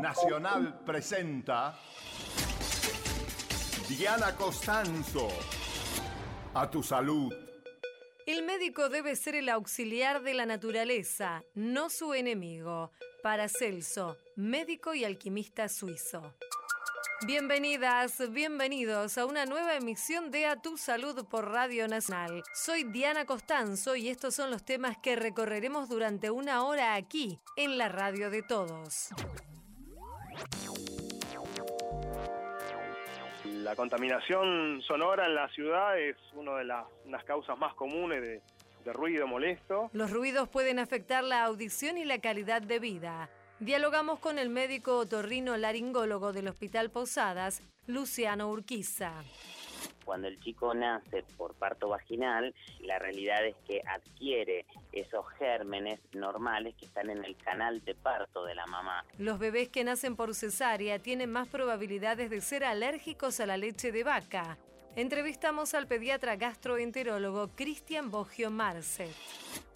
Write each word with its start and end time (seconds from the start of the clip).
Nacional 0.00 0.80
presenta 0.84 1.78
Diana 3.88 4.34
Costanzo. 4.36 5.28
A 6.54 6.68
tu 6.70 6.82
salud. 6.82 7.32
El 8.26 8.44
médico 8.44 8.88
debe 8.88 9.16
ser 9.16 9.34
el 9.34 9.48
auxiliar 9.48 10.22
de 10.22 10.34
la 10.34 10.46
naturaleza, 10.46 11.42
no 11.54 11.90
su 11.90 12.14
enemigo. 12.14 12.92
Paracelso, 13.22 14.16
médico 14.36 14.94
y 14.94 15.04
alquimista 15.04 15.68
suizo. 15.68 16.34
Bienvenidas, 17.26 18.32
bienvenidos 18.32 19.18
a 19.18 19.26
una 19.26 19.44
nueva 19.44 19.74
emisión 19.74 20.30
de 20.30 20.46
A 20.46 20.56
Tu 20.56 20.78
Salud 20.78 21.26
por 21.28 21.50
Radio 21.50 21.86
Nacional. 21.86 22.42
Soy 22.54 22.84
Diana 22.84 23.26
Costanzo 23.26 23.94
y 23.94 24.08
estos 24.08 24.34
son 24.34 24.50
los 24.50 24.64
temas 24.64 24.96
que 24.96 25.16
recorreremos 25.16 25.90
durante 25.90 26.30
una 26.30 26.64
hora 26.64 26.94
aquí, 26.94 27.38
en 27.56 27.76
la 27.76 27.90
radio 27.90 28.30
de 28.30 28.42
todos. 28.42 29.10
La 33.44 33.76
contaminación 33.76 34.80
sonora 34.80 35.26
en 35.26 35.34
la 35.34 35.48
ciudad 35.50 35.98
es 35.98 36.16
una 36.32 36.56
de 36.56 36.64
las, 36.64 36.86
causas 37.26 37.58
más 37.58 37.74
comunes 37.74 38.22
de, 38.22 38.42
de 38.82 38.92
ruido 38.94 39.26
molesto. 39.26 39.90
Los 39.92 40.10
ruidos 40.10 40.48
pueden 40.48 40.78
afectar 40.78 41.22
la 41.22 41.44
audición 41.44 41.98
y 41.98 42.06
la 42.06 42.18
calidad 42.22 42.62
de 42.62 42.78
vida. 42.78 43.28
Dialogamos 43.60 44.20
con 44.20 44.38
el 44.38 44.48
médico 44.48 44.96
otorrino 44.96 45.54
laringólogo 45.58 46.32
del 46.32 46.48
Hospital 46.48 46.88
Posadas, 46.88 47.60
Luciano 47.86 48.48
Urquiza. 48.48 49.12
Cuando 50.02 50.28
el 50.28 50.40
chico 50.40 50.72
nace 50.72 51.24
por 51.36 51.54
parto 51.54 51.90
vaginal, 51.90 52.54
la 52.80 52.98
realidad 52.98 53.44
es 53.44 53.54
que 53.68 53.82
adquiere 53.86 54.64
esos 54.92 55.28
gérmenes 55.38 56.00
normales 56.14 56.74
que 56.76 56.86
están 56.86 57.10
en 57.10 57.22
el 57.22 57.36
canal 57.36 57.84
de 57.84 57.94
parto 57.94 58.46
de 58.46 58.54
la 58.54 58.64
mamá. 58.64 59.04
Los 59.18 59.38
bebés 59.38 59.68
que 59.68 59.84
nacen 59.84 60.16
por 60.16 60.34
cesárea 60.34 60.98
tienen 60.98 61.30
más 61.30 61.46
probabilidades 61.46 62.30
de 62.30 62.40
ser 62.40 62.64
alérgicos 62.64 63.40
a 63.40 63.46
la 63.46 63.58
leche 63.58 63.92
de 63.92 64.04
vaca. 64.04 64.56
Entrevistamos 64.96 65.74
al 65.74 65.86
pediatra 65.86 66.36
gastroenterólogo 66.36 67.48
Cristian 67.48 68.10
Boggio 68.10 68.50
Marcet. 68.50 69.14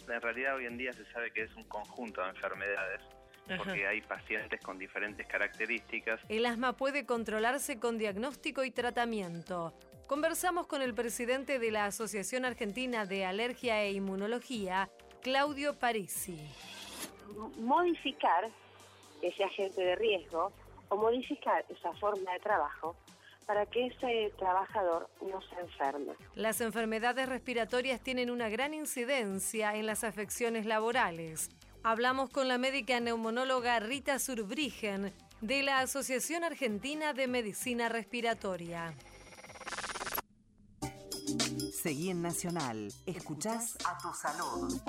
En 0.09 0.21
realidad 0.21 0.55
hoy 0.55 0.65
en 0.65 0.75
día 0.75 0.91
se 0.91 1.05
sabe 1.05 1.29
que 1.31 1.43
es 1.43 1.55
un 1.55 1.65
conjunto 1.65 2.23
de 2.23 2.29
enfermedades 2.29 3.01
porque 3.47 3.87
hay 3.87 4.01
pacientes 4.01 4.59
con 4.61 4.77
diferentes 4.77 5.27
características. 5.27 6.19
El 6.29 6.45
asma 6.45 6.73
puede 6.73 7.05
controlarse 7.05 7.79
con 7.79 7.97
diagnóstico 7.97 8.63
y 8.63 8.71
tratamiento. 8.71 9.73
Conversamos 10.07 10.67
con 10.67 10.81
el 10.81 10.93
presidente 10.93 11.59
de 11.59 11.71
la 11.71 11.85
Asociación 11.85 12.45
Argentina 12.45 13.05
de 13.05 13.25
Alergia 13.25 13.83
e 13.83 13.91
Inmunología, 13.91 14.89
Claudio 15.21 15.77
Parisi. 15.79 16.39
Modificar 17.57 18.49
ese 19.21 19.43
agente 19.43 19.81
de 19.81 19.95
riesgo 19.95 20.51
o 20.89 20.95
modificar 20.95 21.65
esa 21.69 21.91
forma 21.93 22.31
de 22.33 22.39
trabajo 22.39 22.95
para 23.45 23.65
que 23.65 23.87
ese 23.87 24.31
trabajador 24.37 25.09
no 25.21 25.41
se 25.41 25.59
enferme. 25.59 26.13
Las 26.35 26.61
enfermedades 26.61 27.29
respiratorias 27.29 28.01
tienen 28.01 28.29
una 28.29 28.49
gran 28.49 28.73
incidencia 28.73 29.75
en 29.75 29.85
las 29.85 30.03
afecciones 30.03 30.65
laborales. 30.65 31.49
Hablamos 31.87 32.31
con 32.31 32.47
la 32.47 32.57
médica 32.57 32.99
neumonóloga 32.99 33.79
Rita 33.79 34.17
Surbrigen 34.17 35.13
de 35.41 35.61
la 35.61 35.81
Asociación 35.81 36.43
Argentina 36.43 37.13
de 37.13 37.27
Medicina 37.27 37.89
Respiratoria. 37.89 38.95
Seguí 41.71 42.09
en 42.09 42.23
Nacional. 42.23 42.91
Escuchás 43.05 43.77
a 43.85 43.99
tu 43.99 44.11
salud. 44.15 44.81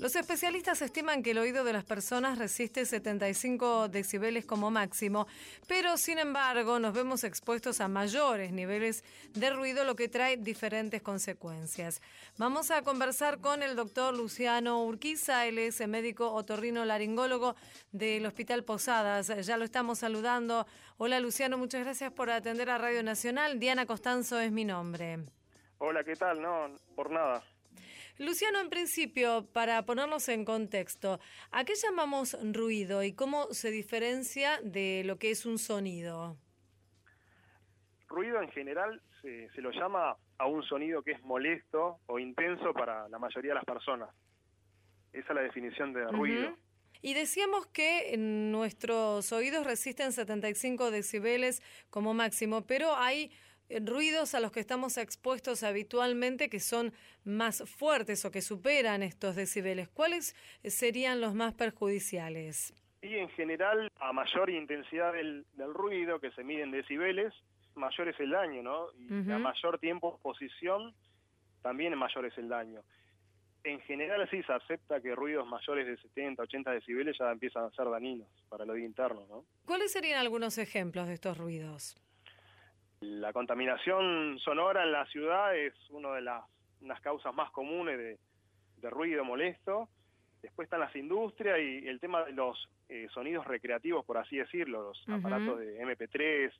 Los 0.00 0.16
especialistas 0.16 0.80
estiman 0.80 1.22
que 1.22 1.32
el 1.32 1.38
oído 1.38 1.62
de 1.62 1.74
las 1.74 1.84
personas 1.84 2.38
resiste 2.38 2.86
75 2.86 3.88
decibeles 3.88 4.46
como 4.46 4.70
máximo, 4.70 5.26
pero 5.68 5.98
sin 5.98 6.18
embargo 6.18 6.78
nos 6.78 6.94
vemos 6.94 7.22
expuestos 7.22 7.82
a 7.82 7.88
mayores 7.88 8.50
niveles 8.50 9.04
de 9.34 9.50
ruido, 9.50 9.84
lo 9.84 9.96
que 9.96 10.08
trae 10.08 10.38
diferentes 10.38 11.02
consecuencias. 11.02 12.00
Vamos 12.38 12.70
a 12.70 12.80
conversar 12.80 13.42
con 13.42 13.62
el 13.62 13.76
doctor 13.76 14.16
Luciano 14.16 14.82
Urquiza, 14.84 15.44
él 15.44 15.58
es 15.58 15.86
médico 15.86 16.32
otorrino 16.32 16.86
laringólogo 16.86 17.54
del 17.92 18.24
Hospital 18.24 18.64
Posadas. 18.64 19.30
Ya 19.46 19.58
lo 19.58 19.66
estamos 19.66 19.98
saludando. 19.98 20.66
Hola 20.96 21.20
Luciano, 21.20 21.58
muchas 21.58 21.84
gracias 21.84 22.10
por 22.10 22.30
atender 22.30 22.70
a 22.70 22.78
Radio 22.78 23.02
Nacional. 23.02 23.60
Diana 23.60 23.84
Costanzo 23.84 24.40
es 24.40 24.50
mi 24.50 24.64
nombre. 24.64 25.18
Hola, 25.76 26.02
¿qué 26.04 26.16
tal? 26.16 26.40
No, 26.40 26.74
por 26.96 27.10
nada. 27.10 27.44
Luciano, 28.20 28.60
en 28.60 28.68
principio, 28.68 29.46
para 29.54 29.86
ponernos 29.86 30.28
en 30.28 30.44
contexto, 30.44 31.20
¿a 31.52 31.64
qué 31.64 31.72
llamamos 31.74 32.36
ruido 32.52 33.02
y 33.02 33.14
cómo 33.14 33.46
se 33.52 33.70
diferencia 33.70 34.60
de 34.62 35.04
lo 35.06 35.18
que 35.18 35.30
es 35.30 35.46
un 35.46 35.56
sonido? 35.56 36.36
Ruido 38.08 38.42
en 38.42 38.50
general 38.50 39.00
se, 39.22 39.48
lo 39.62 39.70
llama 39.70 40.18
a 40.36 40.46
un 40.46 40.62
sonido 40.64 41.02
que 41.02 41.12
es 41.12 41.22
molesto 41.22 42.00
o 42.04 42.18
intenso 42.18 42.74
para 42.74 43.08
la 43.08 43.18
mayoría 43.18 43.52
de 43.52 43.54
las 43.54 43.64
personas. 43.64 44.10
Esa 45.14 45.28
es 45.28 45.34
la 45.34 45.40
definición 45.40 45.94
de 45.94 46.06
ruido. 46.08 46.54
Y 47.00 47.14
decíamos 47.14 47.68
que 47.68 48.14
nuestros 48.18 49.32
oídos 49.32 49.64
resisten 49.64 50.12
75 50.12 50.90
decibeles 50.90 51.62
como 51.88 52.12
máximo, 52.12 52.66
pero 52.66 52.94
hay 52.96 53.32
ruidos 53.78 54.34
a 54.34 54.40
los 54.40 54.52
que 54.52 54.60
estamos 54.60 54.98
expuestos 54.98 55.62
habitualmente 55.62 56.48
que 56.48 56.60
son 56.60 56.92
más 57.24 57.62
fuertes 57.70 58.24
o 58.24 58.30
que 58.30 58.42
superan 58.42 59.02
estos 59.02 59.36
decibeles. 59.36 59.88
¿Cuáles 59.88 60.34
serían 60.64 61.20
los 61.20 61.34
más 61.34 61.54
perjudiciales? 61.54 62.74
Y 63.02 63.14
en 63.14 63.28
general, 63.30 63.90
a 63.98 64.12
mayor 64.12 64.50
intensidad 64.50 65.12
del, 65.12 65.46
ruido, 65.56 66.20
que 66.20 66.30
se 66.32 66.44
mide 66.44 66.62
en 66.62 66.70
decibeles, 66.70 67.32
mayor 67.74 68.08
es 68.08 68.20
el 68.20 68.30
daño, 68.30 68.62
¿no? 68.62 68.88
Y 68.98 69.30
a 69.30 69.38
mayor 69.38 69.78
tiempo 69.78 70.08
de 70.08 70.14
exposición, 70.14 70.94
también 71.62 71.96
mayor 71.96 72.26
es 72.26 72.36
el 72.36 72.48
daño. 72.48 72.82
En 73.64 73.80
general 73.82 74.26
sí 74.30 74.42
se 74.42 74.52
acepta 74.52 75.00
que 75.00 75.14
ruidos 75.14 75.46
mayores 75.46 75.86
de 75.86 75.96
70, 75.98 76.42
80 76.42 76.72
decibeles 76.72 77.16
ya 77.18 77.30
empiezan 77.30 77.64
a 77.64 77.70
ser 77.70 77.88
dañinos 77.90 78.28
para 78.48 78.64
el 78.64 78.70
oído 78.70 78.86
interno, 78.86 79.26
¿no? 79.28 79.44
¿Cuáles 79.66 79.92
serían 79.92 80.18
algunos 80.18 80.58
ejemplos 80.58 81.06
de 81.06 81.14
estos 81.14 81.36
ruidos? 81.36 81.96
La 83.00 83.32
contaminación 83.32 84.38
sonora 84.40 84.82
en 84.82 84.92
la 84.92 85.06
ciudad 85.06 85.56
es 85.56 85.72
una 85.88 86.12
de 86.12 86.20
las 86.20 87.00
causas 87.00 87.34
más 87.34 87.50
comunes 87.50 87.96
de, 87.98 88.90
ruido 88.90 89.24
molesto. 89.24 89.88
Después 90.42 90.66
están 90.66 90.80
las 90.80 90.94
industrias 90.94 91.58
y 91.58 91.88
el 91.88 91.98
tema 91.98 92.24
de 92.24 92.32
los 92.32 92.68
eh, 92.90 93.08
sonidos 93.12 93.46
recreativos, 93.46 94.04
por 94.04 94.18
así 94.18 94.36
decirlo, 94.36 94.82
los 94.82 95.08
aparatos 95.08 95.58
de 95.60 95.80
MP3, 95.82 96.52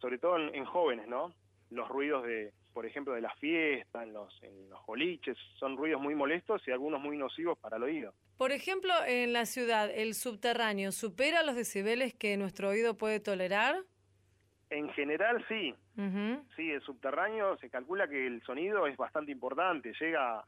sobre 0.00 0.18
todo 0.18 0.38
en, 0.38 0.64
jóvenes, 0.64 1.06
¿no? 1.06 1.32
Los 1.70 1.88
ruidos 1.88 2.24
de, 2.24 2.52
por 2.72 2.84
ejemplo, 2.84 3.14
de 3.14 3.20
la 3.20 3.34
fiesta, 3.36 4.02
en 4.02 4.12
los, 4.12 4.42
en 4.42 4.68
los 4.68 4.84
boliches, 4.86 5.38
son 5.58 5.76
ruidos 5.76 6.00
muy 6.00 6.16
molestos 6.16 6.66
y 6.66 6.72
algunos 6.72 7.00
muy 7.00 7.16
nocivos 7.16 7.58
para 7.58 7.76
el 7.76 7.84
oído. 7.84 8.12
Por 8.38 8.50
ejemplo, 8.50 8.92
en 9.06 9.32
la 9.32 9.46
ciudad, 9.46 9.88
¿el 9.92 10.14
subterráneo 10.14 10.90
supera 10.90 11.44
los 11.44 11.54
decibeles 11.54 12.12
que 12.12 12.36
nuestro 12.36 12.70
oído 12.70 12.96
puede 12.96 13.20
tolerar? 13.20 13.84
En 14.70 14.88
general 14.90 15.44
sí. 15.48 15.74
Sí, 16.56 16.70
el 16.70 16.82
subterráneo 16.82 17.56
se 17.58 17.70
calcula 17.70 18.08
que 18.08 18.26
el 18.26 18.42
sonido 18.42 18.86
es 18.86 18.96
bastante 18.96 19.32
importante, 19.32 19.92
llega 20.00 20.44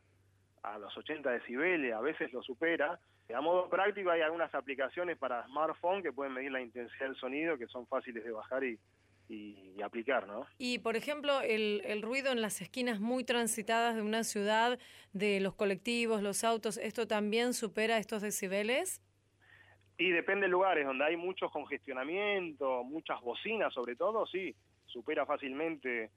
a 0.63 0.79
los 0.79 0.97
80 0.97 1.31
decibeles, 1.31 1.95
a 1.95 2.01
veces 2.01 2.33
lo 2.33 2.43
supera. 2.43 2.99
A 3.35 3.41
modo 3.41 3.69
práctico 3.69 4.11
hay 4.11 4.23
algunas 4.23 4.55
aplicaciones 4.55 5.19
para 5.19 5.47
smartphone 5.47 6.03
que 6.03 6.13
pueden 6.13 6.33
medir 6.33 6.51
la 6.51 6.61
intensidad 6.61 7.07
del 7.07 7.17
sonido, 7.17 7.59
que 7.59 7.67
son 7.67 7.87
fáciles 7.87 8.25
de 8.25 8.31
bajar 8.31 8.65
y, 8.65 8.79
y, 9.29 9.81
aplicar, 9.83 10.27
¿no? 10.27 10.47
Y, 10.59 10.79
por 10.79 10.97
ejemplo, 10.97 11.41
el, 11.43 11.83
el, 11.85 12.03
ruido 12.03 12.33
en 12.33 12.41
las 12.41 12.61
esquinas 12.61 13.01
muy 13.01 13.25
transitadas 13.25 13.95
de 13.95 14.03
una 14.03 14.25
ciudad, 14.25 14.79
de 15.13 15.41
los 15.41 15.55
colectivos, 15.55 16.23
los 16.23 16.43
autos, 16.43 16.79
¿esto 16.79 17.07
también 17.07 17.53
supera 17.53 17.99
estos 17.99 18.23
decibeles? 18.23 19.03
Y 19.99 20.11
depende 20.11 20.47
de 20.47 20.53
lugares 20.53 20.87
donde 20.87 21.05
hay 21.05 21.17
mucho 21.17 21.51
congestionamiento, 21.51 22.85
muchas 22.85 23.21
bocinas 23.21 23.75
sobre 23.75 23.97
todo, 23.97 24.27
sí, 24.27 24.55
supera 24.87 25.27
fácilmente 25.27 26.11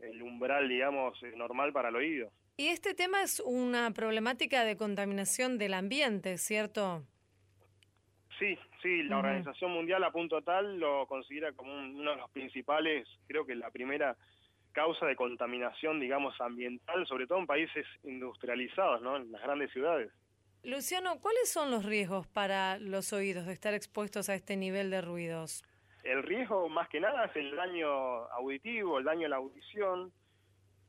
el 0.00 0.22
umbral, 0.22 0.68
digamos, 0.68 1.20
eh, 1.22 1.32
normal 1.36 1.72
para 1.72 1.88
el 1.88 1.96
oído. 1.96 2.30
Y 2.56 2.68
este 2.68 2.94
tema 2.94 3.22
es 3.22 3.40
una 3.40 3.90
problemática 3.92 4.64
de 4.64 4.76
contaminación 4.76 5.56
del 5.56 5.74
ambiente, 5.74 6.36
¿cierto? 6.36 7.02
Sí, 8.38 8.58
sí, 8.82 9.02
la 9.04 9.18
Organización 9.18 9.72
Mundial 9.72 10.04
a 10.04 10.10
punto 10.10 10.42
tal 10.42 10.78
lo 10.78 11.06
considera 11.06 11.52
como 11.52 11.72
uno 11.72 12.10
de 12.10 12.16
los 12.16 12.30
principales, 12.30 13.08
creo 13.26 13.46
que 13.46 13.54
la 13.54 13.70
primera 13.70 14.16
causa 14.72 15.06
de 15.06 15.16
contaminación, 15.16 16.00
digamos, 16.00 16.38
ambiental, 16.40 17.06
sobre 17.06 17.26
todo 17.26 17.38
en 17.38 17.46
países 17.46 17.86
industrializados, 18.02 19.00
¿no? 19.02 19.16
En 19.16 19.30
las 19.30 19.42
grandes 19.42 19.70
ciudades. 19.70 20.10
Luciano, 20.64 21.18
¿cuáles 21.20 21.50
son 21.50 21.70
los 21.70 21.84
riesgos 21.84 22.26
para 22.28 22.78
los 22.78 23.12
oídos 23.12 23.46
de 23.46 23.52
estar 23.52 23.74
expuestos 23.74 24.28
a 24.28 24.34
este 24.34 24.56
nivel 24.56 24.90
de 24.90 25.00
ruidos? 25.00 25.64
El 26.04 26.22
riesgo 26.22 26.68
más 26.68 26.88
que 26.88 27.00
nada 27.00 27.24
es 27.24 27.36
el 27.36 27.54
daño 27.56 27.88
auditivo, 27.88 28.98
el 28.98 29.04
daño 29.04 29.26
a 29.26 29.30
la 29.30 29.36
audición, 29.36 30.12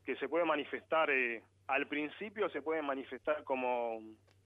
que 0.05 0.15
se 0.17 0.29
puede 0.29 0.45
manifestar, 0.45 1.09
eh, 1.09 1.41
al 1.67 1.87
principio 1.87 2.49
se 2.49 2.61
puede 2.61 2.81
manifestar 2.81 3.43
como 3.43 3.97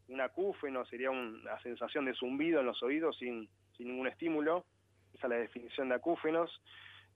un 0.08 0.22
acúfeno 0.22 0.86
sería 0.86 1.12
una 1.12 1.60
sensación 1.62 2.06
de 2.06 2.14
zumbido 2.14 2.62
en 2.62 2.66
los 2.66 2.82
oídos 2.82 3.18
sin, 3.18 3.50
sin 3.76 3.88
ningún 3.88 4.08
estímulo, 4.08 4.66
esa 5.14 5.28
es 5.28 5.30
la 5.30 5.38
definición 5.38 5.90
de 5.90 5.96
acúfenos, 5.96 6.62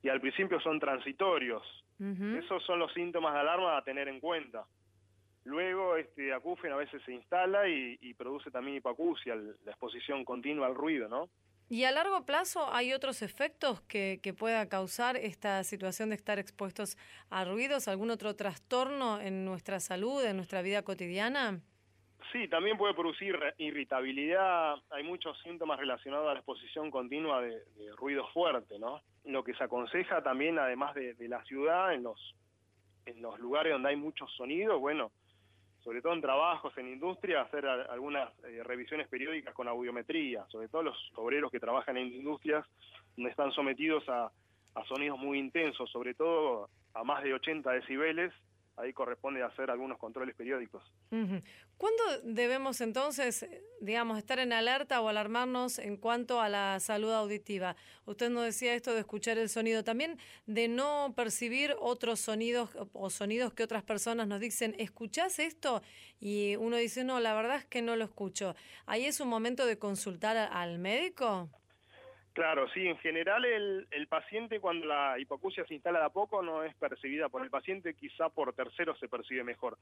y 0.03 0.09
al 0.09 0.19
principio 0.19 0.59
son 0.59 0.79
transitorios. 0.79 1.63
Esos 1.99 2.63
son 2.65 2.79
los 2.79 2.91
síntomas 2.93 3.35
de 3.35 3.41
alarma 3.41 3.77
a 3.77 3.83
tener 3.83 4.07
en 4.07 4.19
cuenta. 4.19 4.65
Luego 5.43 5.95
este 5.95 6.33
acúfeno 6.33 6.75
a 6.75 6.79
veces 6.79 7.01
se 7.03 7.13
instala 7.13 7.67
y, 7.67 8.13
produce 8.13 8.51
también 8.51 8.77
hipoacusia, 8.77 9.35
la 9.35 9.71
exposición 9.71 10.23
continua 10.23 10.67
al 10.67 10.75
ruido, 10.75 11.09
¿no? 11.09 11.29
¿Y 11.69 11.85
a 11.85 11.91
largo 11.91 12.25
plazo 12.25 12.71
hay 12.73 12.91
otros 12.93 13.21
efectos 13.21 13.81
que, 13.81 14.19
que 14.21 14.33
pueda 14.33 14.67
causar 14.67 15.15
esta 15.15 15.63
situación 15.63 16.09
de 16.09 16.15
estar 16.15 16.37
expuestos 16.37 16.97
a 17.29 17.45
ruidos? 17.45 17.87
¿Algún 17.87 18.11
otro 18.11 18.35
trastorno 18.35 19.21
en 19.21 19.45
nuestra 19.45 19.79
salud, 19.79 20.23
en 20.23 20.35
nuestra 20.35 20.61
vida 20.61 20.83
cotidiana? 20.83 21.61
Sí, 22.31 22.47
también 22.47 22.77
puede 22.77 22.93
producir 22.93 23.37
irritabilidad. 23.57 24.75
Hay 24.89 25.03
muchos 25.03 25.39
síntomas 25.41 25.79
relacionados 25.79 26.29
a 26.29 26.33
la 26.33 26.39
exposición 26.39 26.91
continua 26.91 27.41
de, 27.41 27.61
ruido 27.97 28.27
fuerte, 28.33 28.77
¿no? 28.77 29.01
Lo 29.25 29.43
que 29.43 29.53
se 29.53 29.63
aconseja 29.63 30.21
también, 30.21 30.59
además 30.59 30.93
de, 30.93 31.13
de 31.13 31.27
la 31.27 31.43
ciudad, 31.45 31.93
en 31.93 32.03
los, 32.03 32.35
en 33.05 33.21
los 33.21 33.39
lugares 33.39 33.73
donde 33.73 33.89
hay 33.89 33.95
muchos 33.95 34.31
sonidos, 34.35 34.79
bueno, 34.79 35.11
sobre 35.83 36.01
todo 36.01 36.13
en 36.13 36.21
trabajos, 36.21 36.77
en 36.77 36.87
industria, 36.87 37.41
hacer 37.41 37.65
algunas 37.65 38.29
eh, 38.43 38.61
revisiones 38.63 39.07
periódicas 39.07 39.53
con 39.53 39.67
audiometría, 39.67 40.45
sobre 40.49 40.67
todo 40.67 40.83
los 40.83 41.11
obreros 41.15 41.51
que 41.51 41.59
trabajan 41.59 41.97
en 41.97 42.07
industrias 42.07 42.65
donde 43.15 43.31
están 43.31 43.51
sometidos 43.51 44.07
a, 44.09 44.31
a 44.75 44.85
sonidos 44.85 45.17
muy 45.19 45.39
intensos, 45.39 45.89
sobre 45.89 46.13
todo 46.13 46.69
a 46.93 47.03
más 47.03 47.23
de 47.23 47.33
80 47.33 47.71
decibeles, 47.71 48.31
ahí 48.77 48.93
corresponde 48.93 49.43
hacer 49.43 49.69
algunos 49.69 49.97
controles 49.97 50.35
periódicos. 50.35 50.83
¿Cuándo 51.77 52.03
debemos 52.23 52.81
entonces, 52.81 53.45
digamos, 53.79 54.17
estar 54.17 54.39
en 54.39 54.53
alerta 54.53 55.01
o 55.01 55.09
alarmarnos 55.09 55.79
en 55.79 55.97
cuanto 55.97 56.41
a 56.41 56.49
la 56.49 56.79
salud 56.79 57.11
auditiva? 57.11 57.75
Usted 58.05 58.29
nos 58.29 58.45
decía 58.45 58.73
esto 58.73 58.93
de 58.93 58.99
escuchar 58.99 59.37
el 59.37 59.49
sonido, 59.49 59.83
también 59.83 60.17
de 60.45 60.67
no 60.67 61.13
percibir 61.15 61.75
otros 61.79 62.19
sonidos 62.19 62.69
o 62.93 63.09
sonidos 63.09 63.53
que 63.53 63.63
otras 63.63 63.83
personas 63.83 64.27
nos 64.27 64.39
dicen, 64.39 64.75
¿escuchás 64.77 65.39
esto? 65.39 65.81
Y 66.19 66.55
uno 66.57 66.77
dice, 66.77 67.03
no, 67.03 67.19
la 67.19 67.33
verdad 67.33 67.57
es 67.57 67.65
que 67.65 67.81
no 67.81 67.95
lo 67.95 68.05
escucho. 68.05 68.55
¿Ahí 68.85 69.05
es 69.05 69.19
un 69.19 69.27
momento 69.27 69.65
de 69.65 69.77
consultar 69.77 70.37
al 70.37 70.79
médico? 70.79 71.49
Claro, 72.33 72.69
sí, 72.73 72.87
en 72.87 72.97
general 72.99 73.43
el, 73.43 73.87
el, 73.91 74.07
paciente 74.07 74.61
cuando 74.61 74.85
la 74.85 75.19
hipoacusia 75.19 75.65
se 75.65 75.73
instala 75.73 75.99
de 75.99 76.05
a 76.05 76.09
poco 76.09 76.41
no 76.41 76.63
es 76.63 76.73
percibida 76.75 77.27
por 77.27 77.43
el 77.43 77.49
paciente, 77.49 77.93
quizá 77.93 78.29
por 78.29 78.53
terceros 78.53 78.97
se 78.99 79.09
percibe 79.09 79.43
mejor. 79.43 79.77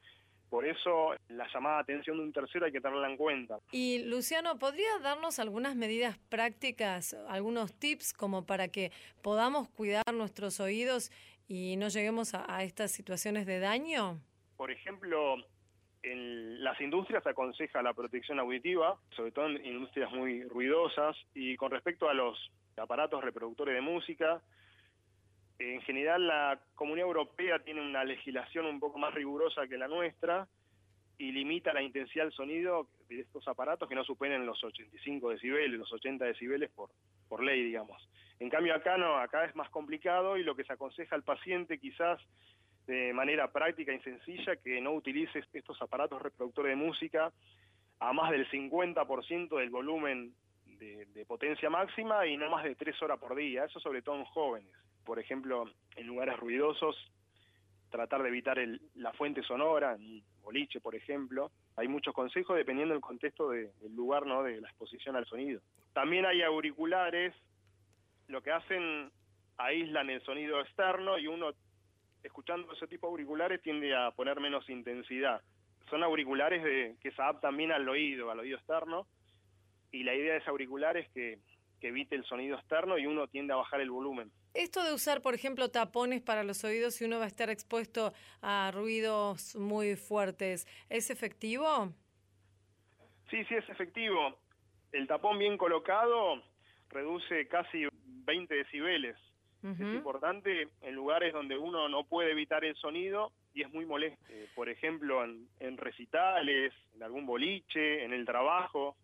Por 0.49 0.65
eso 0.65 1.13
la 1.27 1.47
llamada 1.53 1.79
atención 1.79 2.17
de 2.17 2.23
un 2.23 2.33
tercero 2.33 2.65
hay 2.65 2.71
que 2.71 2.81
tenerla 2.81 3.07
en 3.07 3.17
cuenta. 3.17 3.59
Y 3.71 4.03
Luciano, 4.05 4.57
¿podría 4.57 4.97
darnos 4.99 5.37
algunas 5.37 5.75
medidas 5.75 6.17
prácticas, 6.17 7.15
algunos 7.27 7.77
tips 7.77 8.13
como 8.13 8.47
para 8.47 8.69
que 8.69 8.91
podamos 9.21 9.69
cuidar 9.69 10.11
nuestros 10.11 10.59
oídos 10.59 11.11
y 11.47 11.75
no 11.77 11.89
lleguemos 11.89 12.33
a 12.33 12.63
estas 12.63 12.91
situaciones 12.91 13.45
de 13.45 13.59
daño? 13.59 14.19
Por 14.57 14.71
ejemplo, 14.71 15.37
en 16.03 16.63
las 16.63 16.79
industrias 16.79 17.23
se 17.23 17.29
aconseja 17.29 17.81
la 17.81 17.93
protección 17.93 18.39
auditiva, 18.39 18.97
sobre 19.15 19.31
todo 19.31 19.47
en 19.47 19.65
industrias 19.65 20.11
muy 20.11 20.43
ruidosas, 20.43 21.15
y 21.33 21.55
con 21.57 21.71
respecto 21.71 22.09
a 22.09 22.13
los 22.13 22.51
aparatos 22.77 23.23
reproductores 23.23 23.75
de 23.75 23.81
música, 23.81 24.41
en 25.59 25.81
general 25.81 26.25
la 26.25 26.59
Comunidad 26.75 27.07
Europea 27.07 27.59
tiene 27.59 27.81
una 27.81 28.05
legislación 28.05 28.65
un 28.65 28.79
poco 28.79 28.97
más 28.97 29.13
rigurosa 29.13 29.67
que 29.67 29.77
la 29.77 29.89
nuestra 29.89 30.47
y 31.17 31.33
limita 31.33 31.73
la 31.73 31.81
intensidad 31.81 32.23
del 32.23 32.33
sonido 32.33 32.87
de 33.09 33.19
estos 33.19 33.45
aparatos 33.49 33.89
que 33.89 33.95
no 33.95 34.05
superen 34.05 34.45
los 34.45 34.63
85 34.63 35.31
decibeles, 35.31 35.77
los 35.77 35.91
80 35.91 36.23
decibeles 36.23 36.69
por, 36.71 36.89
por 37.27 37.43
ley, 37.43 37.61
digamos. 37.61 38.01
En 38.39 38.49
cambio 38.49 38.73
acá 38.73 38.97
no, 38.97 39.17
acá 39.17 39.43
es 39.43 39.53
más 39.53 39.69
complicado 39.69 40.37
y 40.37 40.43
lo 40.43 40.55
que 40.55 40.63
se 40.63 40.71
aconseja 40.71 41.15
al 41.15 41.23
paciente 41.23 41.77
quizás 41.77 42.21
de 42.89 43.13
manera 43.13 43.51
práctica 43.51 43.93
y 43.93 43.99
sencilla 43.99 44.55
que 44.55 44.81
no 44.81 44.93
utilices 44.93 45.45
estos 45.53 45.79
aparatos 45.79 46.19
reproductores 46.23 46.71
de 46.71 46.75
música 46.75 47.31
a 47.99 48.13
más 48.13 48.31
del 48.31 48.49
50% 48.49 49.59
del 49.59 49.69
volumen 49.69 50.33
de, 50.65 51.23
potencia 51.27 51.69
máxima 51.69 52.25
y 52.25 52.35
no 52.35 52.49
más 52.49 52.63
de 52.63 52.73
tres 52.73 52.99
horas 53.03 53.19
por 53.19 53.35
día, 53.35 53.65
eso 53.65 53.79
sobre 53.79 54.01
todo 54.01 54.15
en 54.15 54.25
jóvenes. 54.25 54.73
Por 55.05 55.19
ejemplo, 55.19 55.69
en 55.97 56.07
lugares 56.07 56.39
ruidosos, 56.39 56.95
tratar 57.91 58.23
de 58.23 58.29
evitar 58.29 58.57
el, 58.57 58.81
la 58.95 59.13
fuente 59.13 59.43
sonora, 59.43 59.93
en 59.93 60.23
boliche, 60.41 60.79
por 60.81 60.95
ejemplo. 60.95 61.51
Hay 61.75 61.87
muchos 61.87 62.15
consejos 62.15 62.57
dependiendo 62.57 62.95
del 62.95 63.01
contexto 63.01 63.49
del 63.49 63.71
lugar, 63.95 64.25
¿no? 64.25 64.41
de 64.41 64.61
la 64.61 64.67
exposición 64.67 65.15
al 65.15 65.27
sonido. 65.27 65.61
También 65.93 66.25
hay 66.25 66.41
auriculares, 66.41 67.35
lo 68.27 68.41
que 68.41 68.51
hacen 68.51 69.11
aíslan 69.57 70.09
el 70.09 70.23
sonido 70.23 70.59
externo 70.61 71.19
y 71.19 71.27
uno 71.27 71.51
escuchando 72.23 72.71
ese 72.73 72.87
tipo 72.87 73.07
de 73.07 73.11
auriculares 73.11 73.61
tiende 73.61 73.95
a 73.95 74.11
poner 74.11 74.39
menos 74.39 74.69
intensidad. 74.69 75.41
Son 75.89 76.03
auriculares 76.03 76.63
de, 76.63 76.95
que 77.01 77.11
se 77.11 77.21
adaptan 77.21 77.57
bien 77.57 77.71
al 77.71 77.87
oído, 77.87 78.29
al 78.31 78.39
oído 78.39 78.57
externo, 78.57 79.07
y 79.91 80.03
la 80.03 80.13
idea 80.13 80.33
de 80.33 80.39
ese 80.39 80.49
auricular 80.49 80.97
es 80.97 81.09
que, 81.09 81.39
que 81.79 81.87
evite 81.87 82.15
el 82.15 82.25
sonido 82.25 82.57
externo 82.57 82.97
y 82.97 83.05
uno 83.05 83.27
tiende 83.27 83.53
a 83.53 83.57
bajar 83.57 83.81
el 83.81 83.89
volumen. 83.89 84.31
Esto 84.53 84.83
de 84.83 84.93
usar, 84.93 85.21
por 85.21 85.33
ejemplo, 85.33 85.69
tapones 85.69 86.21
para 86.21 86.43
los 86.43 86.63
oídos 86.63 86.95
si 86.95 87.05
uno 87.05 87.17
va 87.19 87.25
a 87.25 87.27
estar 87.27 87.49
expuesto 87.49 88.13
a 88.41 88.71
ruidos 88.71 89.55
muy 89.55 89.95
fuertes, 89.95 90.67
¿es 90.89 91.09
efectivo? 91.09 91.93
Sí, 93.29 93.43
sí 93.45 93.55
es 93.55 93.67
efectivo. 93.69 94.37
El 94.91 95.07
tapón 95.07 95.37
bien 95.37 95.57
colocado 95.57 96.41
reduce 96.89 97.47
casi 97.47 97.85
20 98.25 98.53
decibeles 98.53 99.15
es 99.61 99.79
importante 99.79 100.69
en 100.81 100.95
lugares 100.95 101.33
donde 101.33 101.57
uno 101.57 101.89
no 101.89 102.05
puede 102.05 102.31
evitar 102.31 102.63
el 102.63 102.75
sonido 102.75 103.33
y 103.53 103.63
es 103.63 103.73
muy 103.73 103.85
molesto. 103.85 104.23
Eh, 104.29 104.47
por 104.55 104.69
ejemplo, 104.69 105.23
en, 105.23 105.77
recitales, 105.77 106.73
en 106.95 107.03
algún 107.03 107.25
boliche, 107.25 108.05
en 108.05 108.13
el 108.13 108.25
trabajo. 108.25 108.95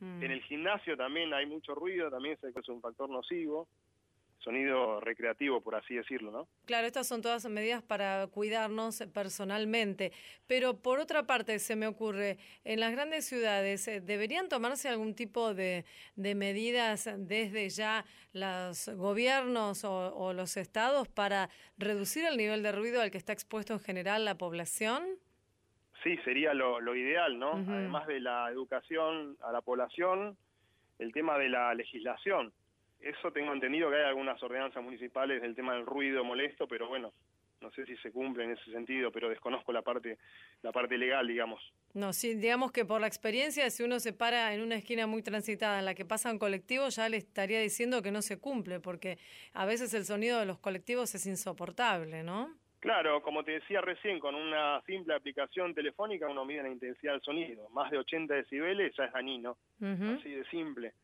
Mm. 0.00 0.22
En 0.22 0.30
el 0.32 0.42
gimnasio 0.42 0.96
también 0.96 1.32
hay 1.34 1.46
mucho 1.46 1.74
ruido, 1.74 2.10
también 2.10 2.36
sé 2.40 2.52
que 2.52 2.60
es 2.60 2.68
un 2.68 2.80
factor 2.80 3.08
nocivo 3.08 3.68
sonido 4.40 5.00
recreativo, 5.00 5.60
por 5.60 5.74
así 5.74 5.94
decirlo, 5.94 6.30
¿no? 6.30 6.48
Claro, 6.66 6.86
estas 6.86 7.06
son 7.06 7.22
todas 7.22 7.48
medidas 7.48 7.82
para 7.82 8.26
cuidarnos 8.28 9.02
personalmente. 9.12 10.12
Pero 10.46 10.78
por 10.78 10.98
otra 10.98 11.24
parte, 11.24 11.58
se 11.58 11.76
me 11.76 11.86
ocurre, 11.86 12.38
en 12.64 12.80
las 12.80 12.92
grandes 12.92 13.26
ciudades, 13.26 13.86
eh, 13.88 14.00
¿deberían 14.00 14.48
tomarse 14.48 14.88
algún 14.88 15.14
tipo 15.14 15.54
de, 15.54 15.84
medidas 16.16 17.10
desde 17.18 17.68
ya 17.68 18.04
los 18.32 18.88
gobiernos 18.88 19.84
o, 19.84 20.32
los 20.32 20.56
estados 20.56 21.08
para 21.08 21.50
reducir 21.76 22.24
el 22.24 22.36
nivel 22.36 22.62
de 22.62 22.72
ruido 22.72 23.02
al 23.02 23.10
que 23.10 23.18
está 23.18 23.32
expuesto 23.32 23.72
en 23.74 23.80
general 23.80 24.24
la 24.24 24.36
población? 24.36 25.02
Sí, 26.02 26.16
sería 26.24 26.54
lo, 26.54 26.94
ideal, 26.94 27.38
¿no? 27.38 27.52
Además 27.52 28.06
de 28.06 28.20
la 28.20 28.50
educación 28.50 29.36
a 29.42 29.52
la 29.52 29.60
población, 29.60 30.36
el 30.98 31.12
tema 31.12 31.36
de 31.36 31.48
la 31.50 31.74
legislación 31.74 32.52
eso 33.00 33.32
tengo 33.32 33.52
entendido 33.52 33.90
que 33.90 33.96
hay 33.96 34.04
algunas 34.04 34.42
ordenanzas 34.42 34.82
municipales 34.82 35.42
del 35.42 35.54
tema 35.54 35.74
del 35.74 35.86
ruido 35.86 36.24
molesto, 36.24 36.66
pero 36.66 36.88
bueno, 36.88 37.12
no 37.60 37.70
sé 37.72 37.84
si 37.84 37.96
se 37.98 38.10
cumple 38.10 38.44
en 38.44 38.52
ese 38.52 38.70
sentido, 38.70 39.10
pero 39.12 39.28
desconozco 39.28 39.72
la 39.72 39.82
parte 39.82 40.18
la 40.62 40.72
parte 40.72 40.96
legal, 40.96 41.26
digamos. 41.26 41.60
No, 41.94 42.12
sí, 42.12 42.34
digamos 42.34 42.72
que 42.72 42.84
por 42.84 43.00
la 43.00 43.06
experiencia, 43.06 43.68
si 43.70 43.82
uno 43.82 44.00
se 44.00 44.12
para 44.12 44.54
en 44.54 44.62
una 44.62 44.76
esquina 44.76 45.06
muy 45.06 45.22
transitada 45.22 45.78
en 45.78 45.84
la 45.84 45.94
que 45.94 46.04
pasan 46.04 46.38
colectivos, 46.38 46.96
ya 46.96 47.08
le 47.08 47.16
estaría 47.16 47.60
diciendo 47.60 48.02
que 48.02 48.10
no 48.10 48.22
se 48.22 48.38
cumple, 48.38 48.80
porque 48.80 49.18
a 49.52 49.66
veces 49.66 49.92
el 49.94 50.04
sonido 50.04 50.38
de 50.38 50.46
los 50.46 50.58
colectivos 50.58 51.14
es 51.14 51.26
insoportable, 51.26 52.22
¿no? 52.22 52.54
Claro, 52.80 53.20
como 53.20 53.44
te 53.44 53.52
decía 53.52 53.82
recién, 53.82 54.18
con 54.18 54.34
una 54.34 54.80
simple 54.86 55.14
aplicación 55.14 55.74
telefónica 55.74 56.28
uno 56.28 56.46
mide 56.46 56.62
la 56.62 56.70
intensidad 56.70 57.12
del 57.12 57.22
sonido. 57.22 57.68
Más 57.70 57.90
de 57.90 57.98
80 57.98 58.34
decibeles 58.34 58.94
ya 58.96 59.04
es 59.04 59.12
dañino, 59.12 59.58
así 59.80 60.30
de 60.30 60.44
simple. 60.50 60.94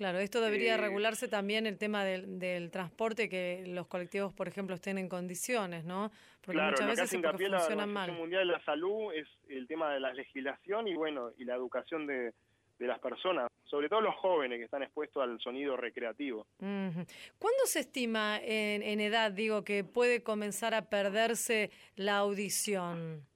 Claro, 0.00 0.18
esto 0.18 0.40
debería 0.40 0.78
regularse 0.78 1.28
también 1.28 1.66
el 1.66 1.76
tema 1.76 2.06
del, 2.06 2.70
transporte, 2.70 3.28
que 3.28 3.64
los 3.66 3.86
colectivos, 3.86 4.32
por 4.32 4.48
ejemplo, 4.48 4.74
estén 4.74 4.96
en 4.96 5.10
condiciones, 5.10 5.84
¿no? 5.84 6.10
Porque 6.40 6.58
muchas 6.58 6.86
veces 6.86 7.20
porque 7.22 7.50
funcionan 7.50 7.92
la, 7.92 8.06
Mundial 8.06 8.46
de 8.46 8.52
la 8.54 8.64
Salud 8.64 9.12
es 9.12 9.28
el 9.50 9.66
tema 9.66 9.92
de 9.92 10.00
la 10.00 10.14
legislación 10.14 10.88
y, 10.88 10.94
bueno, 10.94 11.32
y 11.36 11.44
la 11.44 11.54
educación 11.54 12.06
de, 12.06 12.32
las 12.78 12.98
personas, 12.98 13.48
sobre 13.64 13.90
todo 13.90 14.00
los 14.00 14.14
jóvenes 14.14 14.56
que 14.56 14.64
están 14.64 14.82
expuestos 14.82 15.22
al 15.22 15.38
sonido 15.38 15.76
recreativo. 15.76 16.46
¿Cuándo 16.58 17.66
se 17.66 17.80
estima 17.80 18.40
en, 18.42 18.82
en 18.82 19.00
edad, 19.00 19.30
digo, 19.32 19.64
que 19.64 19.84
puede 19.84 20.22
comenzar 20.22 20.72
a 20.72 20.88
perderse 20.88 21.70
la 21.96 22.16
audición? 22.16 23.26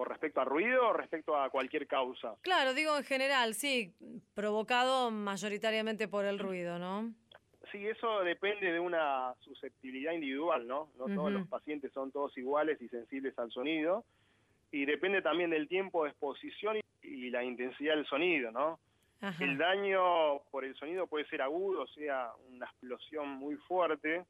Con 0.00 0.08
respecto 0.08 0.40
a 0.40 0.44
ruido 0.44 0.88
o 0.88 0.92
respecto 0.94 1.36
a 1.36 1.50
cualquier 1.50 1.86
causa? 1.86 2.34
Claro, 2.40 2.72
digo 2.72 2.96
en 2.96 3.04
general, 3.04 3.52
sí, 3.54 3.94
provocado 4.32 5.10
mayoritariamente 5.10 6.08
por 6.08 6.24
el 6.24 6.38
ruido, 6.38 6.78
¿no? 6.78 7.12
Sí, 7.70 7.86
eso 7.86 8.20
depende 8.20 8.72
de 8.72 8.80
una 8.80 9.34
susceptibilidad 9.40 10.12
individual, 10.12 10.66
¿no? 10.66 10.88
No 10.96 11.14
todos 11.14 11.30
los 11.30 11.46
pacientes 11.48 11.92
son 11.92 12.10
todos 12.10 12.36
iguales 12.38 12.80
y 12.80 12.88
sensibles 12.88 13.38
al 13.38 13.50
sonido. 13.50 14.04
Y 14.72 14.86
depende 14.86 15.20
también 15.20 15.50
del 15.50 15.68
tiempo 15.68 16.04
de 16.04 16.10
exposición 16.10 16.78
y 16.78 16.80
y 17.02 17.30
la 17.30 17.42
intensidad 17.44 17.96
del 17.96 18.06
sonido, 18.06 18.50
¿no? 18.50 18.78
El 19.38 19.58
daño 19.58 20.40
por 20.50 20.64
el 20.64 20.74
sonido 20.76 21.06
puede 21.06 21.26
ser 21.26 21.42
agudo, 21.42 21.82
o 21.82 21.86
sea, 21.88 22.30
una 22.48 22.64
explosión 22.64 23.28
muy 23.28 23.56
fuerte, 23.56 24.24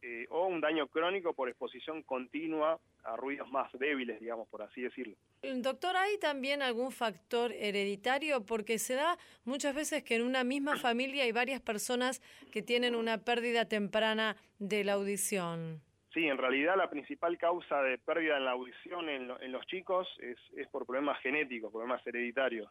eh, 0.00 0.26
o 0.30 0.46
un 0.46 0.60
daño 0.60 0.86
crónico 0.86 1.32
por 1.34 1.48
exposición 1.48 2.02
continua 2.02 2.78
a 3.04 3.16
ruidos 3.16 3.50
más 3.50 3.72
débiles, 3.72 4.20
digamos, 4.20 4.48
por 4.48 4.62
así 4.62 4.82
decirlo. 4.82 5.16
Doctor, 5.42 5.96
¿hay 5.96 6.18
también 6.18 6.62
algún 6.62 6.92
factor 6.92 7.52
hereditario? 7.52 8.44
Porque 8.46 8.78
se 8.78 8.94
da 8.94 9.18
muchas 9.44 9.74
veces 9.74 10.04
que 10.04 10.16
en 10.16 10.22
una 10.22 10.44
misma 10.44 10.76
familia 10.76 11.24
hay 11.24 11.32
varias 11.32 11.60
personas 11.60 12.22
que 12.52 12.62
tienen 12.62 12.94
una 12.94 13.18
pérdida 13.18 13.64
temprana 13.64 14.36
de 14.58 14.84
la 14.84 14.92
audición. 14.94 15.82
Sí, 16.18 16.26
en 16.26 16.36
realidad 16.36 16.76
la 16.76 16.90
principal 16.90 17.38
causa 17.38 17.80
de 17.80 17.96
pérdida 17.96 18.38
en 18.38 18.44
la 18.44 18.50
audición 18.50 19.08
en, 19.08 19.52
los 19.52 19.64
chicos 19.68 20.08
es, 20.18 20.36
es, 20.56 20.66
por 20.66 20.84
problemas 20.84 21.20
genéticos, 21.20 21.70
problemas 21.70 22.04
hereditarios. 22.04 22.68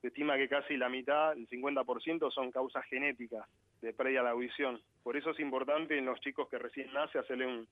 Se 0.00 0.06
estima 0.06 0.38
que 0.38 0.48
casi 0.48 0.78
la 0.78 0.88
mitad, 0.88 1.34
el 1.34 1.46
50%, 1.46 2.32
son 2.32 2.50
causas 2.50 2.82
genéticas 2.86 3.46
de 3.82 3.92
pérdida 3.92 4.20
de 4.20 4.24
la 4.24 4.30
audición. 4.30 4.80
Por 5.02 5.18
eso 5.18 5.32
es 5.32 5.40
importante 5.40 5.98
en 5.98 6.06
los 6.06 6.18
chicos 6.22 6.48
que 6.48 6.56
recién 6.56 6.90
nacen 6.94 7.20
hacerle 7.20 7.46
un, 7.48 7.68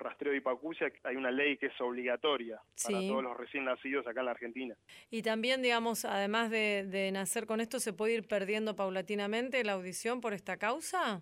rastreo 0.00 0.32
de 0.32 0.38
hipacusia. 0.38 0.90
Hay 1.04 1.16
una 1.16 1.30
ley 1.30 1.58
que 1.58 1.66
es 1.66 1.78
obligatoria 1.78 2.62
para 2.82 2.98
todos 2.98 3.22
los 3.22 3.36
recién 3.36 3.66
nacidos 3.66 4.06
acá 4.06 4.20
en 4.20 4.24
la 4.24 4.32
Argentina. 4.32 4.74
Y 5.10 5.20
también, 5.20 5.60
digamos, 5.60 6.06
además 6.06 6.48
de, 6.48 6.86
de 6.86 7.12
nacer 7.12 7.44
con 7.44 7.60
esto, 7.60 7.78
¿se 7.78 7.92
puede 7.92 8.14
ir 8.14 8.26
perdiendo 8.26 8.74
paulatinamente 8.74 9.62
la 9.64 9.72
audición 9.72 10.22
por 10.22 10.32
esta 10.32 10.56
causa? 10.56 11.20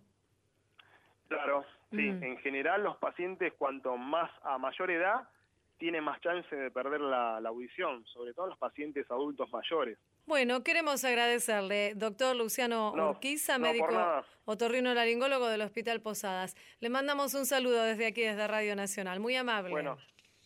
Claro, 1.27 1.65
sí. 1.91 1.97
Mm. 1.97 2.23
En 2.23 2.39
general, 2.39 2.83
los 2.83 2.97
pacientes, 2.97 3.53
cuanto 3.59 3.97
más 3.97 4.31
a 4.43 4.59
mayor 4.59 4.91
edad, 4.91 5.29
tienen 5.79 6.05
más 6.05 6.21
chance 6.21 6.55
de 6.55 6.71
perder 6.71 7.01
la, 7.01 7.39
audición, 7.39 8.05
sobre 8.07 8.35
todo 8.35 8.49
los 8.49 8.59
pacientes 8.59 9.11
adultos 9.11 9.49
mayores. 9.51 9.99
Bueno, 10.27 10.63
queremos 10.63 11.05
agradecerle, 11.05 11.95
doctor 11.95 12.37
Luciano 12.37 12.93
Urquiza, 12.93 13.59
médico 13.59 13.89
otorrino 14.45 14.93
laringólogo 14.93 15.47
del 15.47 15.63
Hospital 15.63 16.03
Posadas. 16.03 16.57
Le 16.81 16.91
mandamos 16.91 17.35
un 17.35 17.47
saludo 17.47 17.83
desde 17.83 18.07
aquí, 18.07 18.23
desde 18.23 18.47
Radio 18.47 18.77
Nacional. 18.77 19.21
Muy 19.21 19.37
amable. 19.37 19.71
Bueno, 19.71 19.97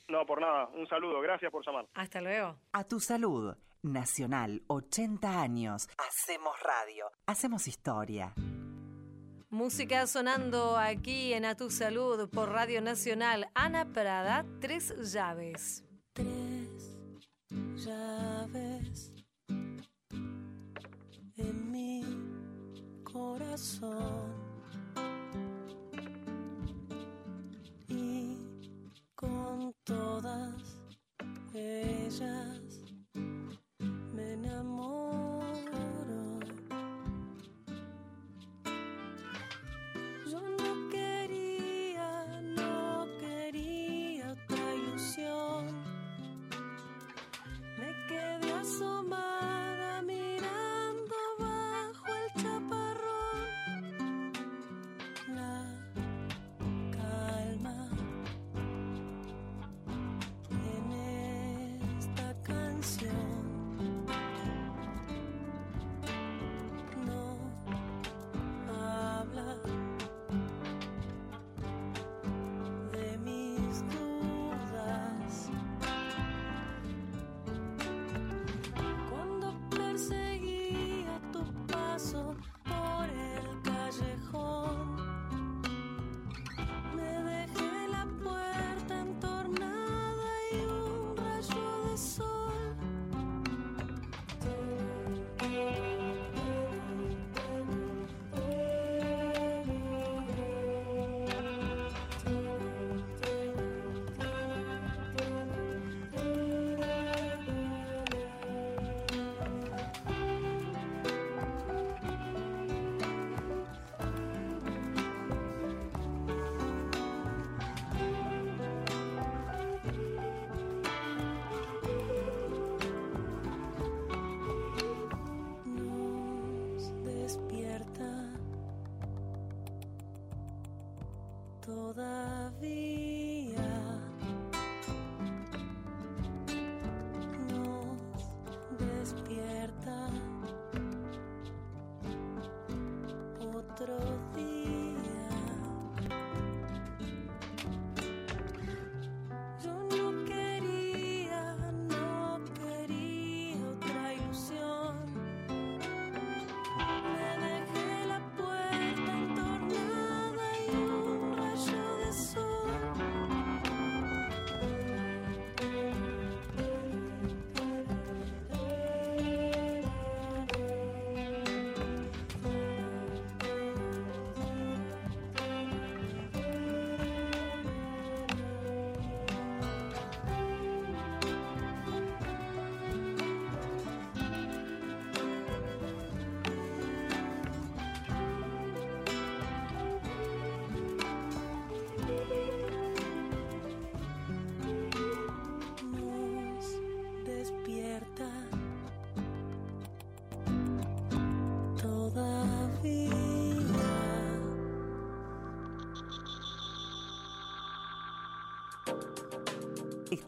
no, 0.09 0.27
por 0.27 0.41
nada. 0.41 0.69
Un 0.75 0.87
saludo. 0.87 1.21
Gracias 1.21 1.51
por 1.51 1.65
llamar. 1.65 1.87
Hasta 1.95 2.21
luego. 2.21 2.57
A 2.73 2.85
tu 2.85 3.01
salud. 3.01 3.57
Nacional, 3.83 4.63
80 4.69 5.43
años. 5.43 5.89
Hacemos 5.99 6.55
radio. 6.61 7.07
Hacemos 7.27 7.67
historia. 7.67 8.33
Música 9.53 10.07
sonando 10.07 10.79
aquí 10.79 11.35
en 11.35 11.45
A 11.45 11.55
Tu 11.55 11.69
Salud 11.69 12.27
por 12.31 12.49
Radio 12.49 12.81
Nacional. 12.81 13.51
Ana 13.55 13.85
Prada, 13.85 14.47
Tres 14.63 15.13
Llaves. 15.13 15.85
Tres 16.15 16.97
llaves 17.77 19.13
en 21.37 21.71
mi 21.71 22.03
corazón. 23.05 24.33
Y 27.89 28.39
con 29.15 29.75
todas 29.85 30.81
ellas 31.53 32.72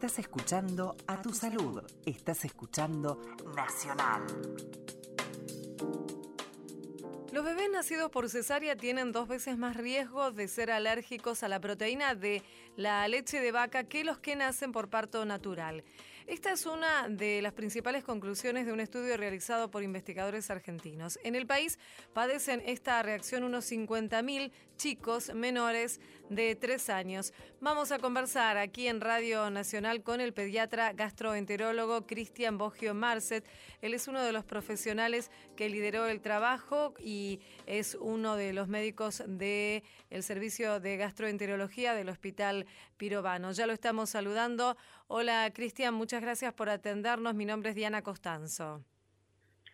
Estás 0.05 0.19
escuchando 0.19 0.97
a 1.07 1.23
tu 1.23 1.33
salud. 1.33 1.83
Estás 2.05 2.45
escuchando 2.45 3.23
Nacional. 3.57 4.21
Los 7.33 7.43
bebés 7.43 7.71
nacidos 7.73 8.11
por 8.11 8.29
cesárea 8.29 8.77
tienen 8.77 9.13
dos 9.13 9.29
veces 9.29 9.57
más 9.57 9.79
riesgo 9.79 10.31
de 10.31 10.47
ser 10.47 10.71
alérgicos 10.71 11.43
a 11.43 11.49
la 11.49 11.59
proteína 11.59 12.15
de 12.15 12.43
la 12.77 13.09
leche 13.09 13.41
de 13.41 13.51
vaca 13.51 13.85
que 13.85 14.05
los 14.05 14.19
que 14.19 14.37
nacen 14.37 14.73
por 14.73 14.91
parto 14.91 15.25
natural. 15.25 15.83
Esta 16.27 16.53
es 16.53 16.65
una 16.65 17.09
de 17.09 17.43
las 17.43 17.53
principales 17.53 18.03
conclusiones 18.03 18.65
de 18.65 18.73
un 18.73 18.81
estudio 18.81 19.17
realizado 19.19 19.71
por 19.71 19.83
investigadores 19.83 20.51
argentinos. 20.51 21.19
En 21.23 21.35
el 21.35 21.47
país 21.47 21.79
padecen 22.15 22.63
esta 22.65 23.03
reacción 23.03 23.45
unos 23.45 23.71
50.000 23.71 24.51
chicos 24.79 25.35
menores 25.35 26.01
de 26.29 26.57
3 26.57 26.91
años. 26.91 27.33
Vamos 27.61 27.93
a 27.93 27.99
conversar 27.99 28.57
aquí 28.57 28.89
en 28.89 29.01
Radio 29.01 29.51
Nacional 29.51 30.03
con 30.03 30.21
el 30.21 30.33
pediatra 30.33 30.93
gastroenterólogo 30.93 32.07
Cristian 32.07 32.59
Bogio 32.59 32.95
Marcet. 32.95 33.47
Él 33.83 33.95
es 33.95 34.09
uno 34.09 34.23
de 34.23 34.33
los 34.33 34.45
profesionales 34.45 35.31
que 35.57 35.69
lideró 35.69 36.07
el 36.07 36.21
trabajo 36.21 36.95
y 36.99 37.41
es 37.67 37.95
uno 37.95 38.37
de 38.37 38.53
los 38.53 38.69
médicos 38.69 39.23
del 39.27 39.83
servicio 40.21 40.81
de 40.81 40.97
gastroenterología 40.97 41.95
del 41.95 42.09
Hospital 42.09 42.67
Pirovano. 42.97 43.53
Ya 43.53 43.67
lo 43.67 43.73
estamos 43.73 44.11
saludando. 44.11 44.77
Hola 45.07 45.51
Cristian, 45.55 45.95
muchas 45.95 46.23
gracias 46.23 46.55
por 46.55 46.69
atendernos. 46.69 47.35
Mi 47.35 47.45
nombre 47.45 47.71
es 47.71 47.77
Diana 47.77 48.03
Costanzo. 48.03 48.83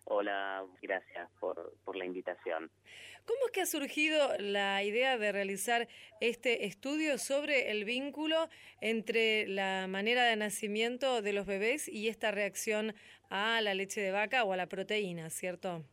Hola, 0.04 0.64
gracias 0.82 1.30
por, 1.38 1.74
por 1.84 1.94
la 1.94 2.04
invitación. 2.04 2.68
¿Cómo 3.30 3.46
es 3.46 3.52
que 3.52 3.60
ha 3.60 3.66
surgido 3.66 4.36
la 4.40 4.82
idea 4.82 5.16
de 5.16 5.30
realizar 5.30 5.86
este 6.20 6.66
estudio 6.66 7.16
sobre 7.16 7.70
el 7.70 7.84
vínculo 7.84 8.48
entre 8.80 9.46
la 9.46 9.86
manera 9.86 10.24
de 10.24 10.34
nacimiento 10.34 11.22
de 11.22 11.32
los 11.32 11.46
bebés 11.46 11.86
y 11.86 12.08
esta 12.08 12.32
reacción 12.32 12.92
a 13.28 13.60
la 13.60 13.74
leche 13.74 14.00
de 14.00 14.10
vaca 14.10 14.42
o 14.42 14.52
a 14.52 14.56
la 14.56 14.66
proteína, 14.66 15.30
cierto? 15.30 15.84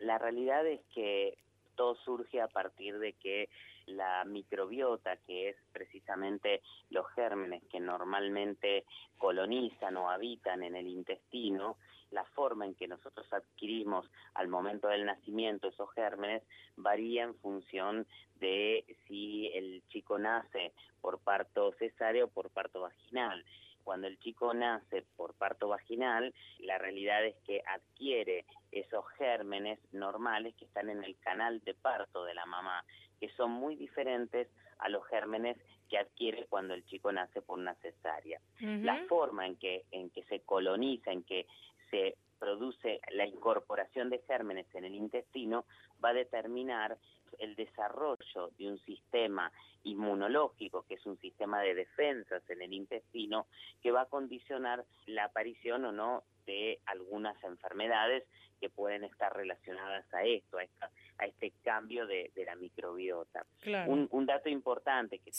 La 0.00 0.18
realidad 0.18 0.66
es 0.66 0.80
que 0.92 1.38
todo 1.76 1.94
surge 1.94 2.40
a 2.40 2.48
partir 2.48 2.98
de 2.98 3.12
que 3.12 3.48
la 3.86 4.24
microbiota, 4.24 5.16
que 5.28 5.50
es 5.50 5.56
precisamente 5.72 6.60
los 6.90 7.06
gérmenes 7.14 7.62
que 7.70 7.78
normalmente 7.78 8.84
colonizan 9.16 9.96
o 9.96 10.10
habitan 10.10 10.64
en 10.64 10.74
el 10.74 10.88
intestino, 10.88 11.76
la 12.10 12.24
forma 12.24 12.66
en 12.66 12.74
que 12.74 12.88
nosotros 12.88 13.26
adquirimos 13.32 14.06
al 14.34 14.48
momento 14.48 14.88
del 14.88 15.04
nacimiento 15.04 15.68
esos 15.68 15.90
gérmenes 15.92 16.42
varía 16.76 17.24
en 17.24 17.34
función 17.36 18.06
de 18.40 18.84
si 19.06 19.48
el 19.54 19.82
chico 19.88 20.18
nace 20.18 20.72
por 21.00 21.18
parto 21.18 21.72
cesáreo 21.78 22.26
o 22.26 22.28
por 22.28 22.50
parto 22.50 22.80
vaginal 22.80 23.44
cuando 23.84 24.06
el 24.06 24.18
chico 24.20 24.54
nace 24.54 25.04
por 25.16 25.34
parto 25.34 25.68
vaginal, 25.68 26.32
la 26.60 26.78
realidad 26.78 27.24
es 27.24 27.34
que 27.46 27.62
adquiere 27.66 28.44
esos 28.70 29.04
gérmenes 29.18 29.78
normales 29.92 30.54
que 30.54 30.64
están 30.64 30.90
en 30.90 31.02
el 31.02 31.16
canal 31.18 31.60
de 31.64 31.74
parto 31.74 32.24
de 32.24 32.34
la 32.34 32.46
mamá, 32.46 32.84
que 33.18 33.28
son 33.30 33.50
muy 33.50 33.76
diferentes 33.76 34.48
a 34.78 34.88
los 34.88 35.04
gérmenes 35.08 35.56
que 35.88 35.98
adquiere 35.98 36.46
cuando 36.46 36.74
el 36.74 36.84
chico 36.86 37.10
nace 37.10 37.42
por 37.42 37.58
una 37.58 37.74
cesárea. 37.76 38.40
La 38.60 39.04
forma 39.08 39.46
en 39.46 39.56
que, 39.56 39.84
en 39.90 40.10
que 40.10 40.22
se 40.24 40.40
coloniza, 40.40 41.10
en 41.10 41.24
que 41.24 41.46
se 41.90 42.16
produce 42.38 43.00
la 43.12 43.26
incorporación 43.26 44.10
de 44.10 44.20
gérmenes 44.26 44.66
en 44.74 44.84
el 44.84 44.94
intestino 44.94 45.66
va 46.02 46.10
a 46.10 46.14
determinar 46.14 46.96
el 47.38 47.54
desarrollo 47.54 48.50
de 48.58 48.68
un 48.68 48.78
sistema 48.80 49.52
inmunológico, 49.84 50.84
que 50.86 50.94
es 50.94 51.06
un 51.06 51.18
sistema 51.18 51.60
de 51.60 51.74
defensas 51.74 52.42
en 52.50 52.62
el 52.62 52.72
intestino, 52.72 53.46
que 53.82 53.92
va 53.92 54.02
a 54.02 54.06
condicionar 54.06 54.84
la 55.06 55.24
aparición 55.24 55.84
o 55.84 55.92
no 55.92 56.22
de 56.46 56.80
algunas 56.86 57.42
enfermedades 57.44 58.24
que 58.60 58.68
pueden 58.68 59.04
estar 59.04 59.34
relacionadas 59.34 60.04
a 60.12 60.24
esto, 60.24 60.58
a, 60.58 60.90
a 61.18 61.26
este 61.26 61.52
cambio 61.62 62.06
de, 62.06 62.30
la 62.44 62.56
microbiota. 62.56 63.46
Un, 63.86 64.26
dato 64.26 64.48
importante 64.48 65.18
que 65.18 65.30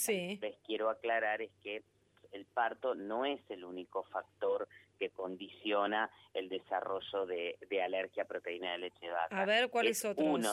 les 0.42 0.58
quiero 0.66 0.90
aclarar 0.90 1.42
es 1.42 1.52
que 1.64 1.84
el 2.32 2.46
parto 2.46 2.96
no 2.96 3.26
es 3.26 3.42
el 3.50 3.64
único 3.64 4.04
factor 4.04 4.68
que 5.02 5.10
condiciona 5.10 6.12
el 6.32 6.48
desarrollo 6.48 7.26
de, 7.26 7.58
alergia 7.84 8.22
a 8.22 8.28
proteína 8.28 8.74
de 8.74 8.78
leche 8.78 9.08
de 9.08 9.12
vaca. 9.12 9.42
A 9.42 9.46
ver, 9.46 9.72
¿cuáles 9.72 10.06
otros? 10.06 10.28
Uno, 10.28 10.52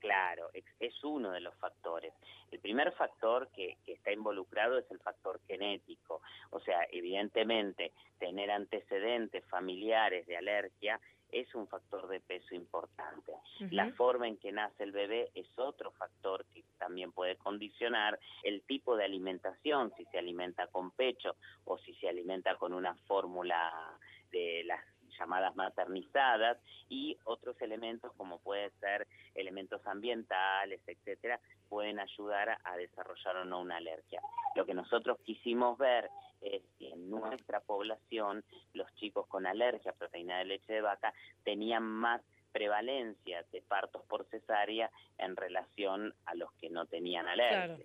claro, 0.00 0.50
es, 0.52 1.04
uno 1.04 1.30
de 1.30 1.38
los 1.38 1.54
factores. 1.58 2.12
El 2.50 2.58
primer 2.58 2.90
factor 2.94 3.48
que, 3.54 3.76
que, 3.86 3.92
está 3.92 4.10
involucrado 4.10 4.78
es 4.78 4.90
el 4.90 4.98
factor 4.98 5.40
genético. 5.46 6.22
O 6.50 6.58
sea, 6.58 6.88
evidentemente, 6.90 7.92
tener 8.18 8.50
antecedentes 8.50 9.44
familiares 9.44 10.26
de 10.26 10.38
alergia 10.38 11.00
es 11.32 11.54
un 11.54 11.66
factor 11.68 12.08
de 12.08 12.20
peso 12.20 12.54
importante. 12.54 13.32
La 13.70 13.90
forma 13.92 14.28
en 14.28 14.36
que 14.36 14.52
nace 14.52 14.84
el 14.84 14.92
bebé 14.92 15.30
es 15.34 15.46
otro 15.58 15.90
factor 15.92 16.44
que 16.54 16.64
también 16.78 17.12
puede 17.12 17.36
condicionar 17.36 18.18
el 18.42 18.62
tipo 18.62 18.96
de 18.96 19.04
alimentación, 19.04 19.92
si 19.96 20.04
se 20.06 20.18
alimenta 20.18 20.66
con 20.68 20.90
pecho 20.92 21.36
o 21.64 21.78
si 21.78 21.94
se 21.94 22.08
alimenta 22.08 22.56
con 22.56 22.72
una 22.72 22.94
fórmula 23.06 23.98
de 24.30 24.64
las 24.64 24.80
llamadas 25.18 25.54
maternizadas 25.56 26.58
y 26.88 27.16
otros 27.24 27.60
elementos 27.60 28.12
como 28.16 28.38
puede 28.40 28.70
ser 28.80 29.06
elementos 29.34 29.84
ambientales, 29.86 30.80
etcétera, 30.86 31.40
pueden 31.68 31.98
ayudar 31.98 32.58
a 32.62 32.76
desarrollar 32.76 33.36
o 33.38 33.44
no 33.44 33.60
una 33.60 33.76
alergia. 33.76 34.20
Lo 34.54 34.66
que 34.66 34.74
nosotros 34.74 35.18
quisimos 35.24 35.78
ver 35.78 36.08
es 36.44 36.62
que 36.78 36.90
en 36.90 37.10
nuestra 37.10 37.60
población 37.60 38.44
los 38.72 38.92
chicos 38.96 39.26
con 39.26 39.46
alergia 39.46 39.90
a 39.92 39.94
proteína 39.94 40.38
de 40.38 40.44
leche 40.44 40.72
de 40.72 40.80
vaca 40.80 41.12
tenían 41.44 41.82
más 41.82 42.20
prevalencia 42.52 43.44
de 43.50 43.62
partos 43.62 44.02
por 44.06 44.24
cesárea 44.26 44.90
en 45.18 45.34
relación 45.34 46.14
a 46.26 46.34
los 46.36 46.52
que 46.54 46.70
no 46.70 46.86
tenían 46.86 47.26
alergia. 47.26 47.84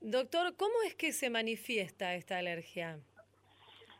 Doctor, 0.00 0.56
¿cómo 0.56 0.74
es 0.86 0.94
que 0.94 1.12
se 1.12 1.28
manifiesta 1.28 2.14
esta 2.14 2.38
alergia? 2.38 3.00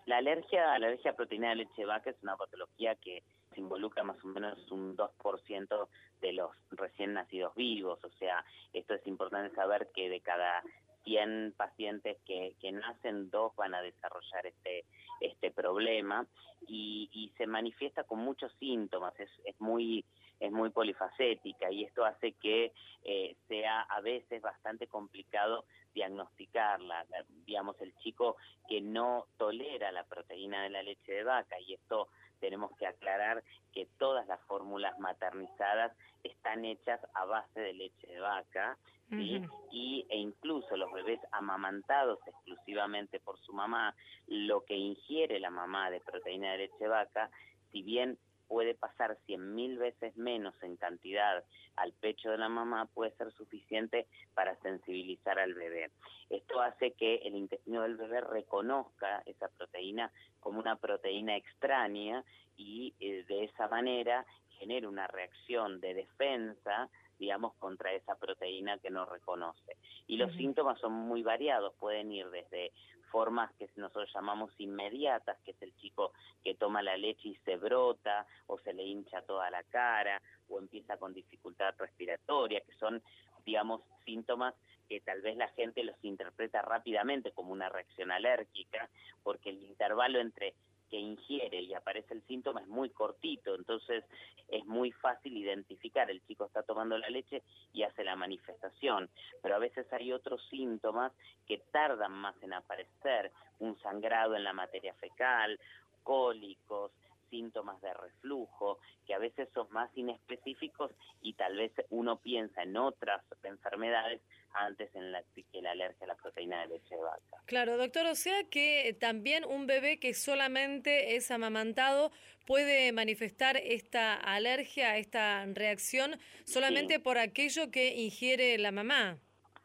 La 0.06 0.18
alergia, 0.18 0.62
la 0.62 0.74
alergia 0.74 1.10
a 1.10 1.14
proteína 1.14 1.50
de 1.50 1.56
leche 1.56 1.74
de 1.76 1.84
vaca 1.84 2.08
es 2.08 2.16
una 2.22 2.36
patología 2.36 2.94
que 2.94 3.22
se 3.52 3.60
involucra 3.60 4.02
más 4.02 4.16
o 4.24 4.28
menos 4.28 4.70
un 4.70 4.96
2% 4.96 5.88
de 6.22 6.32
los 6.32 6.50
recién 6.70 7.12
nacidos 7.12 7.54
vivos, 7.54 8.02
o 8.02 8.10
sea, 8.18 8.44
esto 8.72 8.94
es 8.94 9.06
importante 9.06 9.54
saber 9.54 9.88
que 9.94 10.08
de 10.08 10.20
cada 10.20 10.62
100 11.08 11.54
pacientes 11.56 12.18
que, 12.26 12.54
que 12.60 12.70
nacen, 12.70 13.30
dos 13.30 13.56
van 13.56 13.74
a 13.74 13.80
desarrollar 13.80 14.46
este, 14.46 14.84
este 15.20 15.50
problema 15.50 16.26
y, 16.66 17.08
y 17.12 17.32
se 17.38 17.46
manifiesta 17.46 18.04
con 18.04 18.18
muchos 18.18 18.52
síntomas, 18.58 19.18
es, 19.18 19.30
es 19.44 19.58
muy 19.60 20.04
es 20.40 20.52
muy 20.52 20.70
polifacética 20.70 21.68
y 21.72 21.82
esto 21.82 22.04
hace 22.04 22.32
que 22.32 22.72
eh, 23.04 23.36
sea 23.48 23.80
a 23.80 24.00
veces 24.00 24.40
bastante 24.40 24.86
complicado 24.86 25.64
diagnosticarla. 25.94 27.06
Digamos, 27.44 27.80
el 27.80 27.92
chico 27.96 28.36
que 28.68 28.80
no 28.80 29.26
tolera 29.36 29.90
la 29.90 30.04
proteína 30.04 30.62
de 30.62 30.70
la 30.70 30.84
leche 30.84 31.10
de 31.10 31.24
vaca 31.24 31.58
y 31.58 31.74
esto 31.74 32.08
tenemos 32.38 32.70
que 32.76 32.86
aclarar 32.86 33.42
que 33.72 33.88
todas 33.98 34.28
las 34.28 34.40
fórmulas 34.42 34.96
maternizadas 35.00 35.92
están 36.22 36.64
hechas 36.64 37.00
a 37.14 37.24
base 37.24 37.60
de 37.60 37.72
leche 37.72 38.06
de 38.06 38.20
vaca 38.20 38.78
y, 39.10 40.06
e 40.08 40.16
incluso 40.16 40.76
los 40.76 40.92
bebés 40.92 41.20
amamantados 41.32 42.18
exclusivamente 42.26 43.20
por 43.20 43.38
su 43.40 43.52
mamá, 43.52 43.94
lo 44.26 44.64
que 44.64 44.76
ingiere 44.76 45.40
la 45.40 45.50
mamá 45.50 45.90
de 45.90 46.00
proteína 46.00 46.52
de 46.52 46.58
leche 46.58 46.88
vaca, 46.88 47.30
si 47.72 47.82
bien 47.82 48.18
puede 48.48 48.74
pasar 48.74 49.16
cien 49.26 49.54
mil 49.54 49.78
veces 49.78 50.16
menos 50.16 50.54
en 50.62 50.76
cantidad 50.76 51.44
al 51.76 51.92
pecho 51.92 52.30
de 52.30 52.38
la 52.38 52.48
mamá, 52.48 52.86
puede 52.86 53.12
ser 53.12 53.30
suficiente 53.32 54.06
para 54.34 54.56
sensibilizar 54.56 55.38
al 55.38 55.54
bebé. 55.54 55.90
Esto 56.30 56.60
hace 56.60 56.92
que 56.92 57.16
el 57.16 57.36
intestino 57.36 57.82
del 57.82 57.96
bebé 57.96 58.22
reconozca 58.22 59.22
esa 59.26 59.48
proteína 59.48 60.10
como 60.40 60.58
una 60.58 60.76
proteína 60.76 61.36
extraña 61.36 62.24
y 62.56 62.94
eh, 63.00 63.24
de 63.28 63.44
esa 63.44 63.68
manera 63.68 64.24
genere 64.58 64.88
una 64.88 65.06
reacción 65.06 65.80
de 65.80 65.94
defensa 65.94 66.90
digamos, 67.18 67.54
contra 67.54 67.92
esa 67.92 68.14
proteína 68.16 68.78
que 68.78 68.90
no 68.90 69.04
reconoce. 69.04 69.76
Y 70.06 70.16
los 70.16 70.32
síntomas 70.34 70.78
son 70.80 70.92
muy 70.92 71.22
variados, 71.22 71.74
pueden 71.78 72.12
ir 72.12 72.28
desde 72.30 72.72
formas 73.10 73.52
que 73.54 73.68
nosotros 73.76 74.10
llamamos 74.14 74.50
inmediatas, 74.58 75.38
que 75.44 75.52
es 75.52 75.62
el 75.62 75.74
chico 75.76 76.12
que 76.44 76.54
toma 76.54 76.82
la 76.82 76.96
leche 76.96 77.28
y 77.28 77.36
se 77.44 77.56
brota 77.56 78.26
o 78.46 78.58
se 78.58 78.72
le 78.72 78.84
hincha 78.84 79.22
toda 79.22 79.50
la 79.50 79.62
cara 79.64 80.20
o 80.48 80.58
empieza 80.58 80.96
con 80.96 81.14
dificultad 81.14 81.74
respiratoria, 81.78 82.60
que 82.60 82.72
son, 82.74 83.02
digamos, 83.44 83.82
síntomas 84.04 84.54
que 84.88 85.00
tal 85.00 85.20
vez 85.20 85.36
la 85.36 85.48
gente 85.48 85.84
los 85.84 85.96
interpreta 86.02 86.62
rápidamente 86.62 87.32
como 87.32 87.52
una 87.52 87.68
reacción 87.68 88.10
alérgica, 88.10 88.88
porque 89.22 89.50
el 89.50 89.62
intervalo 89.62 90.18
entre 90.18 90.54
que 90.88 90.98
ingiere 90.98 91.60
y 91.60 91.74
aparece 91.74 92.14
el 92.14 92.22
síntoma 92.22 92.60
es 92.60 92.68
muy 92.68 92.90
cortito, 92.90 93.54
entonces 93.54 94.04
es 94.48 94.64
muy 94.66 94.92
fácil 94.92 95.36
identificar, 95.36 96.10
el 96.10 96.24
chico 96.26 96.46
está 96.46 96.62
tomando 96.62 96.96
la 96.96 97.10
leche 97.10 97.42
y 97.72 97.82
hace 97.82 98.04
la 98.04 98.16
manifestación, 98.16 99.10
pero 99.42 99.56
a 99.56 99.58
veces 99.58 99.86
hay 99.92 100.12
otros 100.12 100.40
síntomas 100.48 101.12
que 101.46 101.58
tardan 101.70 102.12
más 102.12 102.34
en 102.42 102.52
aparecer, 102.52 103.30
un 103.58 103.78
sangrado 103.80 104.34
en 104.36 104.44
la 104.44 104.52
materia 104.52 104.94
fecal, 104.94 105.58
cólicos, 106.02 106.92
síntomas 107.30 107.80
de 107.80 107.92
reflujo, 107.94 108.78
que 109.06 109.14
a 109.14 109.18
veces 109.18 109.48
son 109.54 109.68
más 109.70 109.90
inespecíficos 109.96 110.92
y 111.22 111.34
tal 111.34 111.56
vez 111.56 111.72
uno 111.90 112.20
piensa 112.20 112.62
en 112.62 112.76
otras 112.76 113.22
enfermedades 113.42 114.20
antes 114.52 114.94
en 114.94 115.12
la, 115.12 115.22
que 115.34 115.62
la 115.62 115.72
alergia 115.72 116.04
a 116.04 116.08
la 116.08 116.16
proteína 116.16 116.60
de 116.62 116.68
leche 116.68 116.94
de 116.94 117.02
vaca. 117.02 117.42
Claro, 117.46 117.76
doctor, 117.76 118.06
o 118.06 118.14
sea 118.14 118.44
que 118.50 118.96
también 118.98 119.44
un 119.44 119.66
bebé 119.66 119.98
que 119.98 120.14
solamente 120.14 121.16
es 121.16 121.30
amamantado 121.30 122.12
puede 122.46 122.92
manifestar 122.92 123.58
esta 123.58 124.14
alergia, 124.14 124.96
esta 124.96 125.44
reacción, 125.46 126.18
solamente 126.44 126.98
por 126.98 127.18
aquello 127.18 127.70
que 127.70 127.94
ingiere 127.94 128.56
la 128.58 128.72
mamá. 128.72 129.18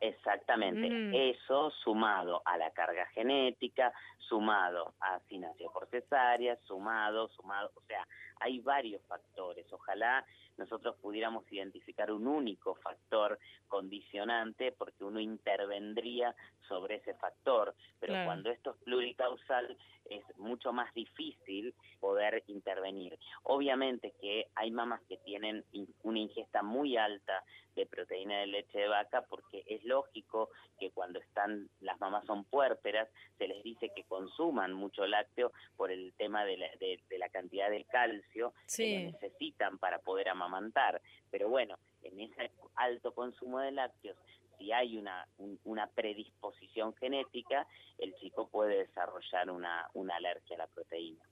Exactamente, 0.03 0.89
Mm. 0.89 1.13
eso 1.13 1.71
sumado 1.71 2.41
a 2.43 2.57
la 2.57 2.71
carga 2.71 3.05
genética, 3.13 3.93
sumado 4.19 4.93
a 4.99 5.19
si 5.29 5.37
nació 5.37 5.71
por 5.71 5.87
cesárea, 5.87 6.57
sumado, 6.67 7.29
sumado, 7.29 7.71
o 7.75 7.81
sea, 7.87 8.05
hay 8.41 8.59
varios 8.59 9.01
factores. 9.07 9.65
Ojalá 9.71 10.25
nosotros 10.57 10.95
pudiéramos 11.01 11.49
identificar 11.51 12.11
un 12.11 12.27
único 12.27 12.75
factor 12.75 13.39
condicionante 13.67 14.71
porque 14.71 15.03
uno 15.03 15.19
intervendría 15.19 16.35
sobre 16.67 16.95
ese 16.95 17.13
factor, 17.15 17.75
pero 17.99 18.13
Claro. 18.13 18.27
cuando 18.27 18.49
esto 18.51 18.71
es 18.71 18.77
pluricausal 18.83 19.77
es 20.09 20.23
mucho 20.37 20.71
más 20.73 20.93
difícil 20.93 21.73
poder 21.99 22.43
intervenir. 22.47 23.17
Obviamente 23.43 24.13
que 24.21 24.47
hay 24.55 24.69
mamás 24.71 25.01
que 25.07 25.17
tienen 25.17 25.63
una 26.03 26.19
ingesta 26.19 26.61
muy 26.61 26.97
alta 26.97 27.43
de 27.75 27.85
proteína 27.85 28.39
de 28.39 28.47
leche 28.47 28.77
de 28.79 28.87
vaca 28.87 29.23
porque 29.27 29.63
es 29.65 29.83
lógico 29.83 30.49
que 30.79 30.91
cuando 30.91 31.19
están 31.19 31.69
las 31.81 31.99
mamás 31.99 32.25
son 32.25 32.43
puérperas 32.43 33.09
se 33.37 33.47
les 33.47 33.63
dice 33.63 33.91
que 33.95 34.03
consuman 34.03 34.73
mucho 34.73 35.07
lácteo 35.07 35.51
por 35.75 35.89
el 35.91 36.13
tema 36.13 36.45
de 36.45 36.57
la, 36.57 36.67
de- 36.79 36.99
de 37.09 37.17
la 37.17 37.29
cantidad 37.29 37.69
de 37.69 37.83
calcio 37.85 38.53
Sí. 38.67 38.83
que 38.83 39.03
necesitan 39.13 39.77
para 39.79 39.99
poder 39.99 40.29
amamantar. 40.43 41.01
Pero 41.31 41.49
bueno, 41.49 41.77
en 42.03 42.19
ese 42.19 42.51
alto 42.75 43.13
consumo 43.13 43.59
de 43.59 43.71
lácteos, 43.71 44.17
si 44.57 44.71
hay 44.71 44.97
una, 44.97 45.27
un- 45.37 45.59
una 45.63 45.87
predisposición 45.87 46.93
genética, 46.95 47.67
el 47.97 48.13
chico 48.15 48.47
puede 48.49 48.79
desarrollar 48.79 49.49
una, 49.49 49.89
una 49.93 50.15
alergia 50.15 50.55
a 50.55 50.59
la 50.59 50.67
proteína. 50.67 51.23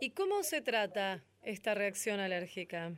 ¿Y 0.00 0.10
cómo 0.12 0.42
se 0.42 0.62
trata 0.62 1.22
esta 1.42 1.74
reacción 1.74 2.18
alérgica? 2.20 2.92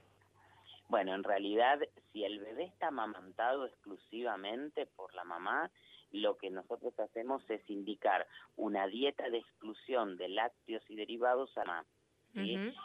Bueno, 0.89 1.15
en 1.15 1.25
realidad, 1.25 1.81
si 2.13 2.25
el 2.25 2.39
bebé 2.41 2.65
está 2.65 2.89
amamantado 2.89 3.67
exclusivamente 3.67 4.87
por 4.87 5.15
la 5.15 5.25
mamá, 5.25 5.71
lo 6.13 6.37
que 6.37 6.51
nosotros 6.51 6.97
hacemos 7.01 7.43
es 7.51 7.69
indicar 7.69 8.27
una 8.57 8.87
dieta 8.87 9.29
de 9.31 9.39
exclusión 9.39 10.17
de 10.17 10.29
lácteos 10.29 10.83
y 10.89 10.95
derivados 10.95 11.57
a 11.59 11.65
mamá. 11.65 11.87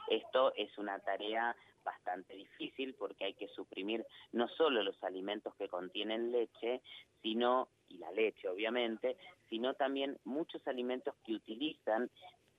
Esto 0.09 0.53
es 0.55 0.75
una 0.77 0.99
tarea 0.99 1.55
bastante 1.89 2.35
difícil 2.35 2.93
porque 2.95 3.25
hay 3.25 3.33
que 3.33 3.47
suprimir 3.49 4.05
no 4.31 4.47
solo 4.47 4.83
los 4.83 5.03
alimentos 5.03 5.55
que 5.55 5.67
contienen 5.67 6.31
leche, 6.31 6.81
sino, 7.21 7.69
y 7.87 7.97
la 7.97 8.11
leche 8.11 8.47
obviamente, 8.47 9.17
sino 9.49 9.73
también 9.73 10.17
muchos 10.23 10.65
alimentos 10.67 11.15
que 11.25 11.33
utilizan 11.33 12.09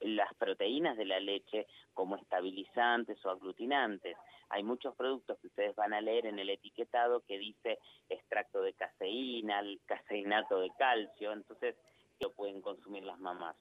las 0.01 0.35
proteínas 0.35 0.97
de 0.97 1.05
la 1.05 1.21
leche 1.21 1.67
como 1.95 2.17
estabilizantes 2.17 3.25
o 3.25 3.31
aglutinantes. 3.31 4.17
Hay 4.49 4.65
muchos 4.65 4.97
productos 4.97 5.39
que 5.39 5.47
ustedes 5.47 5.77
van 5.77 5.93
a 5.93 6.01
leer 6.01 6.27
en 6.27 6.39
el 6.39 6.51
etiquetado 6.51 7.21
que 7.21 7.39
dice 7.39 7.79
extracto 8.09 8.63
de 8.63 8.73
caseína, 8.73 9.63
caseinato 9.87 10.59
de 10.59 10.71
calcio, 10.77 11.33
entonces 11.33 11.77
lo 12.19 12.33
pueden 12.33 12.61
consumir 12.61 13.05
las 13.05 13.21
mamás. 13.21 13.57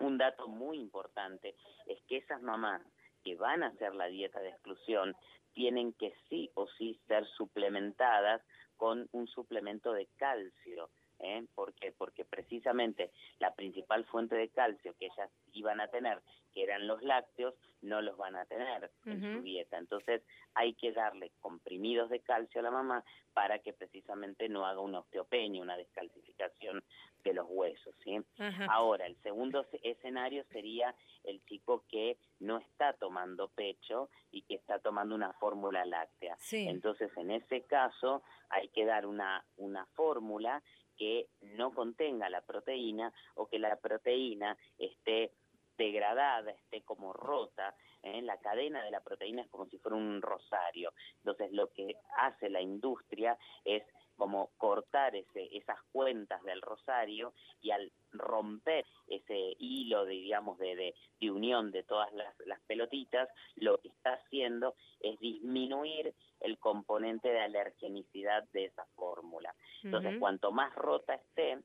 Un 0.00 0.18
dato 0.18 0.48
muy 0.48 0.78
importante 0.78 1.54
es 1.86 2.02
que 2.08 2.16
esas 2.16 2.42
mamás 2.42 2.82
que 3.22 3.36
van 3.36 3.62
a 3.62 3.68
hacer 3.68 3.94
la 3.94 4.06
dieta 4.06 4.40
de 4.40 4.50
exclusión 4.50 5.14
tienen 5.52 5.92
que 5.92 6.14
sí 6.28 6.50
o 6.54 6.66
sí 6.78 6.98
ser 7.06 7.26
suplementadas 7.36 8.42
con 8.76 9.08
un 9.12 9.28
suplemento 9.28 9.92
de 9.92 10.08
calcio. 10.16 10.90
¿eh? 11.20 11.44
¿Por 11.54 11.72
qué? 11.74 11.92
Porque 11.92 12.24
precisamente 12.24 13.12
la 13.38 13.54
principal 13.54 14.04
fuente 14.06 14.34
de 14.34 14.48
calcio 14.48 14.94
que 14.98 15.06
ellas 15.06 15.30
iban 15.52 15.80
a 15.80 15.88
tener, 15.88 16.20
que 16.52 16.64
eran 16.64 16.86
los 16.86 17.02
lácteos, 17.02 17.54
no 17.80 18.00
los 18.00 18.16
van 18.16 18.36
a 18.36 18.44
tener 18.46 18.90
en 19.06 19.20
su 19.20 19.42
dieta. 19.42 19.78
Entonces 19.78 20.22
hay 20.54 20.74
que 20.74 20.92
darle 20.92 21.32
comprimidos 21.40 22.10
de 22.10 22.20
calcio 22.20 22.60
a 22.60 22.64
la 22.64 22.70
mamá 22.70 23.04
para 23.32 23.58
que 23.60 23.72
precisamente 23.72 24.48
no 24.48 24.66
haga 24.66 24.80
una 24.80 25.00
osteopenia, 25.00 25.62
una 25.62 25.76
descalcificación 25.76 26.82
de 27.24 27.34
los 27.34 27.46
huesos. 27.48 27.94
¿sí? 28.02 28.18
Ajá. 28.38 28.66
Ahora, 28.70 29.06
el 29.06 29.16
segundo 29.22 29.64
se- 29.70 29.80
escenario 29.82 30.44
sería 30.52 30.94
el 31.24 31.44
chico 31.44 31.84
que 31.88 32.18
no 32.40 32.58
está 32.58 32.92
tomando 32.94 33.48
pecho 33.48 34.08
y 34.30 34.42
que 34.42 34.54
está 34.56 34.78
tomando 34.80 35.14
una 35.14 35.32
fórmula 35.34 35.84
láctea. 35.84 36.36
Sí. 36.38 36.66
Entonces, 36.68 37.10
en 37.16 37.30
ese 37.30 37.62
caso, 37.62 38.22
hay 38.48 38.68
que 38.68 38.84
dar 38.84 39.06
una, 39.06 39.44
una 39.56 39.86
fórmula 39.94 40.62
que 40.96 41.28
no 41.40 41.72
contenga 41.72 42.28
la 42.28 42.42
proteína 42.42 43.12
o 43.34 43.48
que 43.48 43.58
la 43.58 43.76
proteína 43.76 44.56
esté 44.78 45.32
degradada, 45.78 46.50
esté 46.50 46.82
como 46.82 47.12
rota. 47.12 47.74
¿eh? 48.02 48.20
La 48.22 48.36
cadena 48.38 48.84
de 48.84 48.90
la 48.90 49.00
proteína 49.00 49.42
es 49.42 49.48
como 49.48 49.66
si 49.66 49.78
fuera 49.78 49.96
un 49.96 50.20
rosario. 50.20 50.92
Entonces, 51.18 51.50
lo 51.52 51.72
que 51.72 51.96
hace 52.18 52.50
la 52.50 52.60
industria 52.60 53.38
es 53.64 53.82
como 54.22 54.52
cortar 54.56 55.16
ese, 55.16 55.48
esas 55.50 55.78
cuentas 55.90 56.40
del 56.44 56.62
rosario 56.62 57.34
y 57.60 57.72
al 57.72 57.90
romper 58.12 58.86
ese 59.08 59.56
hilo, 59.58 60.04
de, 60.04 60.12
digamos, 60.12 60.58
de, 60.58 60.76
de, 60.76 60.94
de 61.20 61.30
unión 61.32 61.72
de 61.72 61.82
todas 61.82 62.12
las, 62.12 62.32
las 62.46 62.60
pelotitas, 62.68 63.28
lo 63.56 63.78
que 63.78 63.88
está 63.88 64.12
haciendo 64.12 64.76
es 65.00 65.18
disminuir 65.18 66.14
el 66.38 66.56
componente 66.60 67.30
de 67.30 67.40
alergenicidad 67.40 68.44
de 68.52 68.66
esa 68.66 68.86
fórmula. 68.94 69.52
Entonces, 69.82 70.16
cuanto 70.20 70.52
más 70.52 70.72
rota 70.76 71.14
esté, 71.14 71.58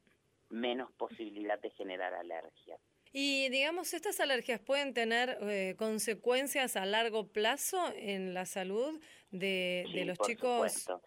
menos 0.50 0.92
posibilidad 0.94 1.60
de 1.60 1.70
generar 1.70 2.16
alergia. 2.16 2.80
Y 3.14 3.50
digamos, 3.50 3.94
¿estas 3.94 4.20
alergias 4.20 4.60
pueden 4.60 4.96
tener 4.96 5.38
eh, 5.42 5.76
consecuencias 5.78 6.76
a 6.76 6.88
largo 6.88 7.28
plazo 7.28 7.78
en 7.96 8.34
la 8.34 8.46
salud 8.48 9.00
de, 9.30 9.86
de 9.86 9.92
Sí, 9.92 10.06
los 10.06 10.18
por 10.18 10.28
chicos? 10.28 10.72
supuesto. 10.74 11.02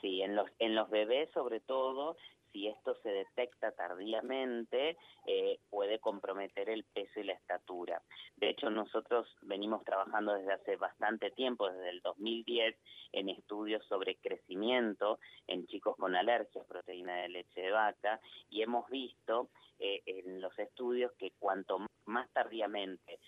Sí, 0.00 0.22
en 0.22 0.36
los, 0.36 0.48
en 0.58 0.74
los 0.74 0.88
bebés 0.90 1.28
sobre 1.32 1.60
todo, 1.60 2.16
si 2.52 2.68
esto 2.68 2.94
se 3.02 3.10
detecta 3.10 3.72
tardíamente, 3.72 4.96
eh, 5.26 5.58
puede 5.70 5.98
comprometer 5.98 6.70
el 6.70 6.84
peso 6.84 7.20
y 7.20 7.24
la 7.24 7.32
estatura. 7.34 8.02
De 8.36 8.50
hecho, 8.50 8.70
nosotros 8.70 9.26
venimos 9.42 9.84
trabajando 9.84 10.34
desde 10.34 10.52
hace 10.52 10.76
bastante 10.76 11.30
tiempo, 11.30 11.68
desde 11.68 11.90
el 11.90 12.00
2010, 12.00 12.76
en 13.12 13.28
estudios 13.28 13.84
sobre 13.86 14.16
crecimiento 14.16 15.18
en 15.46 15.66
chicos 15.66 15.96
con 15.96 16.14
alergia 16.14 16.62
a 16.62 16.66
proteína 16.66 17.16
de 17.22 17.28
leche 17.28 17.60
de 17.60 17.70
vaca 17.70 18.20
y 18.50 18.62
hemos 18.62 18.88
visto 18.90 19.48
eh, 19.78 20.02
en 20.06 20.40
los 20.40 20.56
estudios 20.58 21.12
que 21.18 21.32
cuanto 21.38 21.78
más 22.06 22.28
tardíamente 22.32 23.18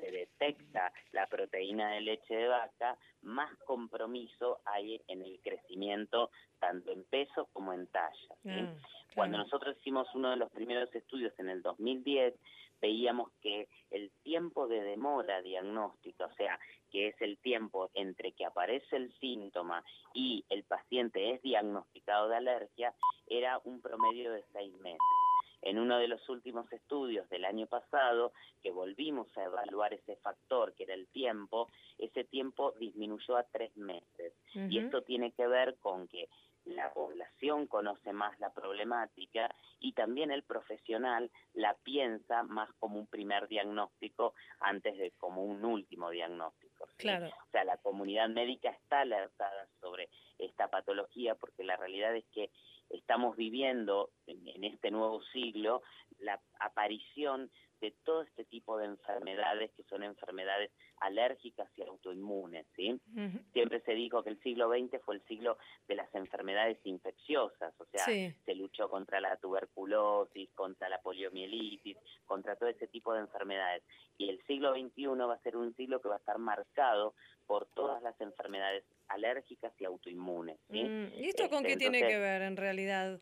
se 0.00 0.10
detecta 0.10 0.92
la 1.12 1.26
proteína 1.26 1.92
de 1.92 2.00
leche 2.00 2.34
de 2.34 2.48
vaca, 2.48 2.96
más 3.22 3.54
compromiso 3.64 4.60
hay 4.64 5.00
en 5.08 5.22
el 5.22 5.40
crecimiento 5.40 6.30
tanto 6.58 6.90
en 6.92 7.04
peso 7.04 7.48
como 7.52 7.72
en 7.72 7.86
talla. 7.88 8.34
¿sí? 8.42 8.50
Ah, 8.50 8.74
Cuando 9.14 9.38
nosotros 9.38 9.76
hicimos 9.78 10.08
uno 10.14 10.30
de 10.30 10.36
los 10.36 10.50
primeros 10.50 10.94
estudios 10.94 11.32
en 11.38 11.48
el 11.48 11.62
2010, 11.62 12.34
veíamos 12.80 13.30
que 13.42 13.68
el 13.90 14.10
tiempo 14.22 14.66
de 14.66 14.80
demora 14.82 15.42
diagnóstica, 15.42 16.26
o 16.26 16.34
sea, 16.34 16.58
que 16.90 17.08
es 17.08 17.20
el 17.20 17.38
tiempo 17.38 17.90
entre 17.94 18.32
que 18.32 18.44
aparece 18.44 18.96
el 18.96 19.12
síntoma 19.20 19.84
y 20.14 20.44
el 20.48 20.64
paciente 20.64 21.32
es 21.32 21.42
diagnosticado 21.42 22.28
de 22.28 22.36
alergia, 22.36 22.94
era 23.26 23.60
un 23.64 23.80
promedio 23.80 24.32
de 24.32 24.44
seis 24.52 24.72
meses. 24.80 24.98
En 25.62 25.78
uno 25.78 25.98
de 25.98 26.08
los 26.08 26.26
últimos 26.28 26.72
estudios 26.72 27.28
del 27.28 27.44
año 27.44 27.66
pasado, 27.66 28.32
que 28.62 28.70
volvimos 28.70 29.28
a 29.36 29.44
evaluar 29.44 29.92
ese 29.92 30.16
factor, 30.16 30.74
que 30.74 30.84
era 30.84 30.94
el 30.94 31.06
tiempo, 31.08 31.68
ese 31.98 32.24
tiempo 32.24 32.72
disminuyó 32.78 33.36
a 33.36 33.44
tres 33.44 33.76
meses. 33.76 34.34
Y 34.54 34.78
esto 34.78 35.02
tiene 35.02 35.32
que 35.32 35.46
ver 35.46 35.76
con 35.78 36.08
que 36.08 36.28
la 36.64 36.92
población 36.92 37.66
conoce 37.66 38.12
más 38.12 38.38
la 38.38 38.52
problemática 38.52 39.54
y 39.78 39.92
también 39.92 40.30
el 40.30 40.42
profesional 40.42 41.30
la 41.54 41.74
piensa 41.82 42.42
más 42.42 42.70
como 42.78 42.98
un 42.98 43.06
primer 43.06 43.48
diagnóstico 43.48 44.34
antes 44.60 44.96
de 44.98 45.12
como 45.12 45.44
un 45.44 45.64
último 45.64 46.10
diagnóstico. 46.10 46.69
¿Sí? 46.88 46.96
Claro. 46.98 47.28
O 47.28 47.50
sea, 47.50 47.64
la 47.64 47.76
comunidad 47.78 48.28
médica 48.28 48.70
está 48.70 49.00
alertada 49.00 49.68
sobre 49.80 50.08
esta 50.38 50.68
patología 50.68 51.34
porque 51.34 51.64
la 51.64 51.76
realidad 51.76 52.14
es 52.16 52.24
que 52.32 52.50
estamos 52.88 53.36
viviendo 53.36 54.10
en, 54.26 54.46
en 54.48 54.64
este 54.64 54.90
nuevo 54.90 55.22
siglo 55.32 55.82
la 56.18 56.40
aparición 56.58 57.50
de 57.80 57.92
todo 58.04 58.22
este 58.22 58.44
tipo 58.44 58.76
de 58.78 58.84
enfermedades 58.86 59.70
que 59.72 59.82
son 59.84 60.02
enfermedades 60.02 60.70
alérgicas 60.98 61.68
y 61.76 61.82
autoinmunes, 61.82 62.66
¿sí? 62.76 63.00
Siempre 63.54 63.80
se 63.80 63.92
dijo 63.94 64.22
que 64.22 64.30
el 64.30 64.38
siglo 64.42 64.68
XX 64.68 65.02
fue 65.02 65.14
el 65.16 65.22
siglo 65.26 65.56
de 65.88 65.94
las 65.94 66.14
enfermedades 66.14 66.78
infecciosas, 66.84 67.72
o 67.80 67.86
sea, 67.86 68.04
Sí. 68.04 68.34
se 68.44 68.54
luchó 68.54 68.90
contra 68.90 69.20
la 69.20 69.36
tuberculosis, 69.36 70.50
contra 70.54 70.88
la 70.90 71.00
poliomielitis, 71.00 71.96
contra 72.26 72.56
todo 72.56 72.68
ese 72.68 72.86
tipo 72.88 73.14
de 73.14 73.20
enfermedades. 73.20 73.82
Y 74.18 74.28
el 74.28 74.42
siglo 74.46 74.74
XXI 74.74 75.06
va 75.06 75.34
a 75.34 75.38
ser 75.42 75.56
un 75.56 75.74
siglo 75.74 76.00
que 76.02 76.08
va 76.08 76.16
a 76.16 76.18
estar 76.18 76.38
marcado 76.38 77.14
por 77.46 77.66
todas 77.66 78.02
las 78.02 78.20
enfermedades 78.20 78.84
alérgicas 79.08 79.72
y 79.80 79.84
autoinmunes. 79.86 80.58
¿sí? 80.70 80.84
Mm, 80.84 81.12
¿Y 81.14 81.28
esto 81.30 81.48
con 81.48 81.58
Este, 81.64 81.68
qué 81.68 81.76
tiene 81.78 81.98
entonces, 81.98 82.16
que 82.18 82.22
ver 82.22 82.42
en 82.42 82.56
realidad? 82.56 83.20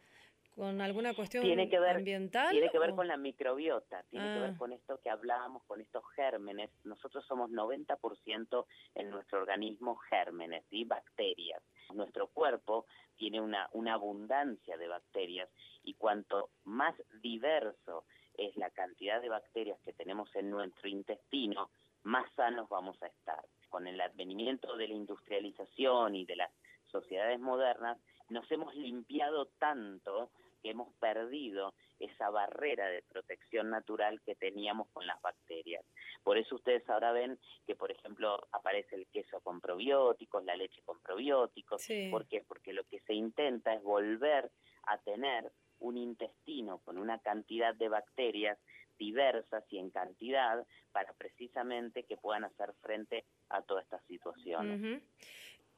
¿Con 0.58 0.80
alguna 0.80 1.14
cuestión 1.14 1.44
tiene 1.44 1.68
que 1.68 1.78
ver, 1.78 1.98
ambiental? 1.98 2.50
Tiene 2.50 2.68
que 2.70 2.80
ver 2.80 2.90
o- 2.90 2.96
con 2.96 3.06
la 3.06 3.16
microbiota, 3.16 4.02
tiene 4.10 4.24
que 4.34 4.38
Ah. 4.40 4.42
ver 4.48 4.56
con 4.56 4.72
esto 4.72 4.98
que 5.00 5.08
hablábamos, 5.08 5.62
con 5.66 5.80
estos 5.80 6.02
gérmenes. 6.16 6.68
Nosotros 6.82 7.24
somos 7.26 7.48
90% 7.50 8.66
en 8.96 9.08
nuestro 9.08 9.38
organismo 9.38 9.94
gérmenes 10.10 10.64
y 10.72 10.84
bacterias. 10.84 11.62
Nuestro 11.94 12.26
cuerpo 12.26 12.86
tiene 13.16 13.40
una, 13.40 13.68
una 13.72 13.94
abundancia 13.94 14.76
de 14.76 14.88
bacterias 14.88 15.48
y 15.84 15.94
cuanto 15.94 16.50
más 16.64 16.96
diverso 17.22 18.04
es 18.36 18.56
la 18.56 18.70
cantidad 18.70 19.20
de 19.22 19.28
bacterias 19.28 19.78
que 19.84 19.92
tenemos 19.92 20.28
en 20.34 20.50
nuestro 20.50 20.88
intestino, 20.88 21.70
más 22.02 22.28
sanos 22.34 22.68
vamos 22.68 23.00
a 23.02 23.06
estar. 23.06 23.44
Con 23.68 23.86
el 23.86 24.00
advenimiento 24.00 24.76
de 24.76 24.88
la 24.88 24.94
industrialización 24.94 26.16
y 26.16 26.24
de 26.24 26.34
las 26.34 26.50
sociedades 26.90 27.38
modernas, 27.38 27.96
nos 28.28 28.50
hemos 28.50 28.74
limpiado 28.74 29.46
tanto 29.58 30.30
que 30.68 30.72
hemos 30.72 30.94
perdido 30.96 31.72
esa 31.98 32.28
barrera 32.28 32.88
de 32.88 33.02
protección 33.02 33.70
natural 33.70 34.20
que 34.20 34.34
teníamos 34.34 34.88
con 34.90 35.06
las 35.06 35.20
bacterias. 35.22 35.82
Por 36.22 36.36
eso 36.36 36.56
ustedes 36.56 36.86
ahora 36.90 37.12
ven 37.12 37.38
que, 37.66 37.74
por 37.74 37.90
ejemplo, 37.90 38.46
aparece 38.52 38.96
el 38.96 39.06
queso 39.06 39.40
con 39.40 39.62
probióticos, 39.62 40.44
la 40.44 40.56
leche 40.56 40.82
con 40.84 41.00
probióticos. 41.00 41.82
Sí. 41.82 42.08
¿Por 42.10 42.28
qué? 42.28 42.44
Porque 42.46 42.74
lo 42.74 42.84
que 42.84 43.00
se 43.00 43.14
intenta 43.14 43.72
es 43.72 43.82
volver 43.82 44.50
a 44.84 44.98
tener 44.98 45.50
un 45.78 45.96
intestino 45.96 46.80
con 46.80 46.98
una 46.98 47.18
cantidad 47.20 47.74
de 47.74 47.88
bacterias 47.88 48.58
diversas 48.98 49.64
y 49.70 49.78
en 49.78 49.90
cantidad 49.90 50.66
para 50.92 51.14
precisamente 51.14 52.02
que 52.02 52.18
puedan 52.18 52.44
hacer 52.44 52.74
frente 52.82 53.24
a 53.48 53.62
todas 53.62 53.84
estas 53.84 54.04
situaciones. 54.04 54.80
Ujú. 54.80 55.06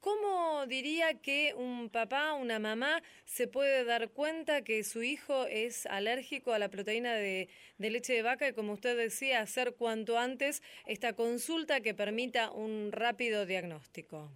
¿Cómo 0.00 0.66
diría 0.66 1.20
que 1.20 1.52
un 1.54 1.90
papá, 1.90 2.32
una 2.32 2.58
mamá, 2.58 3.02
se 3.24 3.46
puede 3.46 3.84
dar 3.84 4.10
cuenta 4.10 4.64
que 4.64 4.82
su 4.82 5.02
hijo 5.02 5.44
es 5.44 5.84
alérgico 5.84 6.54
a 6.54 6.58
la 6.58 6.70
proteína 6.70 7.12
de, 7.12 7.50
de 7.76 7.90
leche 7.90 8.14
de 8.14 8.22
vaca 8.22 8.48
y, 8.48 8.54
como 8.54 8.72
usted 8.72 8.96
decía, 8.96 9.40
hacer 9.40 9.74
cuanto 9.76 10.18
antes 10.18 10.62
esta 10.86 11.12
consulta 11.14 11.82
que 11.82 11.92
permita 11.92 12.50
un 12.50 12.92
rápido 12.92 13.44
diagnóstico? 13.44 14.30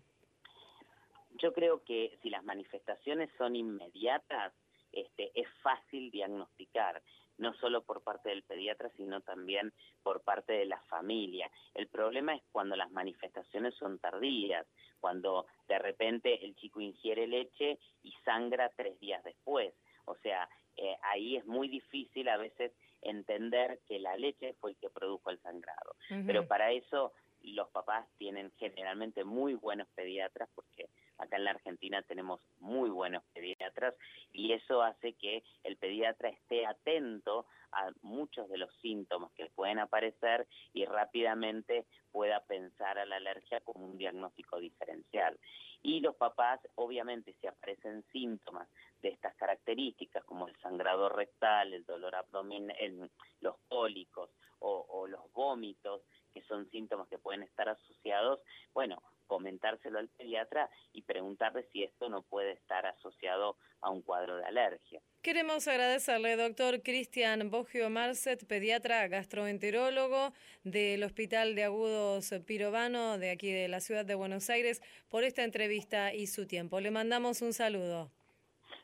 Yo 1.42 1.54
creo 1.54 1.82
que 1.82 2.18
si 2.22 2.28
las 2.28 2.44
manifestaciones 2.44 3.30
son 3.38 3.56
inmediatas, 3.56 4.52
este, 4.92 5.32
es 5.34 5.48
fácil 5.62 6.10
diagnosticar, 6.10 7.02
no 7.38 7.54
solo 7.54 7.82
por 7.82 8.02
parte 8.02 8.28
del 8.28 8.42
pediatra, 8.42 8.90
sino 8.96 9.20
también 9.20 9.72
por 10.02 10.22
parte 10.22 10.52
de 10.52 10.66
la 10.66 10.80
familia. 10.82 11.50
El 11.74 11.88
problema 11.88 12.34
es 12.34 12.42
cuando 12.52 12.76
las 12.76 12.90
manifestaciones 12.90 13.74
son 13.74 13.98
tardías, 13.98 14.66
cuando 15.00 15.46
de 15.68 15.78
repente 15.78 16.44
el 16.44 16.54
chico 16.56 16.80
ingiere 16.80 17.26
leche 17.26 17.78
y 18.02 18.12
sangra 18.24 18.70
tres 18.76 18.98
días 19.00 19.22
después. 19.24 19.74
O 20.06 20.16
sea, 20.16 20.48
eh, 20.76 20.96
ahí 21.02 21.36
es 21.36 21.46
muy 21.46 21.68
difícil 21.68 22.28
a 22.28 22.36
veces 22.36 22.72
entender 23.02 23.80
que 23.86 23.98
la 23.98 24.16
leche 24.16 24.54
fue 24.60 24.70
el 24.70 24.76
que 24.76 24.90
produjo 24.90 25.30
el 25.30 25.40
sangrado. 25.40 25.96
Pero 26.26 26.46
para 26.46 26.72
eso 26.72 27.12
los 27.42 27.68
papás 27.68 28.06
tienen 28.16 28.50
generalmente 28.58 29.24
muy 29.24 29.54
buenos 29.54 29.88
pediatras 29.94 30.48
porque 30.54 30.88
acá 31.18 31.36
en 31.36 31.44
la 31.44 31.50
Argentina 31.50 32.02
tenemos 32.02 32.40
muy 32.60 32.90
buenos 32.90 33.22
pediatras 33.32 33.94
y 34.32 34.52
eso 34.52 34.82
hace 34.82 35.14
que 35.14 35.42
el 35.62 35.76
pediatra 35.76 36.28
esté 36.28 36.66
atento 36.66 37.46
a 37.72 37.90
muchos 38.02 38.48
de 38.48 38.58
los 38.58 38.72
síntomas 38.76 39.32
que 39.32 39.50
pueden 39.50 39.78
aparecer 39.78 40.46
y 40.72 40.84
rápidamente 40.84 41.86
pueda 42.12 42.40
pensar 42.40 42.98
a 42.98 43.06
la 43.06 43.16
alergia 43.16 43.60
como 43.60 43.86
un 43.86 43.98
diagnóstico 43.98 44.58
diferencial. 44.58 45.38
Y 45.82 46.00
los 46.00 46.14
papás, 46.16 46.60
obviamente, 46.76 47.34
si 47.40 47.46
aparecen 47.46 48.04
síntomas 48.10 48.68
de 49.02 49.10
estas 49.10 49.34
características 49.36 50.24
como 50.24 50.48
el 50.48 50.56
sangrado 50.60 51.08
rectal, 51.08 51.74
el 51.74 51.84
dolor 51.84 52.14
abdominal, 52.14 53.10
los 53.40 53.56
cólicos 53.68 54.30
o, 54.60 54.86
o 54.88 55.06
los 55.06 55.30
vómitos, 55.32 56.02
que 56.32 56.42
son 56.42 56.70
síntomas 56.70 57.08
que 57.08 57.18
pueden 57.18 57.42
estar 57.42 57.68
asociados, 57.68 58.40
bueno, 58.72 59.02
comentárselo 59.26 59.98
al 59.98 60.08
pediatra 60.08 60.70
y 60.92 61.02
preguntarle 61.02 61.66
si 61.72 61.82
esto 61.82 62.08
no 62.08 62.22
puede 62.22 62.52
estar 62.52 62.86
asociado 62.86 63.56
a 63.80 63.90
un 63.90 64.02
cuadro 64.02 64.36
de 64.36 64.44
alergia. 64.44 65.00
Queremos 65.22 65.66
agradecerle, 65.68 66.36
doctor 66.36 66.82
Cristian 66.82 67.50
Boggio 67.50 67.90
Marcet, 67.90 68.46
pediatra 68.46 69.06
gastroenterólogo 69.08 70.32
del 70.64 71.02
Hospital 71.02 71.54
de 71.54 71.64
Agudos 71.64 72.32
Pirovano 72.46 73.18
de 73.18 73.30
aquí 73.30 73.52
de 73.52 73.68
la 73.68 73.80
ciudad 73.80 74.04
de 74.04 74.14
Buenos 74.14 74.50
Aires, 74.50 74.82
por 75.08 75.24
esta 75.24 75.42
entrevista 75.42 76.12
y 76.12 76.26
su 76.26 76.46
tiempo. 76.46 76.80
Le 76.80 76.90
mandamos 76.90 77.42
un 77.42 77.52
saludo. 77.52 78.10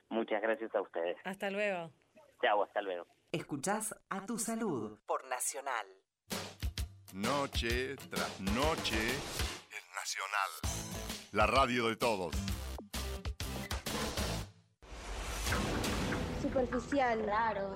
Muchas 0.09 0.43
gracias 0.43 0.75
a 0.75 0.81
ustedes. 0.81 1.17
Hasta 1.25 1.51
luego. 1.51 1.91
Chao, 2.43 2.63
hasta 2.63 2.83
luego. 2.83 3.07
Escuchás 3.33 3.95
a 4.09 4.27
tu 4.27 4.39
salud 4.39 4.99
por 5.07 5.25
Nacional. 5.29 5.87
Noche 7.13 7.97
tras 8.09 8.41
noche 8.41 8.97
Nacional. 10.01 10.51
La 11.33 11.47
radio 11.47 11.89
de 11.89 11.97
todos. 11.97 12.35
Superficial, 16.41 17.23
raro, 17.27 17.75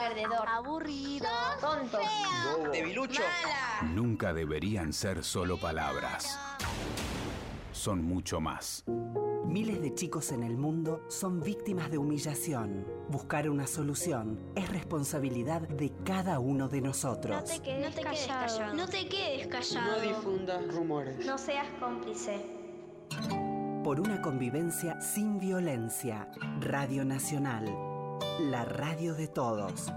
perdedor, 0.00 0.48
aburrido, 0.48 1.28
tonto, 1.60 1.98
Debilucho. 2.72 3.22
Nunca 3.82 4.32
deberían 4.32 4.94
ser 4.94 5.22
solo 5.22 5.58
palabras. 5.58 6.38
Son 7.82 8.04
mucho 8.04 8.40
más. 8.40 8.84
Miles 9.44 9.82
de 9.82 9.92
chicos 9.92 10.30
en 10.30 10.44
el 10.44 10.56
mundo 10.56 11.04
son 11.08 11.40
víctimas 11.40 11.90
de 11.90 11.98
humillación. 11.98 12.86
Buscar 13.08 13.50
una 13.50 13.66
solución 13.66 14.38
es 14.54 14.68
responsabilidad 14.70 15.62
de 15.62 15.92
cada 16.04 16.38
uno 16.38 16.68
de 16.68 16.80
nosotros. 16.80 17.42
No 17.42 17.42
te 17.42 17.60
quedes, 17.60 17.96
callado. 17.96 18.74
No 18.74 18.86
te 18.86 19.08
quedes 19.08 19.48
callado. 19.48 19.96
No 19.96 20.00
difundas 20.00 20.72
rumores. 20.72 21.26
No 21.26 21.36
seas 21.36 21.66
cómplice. 21.80 22.46
Por 23.82 23.98
una 23.98 24.22
convivencia 24.22 25.00
sin 25.00 25.40
violencia. 25.40 26.30
Radio 26.60 27.04
Nacional. 27.04 27.64
La 28.42 28.64
radio 28.64 29.14
de 29.14 29.26
todos. 29.26 29.90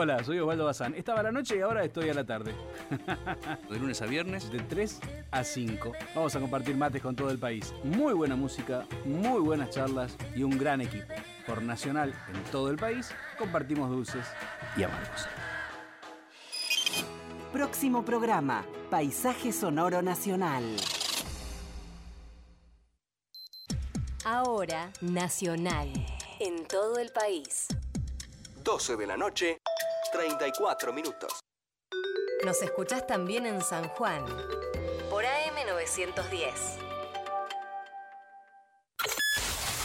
Hola, 0.00 0.22
soy 0.22 0.38
Osvaldo 0.38 0.64
Bazán. 0.64 0.94
Estaba 0.94 1.18
a 1.18 1.22
la 1.24 1.32
noche 1.32 1.56
y 1.56 1.60
ahora 1.60 1.82
estoy 1.82 2.08
a 2.08 2.14
la 2.14 2.24
tarde. 2.24 2.54
De 3.68 3.80
lunes 3.80 4.00
a 4.00 4.06
viernes. 4.06 4.48
De 4.48 4.60
3 4.60 5.00
a 5.32 5.42
5. 5.42 5.90
Vamos 6.14 6.36
a 6.36 6.40
compartir 6.40 6.76
mates 6.76 7.02
con 7.02 7.16
todo 7.16 7.30
el 7.30 7.38
país. 7.40 7.74
Muy 7.82 8.12
buena 8.12 8.36
música, 8.36 8.86
muy 9.04 9.40
buenas 9.40 9.70
charlas 9.70 10.16
y 10.36 10.44
un 10.44 10.56
gran 10.56 10.82
equipo. 10.82 11.12
Por 11.48 11.62
Nacional 11.62 12.14
en 12.32 12.44
todo 12.52 12.70
el 12.70 12.76
país, 12.76 13.10
compartimos 13.36 13.90
dulces 13.90 14.24
y 14.76 14.84
amargos. 14.84 15.26
Próximo 17.52 18.04
programa. 18.04 18.64
Paisaje 18.90 19.50
Sonoro 19.50 20.00
Nacional. 20.00 20.62
Ahora, 24.24 24.92
Nacional. 25.00 25.90
En 26.38 26.68
todo 26.68 27.00
el 27.00 27.10
país. 27.10 27.66
12 28.68 28.96
de 28.96 29.06
la 29.06 29.16
noche, 29.16 29.57
34 30.10 30.92
minutos. 30.92 31.40
Nos 32.44 32.60
escuchás 32.62 33.06
también 33.06 33.46
en 33.46 33.62
San 33.62 33.88
Juan. 33.88 34.26
Por 35.10 35.24
AM910. 35.24 36.88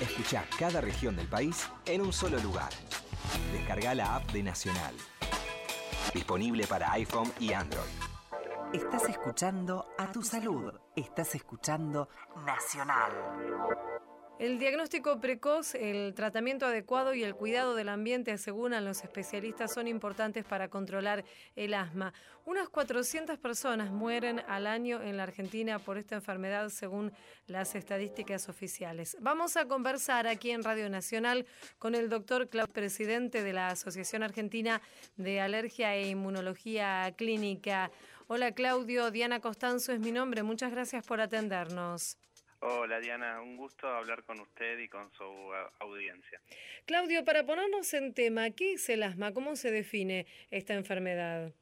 Escucha 0.01 0.45
cada 0.59 0.81
región 0.81 1.15
del 1.17 1.29
país 1.29 1.69
en 1.87 2.01
un 2.03 2.13
solo 2.13 2.39
lugar. 2.39 2.71
Descarga 3.53 3.95
la 3.95 4.17
app 4.17 4.25
de 4.33 4.43
Nacional. 4.43 4.97
Disponible 6.13 6.67
para 6.67 6.91
iPhone 6.93 7.33
y 7.41 7.53
Android. 7.53 8.14
Estás 8.75 9.09
escuchando 9.09 9.87
a 9.97 10.11
tu 10.11 10.21
salud. 10.21 10.75
Estás 10.97 11.37
escuchando 11.37 12.09
Nacional. 12.45 13.13
El 14.41 14.59
diagnóstico 14.59 15.21
precoz, 15.21 15.77
el 15.77 16.13
tratamiento 16.13 16.67
adecuado 16.67 17.15
y 17.15 17.23
el 17.23 17.37
cuidado 17.37 17.77
del 17.77 17.89
ambiente, 17.89 18.33
aseguran 18.33 18.85
los 18.85 19.05
especialistas, 19.05 19.73
son 19.73 19.87
importantes 19.87 20.45
para 20.45 20.67
controlar 20.67 21.25
el 21.55 21.73
asma. 21.73 22.13
Unas 22.45 22.69
400 22.69 23.39
personas 23.39 23.93
mueren 23.93 24.43
al 24.49 24.67
año 24.67 25.01
en 25.01 25.17
la 25.17 25.23
Argentina 25.23 25.79
por 25.79 25.99
esta 25.99 26.17
enfermedad, 26.17 26.69
según 26.71 27.13
las 27.47 27.77
estadísticas 27.77 28.49
oficiales. 28.49 29.17
Vamos 29.21 29.57
a 29.57 29.67
conversar 29.67 30.27
aquí 30.27 30.51
en 30.51 30.65
Radio 30.65 30.91
Nacional 30.91 31.47
con 31.79 31.95
el 31.95 32.09
doctor 32.09 32.49
Claudio, 32.49 32.75
presidente 32.75 33.45
de 33.45 33.53
la 33.53 33.69
Asociación 33.69 34.25
Argentina 34.25 34.83
de 35.17 35.41
Alergia 35.41 35.95
e 35.95 36.09
Inmunología 36.09 37.15
Clínica. 37.17 37.93
Hola 38.27 38.53
Claudio, 38.53 39.11
Diana 39.11 39.41
Costanzo 39.41 39.93
es 39.93 40.01
mi 40.01 40.11
nombre. 40.11 40.43
Muchas 40.43 40.73
gracias 40.73 41.07
por 41.07 41.21
atendernos. 41.21 42.17
Hola 42.61 42.99
Diana, 42.99 43.43
un 43.43 43.59
gusto 43.59 43.87
hablar 43.87 44.25
con 44.25 44.41
usted 44.41 44.79
y 44.79 44.89
con 44.89 45.13
su 45.13 45.25
audiencia. 45.79 46.41
Claudio, 46.87 47.23
para 47.27 47.45
ponernos 47.45 47.93
en 47.93 48.15
tema, 48.15 48.51
¿qué 48.51 48.73
es 48.73 48.89
el 48.89 49.03
asma? 49.03 49.35
¿Cómo 49.35 49.57
se 49.57 49.71
define 49.71 50.27
esta 50.51 50.73
enfermedad? 50.73 51.53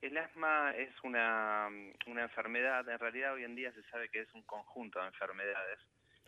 El 0.00 0.16
asma 0.16 0.74
es 0.78 0.94
una, 1.02 1.68
una 2.06 2.22
enfermedad, 2.22 2.88
en 2.88 2.98
realidad 2.98 3.34
hoy 3.34 3.44
en 3.44 3.54
día 3.54 3.70
se 3.72 3.82
sabe 3.90 4.08
que 4.08 4.20
es 4.20 4.32
un 4.32 4.44
conjunto 4.44 4.98
de 5.00 5.08
enfermedades, 5.08 5.78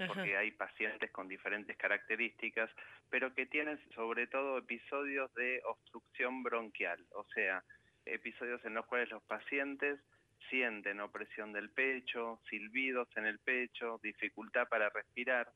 porque 0.08 0.36
hay 0.36 0.50
pacientes 0.50 1.10
con 1.10 1.26
diferentes 1.26 1.74
características, 1.78 2.70
pero 3.08 3.34
que 3.34 3.46
tienen 3.46 3.80
sobre 3.94 4.26
todo 4.26 4.58
episodios 4.58 5.32
de 5.34 5.62
obstrucción 5.64 6.42
bronquial, 6.42 7.02
o 7.12 7.24
sea, 7.32 7.64
episodios 8.14 8.64
en 8.64 8.74
los 8.74 8.86
cuales 8.86 9.10
los 9.10 9.22
pacientes 9.22 10.00
sienten 10.48 11.00
opresión 11.00 11.52
del 11.52 11.70
pecho, 11.70 12.40
silbidos 12.48 13.08
en 13.16 13.26
el 13.26 13.38
pecho, 13.38 14.00
dificultad 14.02 14.68
para 14.68 14.88
respirar, 14.90 15.48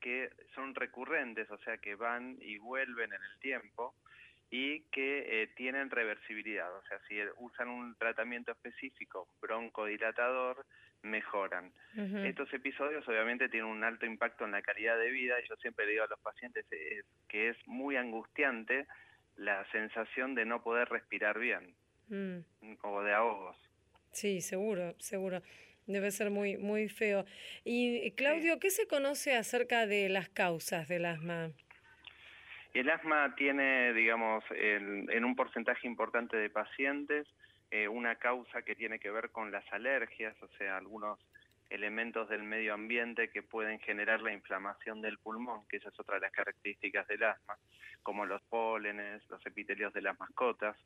que 0.00 0.30
son 0.54 0.74
recurrentes, 0.74 1.50
o 1.50 1.58
sea 1.58 1.78
que 1.78 1.94
van 1.94 2.36
y 2.40 2.58
vuelven 2.58 3.12
en 3.12 3.22
el 3.22 3.38
tiempo 3.40 3.94
y 4.50 4.80
que 4.90 5.42
eh, 5.42 5.46
tienen 5.56 5.90
reversibilidad, 5.90 6.74
o 6.74 6.82
sea, 6.84 6.98
si 7.06 7.18
usan 7.38 7.68
un 7.68 7.94
tratamiento 7.96 8.52
específico 8.52 9.28
broncodilatador, 9.40 10.64
mejoran. 11.02 11.72
Estos 12.24 12.52
episodios 12.52 13.06
obviamente 13.06 13.48
tienen 13.48 13.70
un 13.70 13.84
alto 13.84 14.04
impacto 14.04 14.44
en 14.44 14.50
la 14.50 14.62
calidad 14.62 14.98
de 14.98 15.10
vida 15.10 15.36
y 15.40 15.48
yo 15.48 15.54
siempre 15.56 15.86
digo 15.86 16.02
a 16.02 16.08
los 16.08 16.18
pacientes 16.18 16.66
que 17.28 17.48
es 17.50 17.56
muy 17.68 17.96
angustiante 17.96 18.86
la 19.36 19.64
sensación 19.70 20.34
de 20.34 20.44
no 20.44 20.60
poder 20.62 20.88
respirar 20.88 21.38
bien 21.38 21.76
mm. 22.08 22.38
o 22.82 23.02
de 23.02 23.14
ahogos. 23.14 23.56
Sí, 24.12 24.40
seguro, 24.40 24.94
seguro. 24.98 25.42
Debe 25.86 26.10
ser 26.10 26.30
muy, 26.30 26.56
muy 26.56 26.88
feo. 26.88 27.24
Y 27.64 28.10
Claudio, 28.12 28.58
¿qué 28.58 28.70
se 28.70 28.86
conoce 28.86 29.36
acerca 29.36 29.86
de 29.86 30.08
las 30.08 30.28
causas 30.28 30.86
del 30.88 31.06
asma? 31.06 31.50
El 32.74 32.90
asma 32.90 33.34
tiene, 33.36 33.94
digamos, 33.94 34.44
en 34.50 35.24
un 35.24 35.34
porcentaje 35.34 35.86
importante 35.86 36.36
de 36.36 36.50
pacientes 36.50 37.26
eh, 37.70 37.86
una 37.86 38.16
causa 38.16 38.62
que 38.62 38.74
tiene 38.74 38.98
que 38.98 39.10
ver 39.10 39.30
con 39.30 39.52
las 39.52 39.70
alergias, 39.72 40.34
o 40.42 40.48
sea, 40.56 40.78
algunos 40.78 41.18
elementos 41.68 42.26
del 42.30 42.42
medio 42.42 42.72
ambiente 42.72 43.28
que 43.28 43.42
pueden 43.42 43.78
generar 43.80 44.22
la 44.22 44.32
inflamación 44.32 45.02
del 45.02 45.18
pulmón, 45.18 45.68
que 45.68 45.76
esa 45.76 45.90
es 45.90 46.00
otra 46.00 46.14
de 46.14 46.22
las 46.22 46.32
características 46.32 47.06
del 47.08 47.24
asma, 47.24 47.58
como 48.02 48.24
los 48.24 48.40
pólenes, 48.44 49.22
los 49.28 49.44
epitelios 49.44 49.92
de 49.92 50.00
las 50.00 50.18
mascotas. 50.18 50.78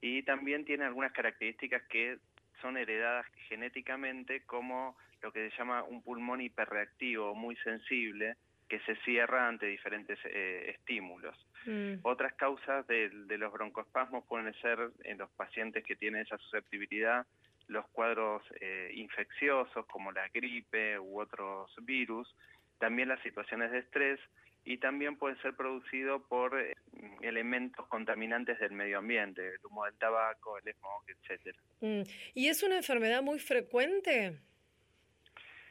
Y 0.00 0.22
también 0.22 0.64
tiene 0.64 0.84
algunas 0.84 1.12
características 1.12 1.82
que 1.88 2.18
son 2.60 2.76
heredadas 2.76 3.26
genéticamente 3.48 4.42
como 4.42 4.96
lo 5.22 5.32
que 5.32 5.50
se 5.50 5.56
llama 5.56 5.82
un 5.82 6.02
pulmón 6.02 6.40
hiperreactivo, 6.40 7.34
muy 7.34 7.56
sensible, 7.56 8.36
que 8.68 8.80
se 8.80 8.96
cierra 9.04 9.48
ante 9.48 9.66
diferentes 9.66 10.18
eh, 10.24 10.74
estímulos. 10.76 11.36
Mm. 11.66 11.94
Otras 12.02 12.32
causas 12.34 12.86
de, 12.86 13.10
los 13.36 13.52
broncoespasmos 13.52 14.24
pueden 14.26 14.54
ser 14.62 14.90
en 15.04 15.18
los 15.18 15.30
pacientes 15.32 15.84
que 15.84 15.96
tienen 15.96 16.22
esa 16.22 16.38
susceptibilidad 16.38 17.26
los 17.66 17.86
cuadros 17.90 18.42
eh, 18.60 18.90
infecciosos 18.94 19.86
como 19.86 20.10
la 20.10 20.28
gripe 20.28 20.98
u 20.98 21.20
otros 21.20 21.72
virus, 21.82 22.34
también 22.78 23.08
las 23.08 23.22
situaciones 23.22 23.70
de 23.70 23.78
estrés 23.78 24.18
y 24.64 24.78
también 24.78 25.16
puede 25.16 25.36
ser 25.40 25.54
producido 25.54 26.22
por 26.26 26.58
eh, 26.60 26.76
elementos 27.22 27.86
contaminantes 27.88 28.58
del 28.60 28.72
medio 28.72 28.98
ambiente, 28.98 29.54
el 29.54 29.66
humo 29.66 29.84
del 29.84 29.94
tabaco, 29.94 30.58
el 30.58 30.74
smog, 30.74 31.04
etcétera. 31.08 31.58
Mm. 31.80 32.02
¿Y 32.34 32.48
es 32.48 32.62
una 32.62 32.76
enfermedad 32.76 33.22
muy 33.22 33.38
frecuente? 33.38 34.38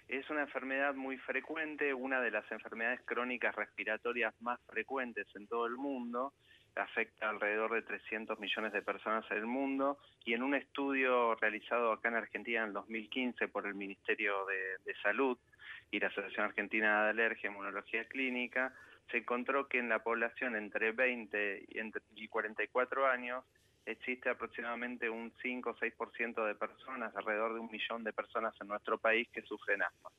Es 0.08 0.28
una 0.32 0.42
enfermedad 0.42 0.96
muy 0.96 1.18
frecuente, 1.18 1.94
una 1.94 2.20
de 2.20 2.32
las 2.32 2.52
enfermedades 2.52 3.02
crónicas 3.06 3.56
respiratorias 3.56 4.34
más 4.42 4.60
frecuentes 4.68 5.28
en 5.36 5.48
todo 5.48 5.68
el 5.68 5.76
mundo, 5.76 6.34
afecta 6.76 7.30
alrededor 7.30 7.74
de 7.74 7.82
300 7.82 8.40
millones 8.40 8.74
de 8.74 8.82
personas 8.82 9.26
en 9.32 9.38
el 9.38 9.46
mundo 9.46 9.98
y 10.26 10.34
en 10.34 10.44
un 10.44 10.56
estudio 10.56 11.36
realizado 11.36 11.92
acá 11.92 12.10
en 12.10 12.16
Argentina 12.16 12.64
en 12.64 12.74
2015 12.74 13.48
por 13.50 13.68
el 13.68 13.76
Ministerio 13.76 14.46
de, 14.46 14.78
de 14.86 15.00
Salud, 15.02 15.38
y 15.92 16.00
la 16.00 16.08
Asociación 16.08 16.46
Argentina 16.46 17.04
de 17.04 17.10
Alergia 17.12 17.48
y 17.48 17.52
Inmunología 17.52 18.06
Clínica, 18.06 18.74
se 19.12 19.18
encontró 19.18 19.68
que 19.68 19.80
en 19.80 19.90
la 19.90 20.04
población 20.04 20.56
entre 20.56 20.92
20 20.92 21.66
y 22.16 22.28
44 22.28 23.08
años 23.08 23.44
existe 23.86 24.30
aproximadamente 24.30 25.10
un 25.10 25.34
5 25.42 25.70
o 25.70 25.76
6% 25.76 26.46
de 26.46 26.56
personas, 26.56 27.16
alrededor 27.16 27.54
de 27.56 27.60
un 27.60 27.72
millón 27.72 28.04
de 28.04 28.14
personas 28.14 28.54
en 28.62 28.68
nuestro 28.68 28.98
país 28.98 29.28
que 29.34 29.42
sufren 29.42 29.82
asma. 29.82 30.12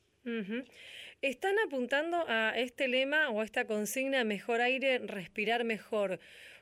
Están 1.21 1.55
apuntando 1.65 2.25
a 2.27 2.51
este 2.57 2.87
lema 2.87 3.29
o 3.29 3.41
a 3.41 3.45
esta 3.45 3.65
consigna, 3.65 4.23
mejor 4.23 4.61
aire, 4.61 4.99
respirar 4.99 5.63
mejor. 5.63 6.19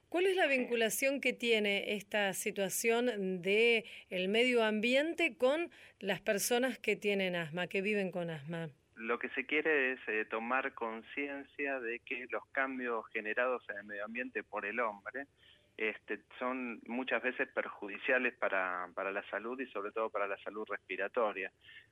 ¿Cuál 0.10 0.26
es 0.26 0.36
la 0.36 0.48
vinculación 0.48 1.22
que 1.22 1.34
tiene 1.34 1.94
esta 1.94 2.34
situación 2.34 3.42
de 3.42 3.86
el 4.10 4.28
medio 4.28 4.64
ambiente 4.64 5.38
con 5.38 5.72
las 6.00 6.20
personas 6.20 6.80
que 6.80 6.96
tienen 6.96 7.36
asma, 7.36 7.68
que 7.68 7.82
viven 7.82 8.12
con 8.12 8.30
asma? 8.30 8.70
Lo 9.00 9.18
que 9.18 9.30
se 9.30 9.46
quiere 9.46 9.94
es 9.94 10.00
eh, 10.08 10.26
tomar 10.26 10.74
conciencia 10.74 11.80
de 11.80 12.00
que 12.00 12.28
los 12.30 12.46
cambios 12.48 13.08
generados 13.08 13.64
en 13.70 13.78
el 13.78 13.84
medio 13.86 14.06
ambiente 14.06 14.44
por 14.44 14.66
el 14.66 14.80
hombre 14.82 15.28
este, 15.78 16.20
son 16.38 16.82
muchas 16.86 17.24
veces 17.24 17.48
perjudiciales 17.54 18.36
para, 18.36 18.90
para 18.94 19.14
la 19.14 19.24
salud 19.30 19.58
y 19.62 19.68
sobre 19.68 19.94
todo 19.94 20.10
para 20.10 20.28
la 20.28 20.38
salud 20.40 20.68
respiratoria. 20.68 21.50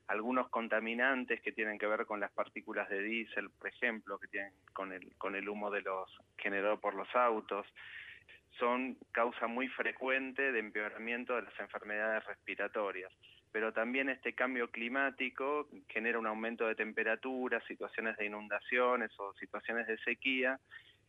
Algunos 0.08 0.50
contaminantes 0.50 1.40
que 1.40 1.52
tienen 1.52 1.78
que 1.78 1.86
ver 1.86 2.04
con 2.04 2.20
las 2.20 2.30
partículas 2.32 2.90
de 2.90 3.02
diésel, 3.02 3.48
por 3.58 3.68
ejemplo, 3.68 4.18
que 4.18 4.28
tienen 4.28 4.52
con 4.74 4.92
el, 4.92 5.16
con 5.16 5.34
el 5.34 5.48
humo 5.48 5.70
de 5.70 5.80
los 5.80 6.10
generado 6.36 6.78
por 6.78 6.94
los 6.94 7.08
autos, 7.16 7.66
son 8.58 8.98
causa 9.12 9.46
muy 9.46 9.68
frecuente 9.68 10.52
de 10.52 10.58
empeoramiento 10.58 11.36
de 11.36 11.42
las 11.42 11.58
enfermedades 11.58 12.24
respiratorias 12.26 13.12
pero 13.52 13.72
también 13.72 14.08
este 14.08 14.34
cambio 14.34 14.70
climático 14.70 15.68
genera 15.88 16.18
un 16.18 16.26
aumento 16.26 16.66
de 16.66 16.74
temperatura, 16.74 17.60
situaciones 17.66 18.16
de 18.16 18.26
inundaciones 18.26 19.10
o 19.18 19.32
situaciones 19.34 19.86
de 19.86 19.98
sequía, 19.98 20.60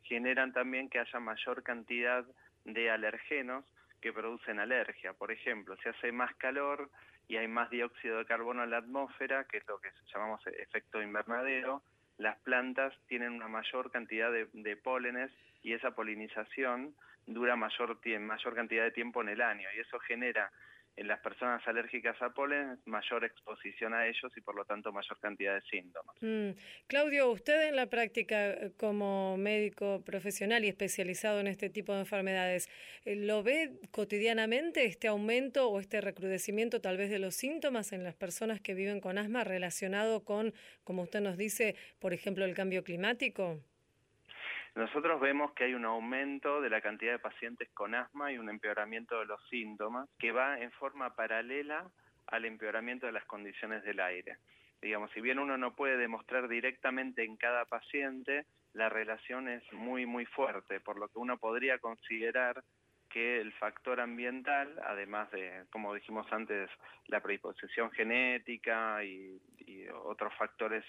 generan 0.04 0.54
también 0.54 0.90
que 0.90 1.00
haya 1.00 1.20
mayor 1.20 1.64
cantidad 1.64 2.26
de 2.66 2.90
alergenos 2.90 3.66
que 4.02 4.14
producen 4.14 4.60
alergia. 4.60 5.14
Por 5.14 5.32
ejemplo, 5.32 5.76
si 5.78 5.90
hace 5.90 6.12
más 6.12 6.34
calor 6.36 6.90
y 7.28 7.38
hay 7.38 7.48
más 7.48 7.70
dióxido 7.70 8.18
de 8.18 8.26
carbono 8.26 8.64
en 8.64 8.72
la 8.72 8.78
atmósfera, 8.78 9.44
que 9.44 9.58
es 9.58 9.68
lo 9.68 9.80
que 9.80 9.90
llamamos 10.14 10.46
efecto 10.48 11.02
invernadero, 11.02 11.84
las 12.18 12.38
plantas 12.40 12.94
tienen 13.08 13.34
una 13.34 13.48
mayor 13.48 13.92
cantidad 13.92 14.32
de, 14.32 14.48
de 14.54 14.76
pólenes 14.76 15.32
y 15.62 15.74
esa 15.74 15.92
polinización 15.92 16.96
dura 17.28 17.56
mayor, 17.56 18.00
mayor 18.20 18.56
cantidad 18.56 18.84
de 18.84 18.92
tiempo 18.92 19.22
en 19.22 19.30
el 19.30 19.42
año 19.42 19.68
y 19.76 19.80
eso 19.80 20.00
genera 20.00 20.52
en 20.96 21.08
las 21.08 21.20
personas 21.22 21.66
alérgicas 21.68 22.22
a 22.22 22.30
polen 22.32 22.80
mayor 22.86 23.24
exposición 23.24 23.94
a 23.94 24.08
ellos 24.08 24.32
y 24.36 24.42
por 24.42 24.56
lo 24.56 24.66
tanto 24.66 24.92
mayor 24.92 25.18
cantidad 25.20 25.56
de 25.56 25.62
síntomas. 25.62 26.16
Mm. 26.22 26.50
Claudio, 26.88 27.32
usted 27.32 27.70
en 27.70 27.76
la 27.76 27.88
práctica 27.88 28.52
eh, 28.52 28.72
como 28.78 29.38
médico 29.38 30.04
profesional 30.04 30.66
y 30.66 30.68
especializado 30.68 31.40
en 31.40 31.48
este 31.48 31.70
tipo 31.70 31.94
de 31.94 32.02
enfermedades, 32.02 32.70
eh, 33.06 33.16
¿lo 33.16 33.44
ve 33.44 33.80
cotidianamente 33.92 34.86
este 34.86 35.08
aumento 35.08 35.70
o 35.70 35.80
este 35.80 36.02
recrudecimiento 36.02 36.82
tal 36.82 36.98
vez 36.98 37.10
de 37.10 37.20
los 37.20 37.36
síntomas 37.36 37.94
en 37.94 38.04
las 38.04 38.16
personas 38.16 38.60
que 38.60 38.74
viven 38.74 39.00
con 39.00 39.18
asma 39.18 39.44
relacionado 39.44 40.24
con, 40.24 40.54
como 40.84 41.04
usted 41.04 41.22
nos 41.22 41.38
dice, 41.38 41.76
por 42.00 42.14
ejemplo, 42.14 42.46
el 42.46 42.54
cambio 42.54 42.84
climático? 42.84 43.64
Nosotros 44.80 45.20
vemos 45.20 45.52
que 45.52 45.66
hay 45.66 45.74
un 45.74 45.84
aumento 45.84 46.62
de 46.62 46.70
la 46.70 46.80
cantidad 46.80 47.12
de 47.12 47.20
pacientes 47.20 47.68
con 47.74 47.94
asma 47.96 48.32
y 48.32 48.38
un 48.38 48.50
empeoramiento 48.50 49.20
de 49.20 49.26
los 49.26 49.46
síntomas 49.50 50.08
que 50.18 50.32
va 50.32 50.58
en 50.58 50.72
forma 50.72 51.16
paralela 51.16 51.86
al 52.28 52.46
empeoramiento 52.46 53.06
de 53.06 53.12
las 53.12 53.26
condiciones 53.26 53.84
del 53.84 54.00
aire. 54.00 54.38
Digamos, 54.82 55.12
si 55.12 55.20
bien 55.20 55.38
uno 55.38 55.58
no 55.58 55.76
puede 55.76 55.98
demostrar 55.98 56.48
directamente 56.48 57.26
en 57.26 57.36
cada 57.36 57.66
paciente, 57.66 58.46
la 58.72 58.88
relación 58.88 59.50
es 59.50 59.64
muy, 59.74 60.06
muy 60.06 60.26
fuerte, 60.26 60.80
por 60.80 60.98
lo 60.98 61.10
que 61.10 61.20
uno 61.20 61.38
podría 61.38 61.80
considerar 61.80 62.64
que 63.10 63.42
el 63.42 63.52
factor 63.52 64.00
ambiental, 64.00 64.80
además 64.86 65.30
de, 65.32 65.66
como 65.72 65.94
dijimos 65.94 66.26
antes, 66.32 66.70
la 67.08 67.20
predisposición 67.20 67.92
genética 67.92 69.04
y, 69.04 69.42
otros 70.04 70.34
factores 70.36 70.84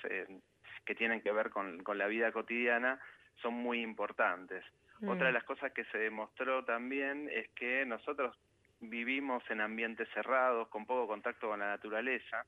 que 0.85 0.95
tienen 0.95 1.21
que 1.21 1.33
ver 1.33 1.51
con, 1.51 1.83
con 1.83 1.99
la 1.99 2.07
vida 2.07 2.33
cotidiana 2.33 3.01
son 3.43 3.55
muy 3.55 3.81
importantes. 3.83 4.65
Otra 5.07 5.29
de 5.29 5.33
las 5.33 5.45
cosas 5.45 5.73
que 5.73 5.85
se 5.87 5.97
demostró 5.99 6.63
también 6.65 7.31
es 7.33 7.49
que 7.51 7.87
nosotros 7.87 8.37
vivimos 8.81 9.43
en 9.51 9.63
ambientes 9.63 10.09
cerrados, 10.13 10.69
con 10.69 10.85
poco 10.85 11.07
contacto 11.07 11.49
con 11.49 11.61
la 11.61 11.69
naturaleza, 11.69 12.45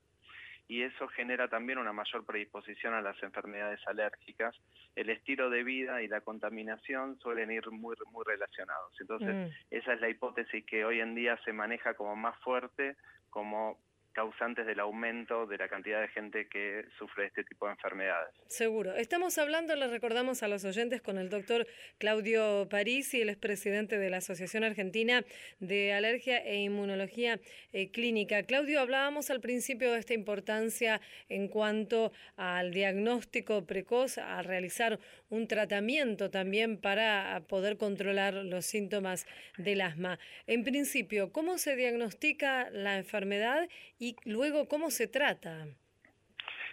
y 0.68 0.82
eso 0.82 1.08
genera 1.08 1.48
también 1.48 1.78
una 1.78 1.92
mayor 1.92 2.24
predisposición 2.24 2.94
a 2.94 3.00
las 3.00 3.20
enfermedades 3.22 3.80
alérgicas. 3.86 4.54
El 4.94 5.10
estilo 5.10 5.50
de 5.50 5.64
vida 5.64 6.02
y 6.02 6.08
la 6.08 6.20
contaminación 6.20 7.18
suelen 7.20 7.50
ir 7.50 7.70
muy, 7.70 7.96
muy 8.10 8.24
relacionados. 8.24 8.94
Entonces, 9.00 9.34
Mm. 9.34 9.50
esa 9.70 9.92
es 9.94 10.00
la 10.00 10.08
hipótesis 10.08 10.64
que 10.64 10.84
hoy 10.84 11.00
en 11.00 11.14
día 11.14 11.38
se 11.44 11.52
maneja 11.52 11.94
como 11.94 12.16
más 12.16 12.38
fuerte, 12.40 12.96
como 13.30 13.78
causantes 14.12 14.66
del 14.66 14.80
aumento 14.80 15.46
de 15.46 15.58
la 15.58 15.68
cantidad 15.68 16.00
de 16.00 16.08
gente 16.08 16.48
que 16.48 16.84
sufre 16.98 17.26
este 17.26 17.44
tipo 17.44 17.66
de 17.66 17.72
enfermedades. 17.72 18.34
Seguro. 18.46 18.94
Estamos 18.94 19.38
hablando, 19.38 19.74
les 19.76 19.90
recordamos 19.90 20.42
a 20.42 20.48
los 20.48 20.64
oyentes, 20.64 21.00
con 21.02 21.18
el 21.18 21.28
doctor 21.28 21.66
Claudio 21.98 22.68
Parisi, 22.68 23.22
él 23.22 23.30
es 23.30 23.36
presidente 23.36 23.98
de 23.98 24.10
la 24.10 24.18
Asociación 24.18 24.64
Argentina 24.64 25.24
de 25.60 25.92
Alergia 25.92 26.38
e 26.38 26.62
Inmunología 26.62 27.40
eh, 27.72 27.90
Clínica. 27.90 28.42
Claudio, 28.44 28.80
hablábamos 28.80 29.30
al 29.30 29.40
principio 29.40 29.92
de 29.92 29.98
esta 29.98 30.14
importancia 30.14 31.00
en 31.28 31.48
cuanto 31.48 32.12
al 32.36 32.72
diagnóstico 32.72 33.64
precoz, 33.66 34.18
a 34.18 34.42
realizar 34.42 34.98
un 35.30 35.48
tratamiento 35.48 36.30
también 36.30 36.76
para 36.76 37.42
poder 37.48 37.76
controlar 37.78 38.34
los 38.34 38.66
síntomas 38.66 39.26
del 39.56 39.80
asma. 39.80 40.18
En 40.46 40.64
principio, 40.64 41.32
¿cómo 41.32 41.58
se 41.58 41.76
diagnostica 41.76 42.68
la 42.70 42.98
enfermedad 42.98 43.68
y 44.02 44.16
luego 44.24 44.66
cómo 44.66 44.90
se 44.90 45.06
trata? 45.06 45.64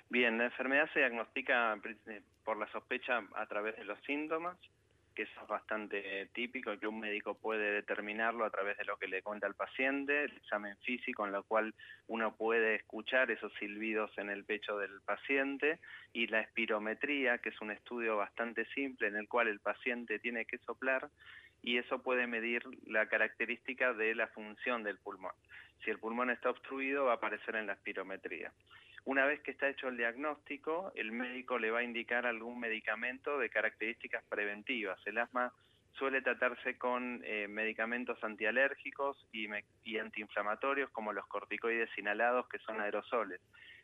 Bien, 0.09 0.39
la 0.39 0.45
enfermedad 0.45 0.89
se 0.91 0.99
diagnostica 1.01 1.79
eh, 2.07 2.21
por 2.43 2.57
la 2.57 2.65
sospecha 2.71 3.21
a 3.35 3.45
través 3.45 3.77
de 3.77 3.83
los 3.83 3.99
síntomas, 4.03 4.57
que 5.13 5.23
eso 5.23 5.39
es 5.43 5.47
bastante 5.47 6.27
típico, 6.33 6.75
que 6.79 6.87
un 6.87 6.99
médico 6.99 7.35
puede 7.35 7.71
determinarlo 7.71 8.45
a 8.45 8.49
través 8.49 8.79
de 8.79 8.85
lo 8.85 8.97
que 8.97 9.07
le 9.07 9.21
cuenta 9.21 9.45
al 9.45 9.53
paciente, 9.53 10.23
el 10.23 10.37
examen 10.37 10.75
físico 10.77 11.23
en 11.23 11.33
lo 11.33 11.43
cual 11.43 11.75
uno 12.07 12.35
puede 12.35 12.73
escuchar 12.73 13.29
esos 13.29 13.53
silbidos 13.59 14.09
en 14.17 14.31
el 14.31 14.43
pecho 14.43 14.79
del 14.79 14.99
paciente 15.05 15.77
y 16.13 16.25
la 16.25 16.41
espirometría, 16.41 17.37
que 17.37 17.49
es 17.49 17.61
un 17.61 17.69
estudio 17.69 18.17
bastante 18.17 18.65
simple 18.73 19.07
en 19.07 19.17
el 19.17 19.27
cual 19.27 19.49
el 19.49 19.59
paciente 19.59 20.17
tiene 20.17 20.45
que 20.45 20.57
soplar 20.57 21.07
y 21.61 21.77
eso 21.77 22.01
puede 22.01 22.25
medir 22.25 22.63
la 22.87 23.07
característica 23.07 23.93
de 23.93 24.15
la 24.15 24.27
función 24.29 24.81
del 24.81 24.97
pulmón. 24.97 25.33
Si 25.83 25.89
el 25.89 25.99
pulmón 25.99 26.29
está 26.29 26.49
obstruido 26.49 27.05
va 27.05 27.13
a 27.13 27.15
aparecer 27.15 27.55
en 27.55 27.67
la 27.67 27.73
espirometría. 27.73 28.51
Una 29.05 29.25
vez 29.25 29.39
que 29.41 29.51
está 29.51 29.69
hecho 29.69 29.87
el 29.87 29.97
diagnóstico, 29.97 30.91
el 30.95 31.11
médico 31.11 31.57
le 31.57 31.71
va 31.71 31.79
a 31.79 31.83
indicar 31.83 32.25
algún 32.25 32.59
medicamento 32.59 33.39
de 33.39 33.49
características 33.49 34.23
preventivas. 34.29 34.99
El 35.07 35.17
asma 35.17 35.53
suele 35.93 36.21
tratarse 36.21 36.77
con 36.77 37.21
eh, 37.23 37.47
medicamentos 37.47 38.21
antialérgicos 38.23 39.25
y, 39.31 39.47
y 39.83 39.97
antiinflamatorios 39.97 40.89
como 40.91 41.13
los 41.13 41.25
corticoides 41.27 41.89
inhalados, 41.97 42.47
que 42.49 42.59
son 42.59 42.79
aerosoles, 42.81 43.41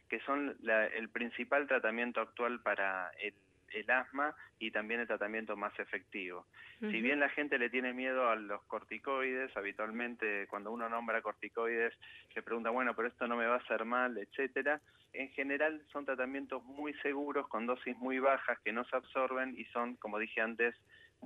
que 0.09 0.19
son 0.21 0.55
la- 0.61 0.85
el 0.87 1.09
principal 1.09 1.65
tratamiento 1.67 2.21
actual 2.21 2.61
para 2.61 3.09
el, 3.19 3.33
el 3.75 3.89
asma 3.91 4.33
y 4.57 4.71
también 4.71 5.01
el 5.01 5.07
tratamiento 5.07 5.55
más 5.55 5.77
efectivo. 5.79 6.45
Si 6.79 7.01
bien 7.01 7.19
la 7.19 7.29
gente 7.29 7.57
le 7.57 7.69
tiene 7.69 7.93
miedo 7.93 8.29
a 8.29 8.35
los 8.35 8.63
corticoides, 8.63 9.55
habitualmente 9.55 10.47
cuando 10.47 10.71
uno 10.71 10.89
nombra 10.89 11.21
corticoides 11.21 11.93
se 12.33 12.41
pregunta, 12.41 12.69
bueno, 12.69 12.95
pero 12.95 13.07
esto 13.07 13.27
no 13.27 13.37
me 13.37 13.45
va 13.45 13.55
a 13.55 13.59
hacer 13.59 13.85
mal, 13.85 14.17
etcétera. 14.17 14.81
En 15.13 15.29
general 15.29 15.81
son 15.91 16.05
tratamientos 16.05 16.63
muy 16.63 16.93
seguros 16.95 17.47
con 17.47 17.65
dosis 17.65 17.97
muy 17.97 18.19
bajas 18.19 18.59
que 18.59 18.73
no 18.73 18.83
se 18.85 18.95
absorben 18.95 19.57
y 19.57 19.65
son, 19.65 19.95
como 19.95 20.19
dije 20.19 20.41
antes, 20.41 20.75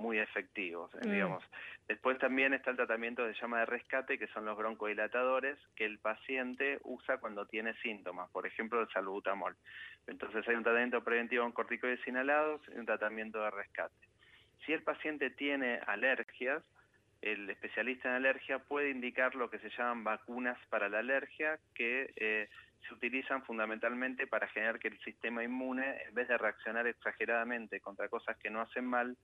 muy 0.00 0.18
efectivos, 0.18 0.92
eh, 0.94 1.06
Mm. 1.06 1.10
digamos. 1.12 1.44
Después 1.86 2.18
también 2.18 2.54
está 2.54 2.70
el 2.70 2.76
tratamiento 2.76 3.26
de 3.26 3.34
llama 3.34 3.60
de 3.60 3.66
rescate, 3.66 4.18
que 4.18 4.28
son 4.28 4.44
los 4.44 4.56
broncodilatadores 4.56 5.58
que 5.76 5.84
el 5.84 5.98
paciente 5.98 6.78
usa 6.84 7.18
cuando 7.18 7.46
tiene 7.46 7.74
síntomas, 7.82 8.30
por 8.30 8.46
ejemplo, 8.46 8.80
el 8.80 8.88
salbutamol. 8.88 9.56
Entonces 10.06 10.46
hay 10.48 10.54
un 10.54 10.62
tratamiento 10.62 11.02
preventivo 11.04 11.42
con 11.44 11.52
corticoides 11.52 12.06
inhalados 12.06 12.62
y 12.74 12.78
un 12.78 12.86
tratamiento 12.86 13.42
de 13.42 13.50
rescate. 13.50 13.94
Si 14.64 14.72
el 14.72 14.82
paciente 14.82 15.30
tiene 15.30 15.80
alergias, 15.86 16.62
el 17.22 17.50
especialista 17.50 18.08
en 18.08 18.14
alergia 18.14 18.60
puede 18.60 18.90
indicar 18.90 19.34
lo 19.34 19.50
que 19.50 19.58
se 19.58 19.70
llaman 19.70 20.04
vacunas 20.04 20.58
para 20.68 20.88
la 20.88 21.00
alergia, 21.00 21.58
que 21.74 22.12
eh, 22.16 22.48
se 22.88 22.94
utilizan 22.94 23.42
fundamentalmente 23.44 24.26
para 24.26 24.48
generar 24.48 24.78
que 24.78 24.88
el 24.88 24.98
sistema 25.00 25.44
inmune, 25.44 26.02
en 26.06 26.14
vez 26.14 26.28
de 26.28 26.38
reaccionar 26.38 26.86
exageradamente 26.86 27.80
contra 27.80 28.08
cosas 28.08 28.38
que 28.38 28.48
no 28.48 28.60
hacen 28.62 28.86
mal, 28.86 29.16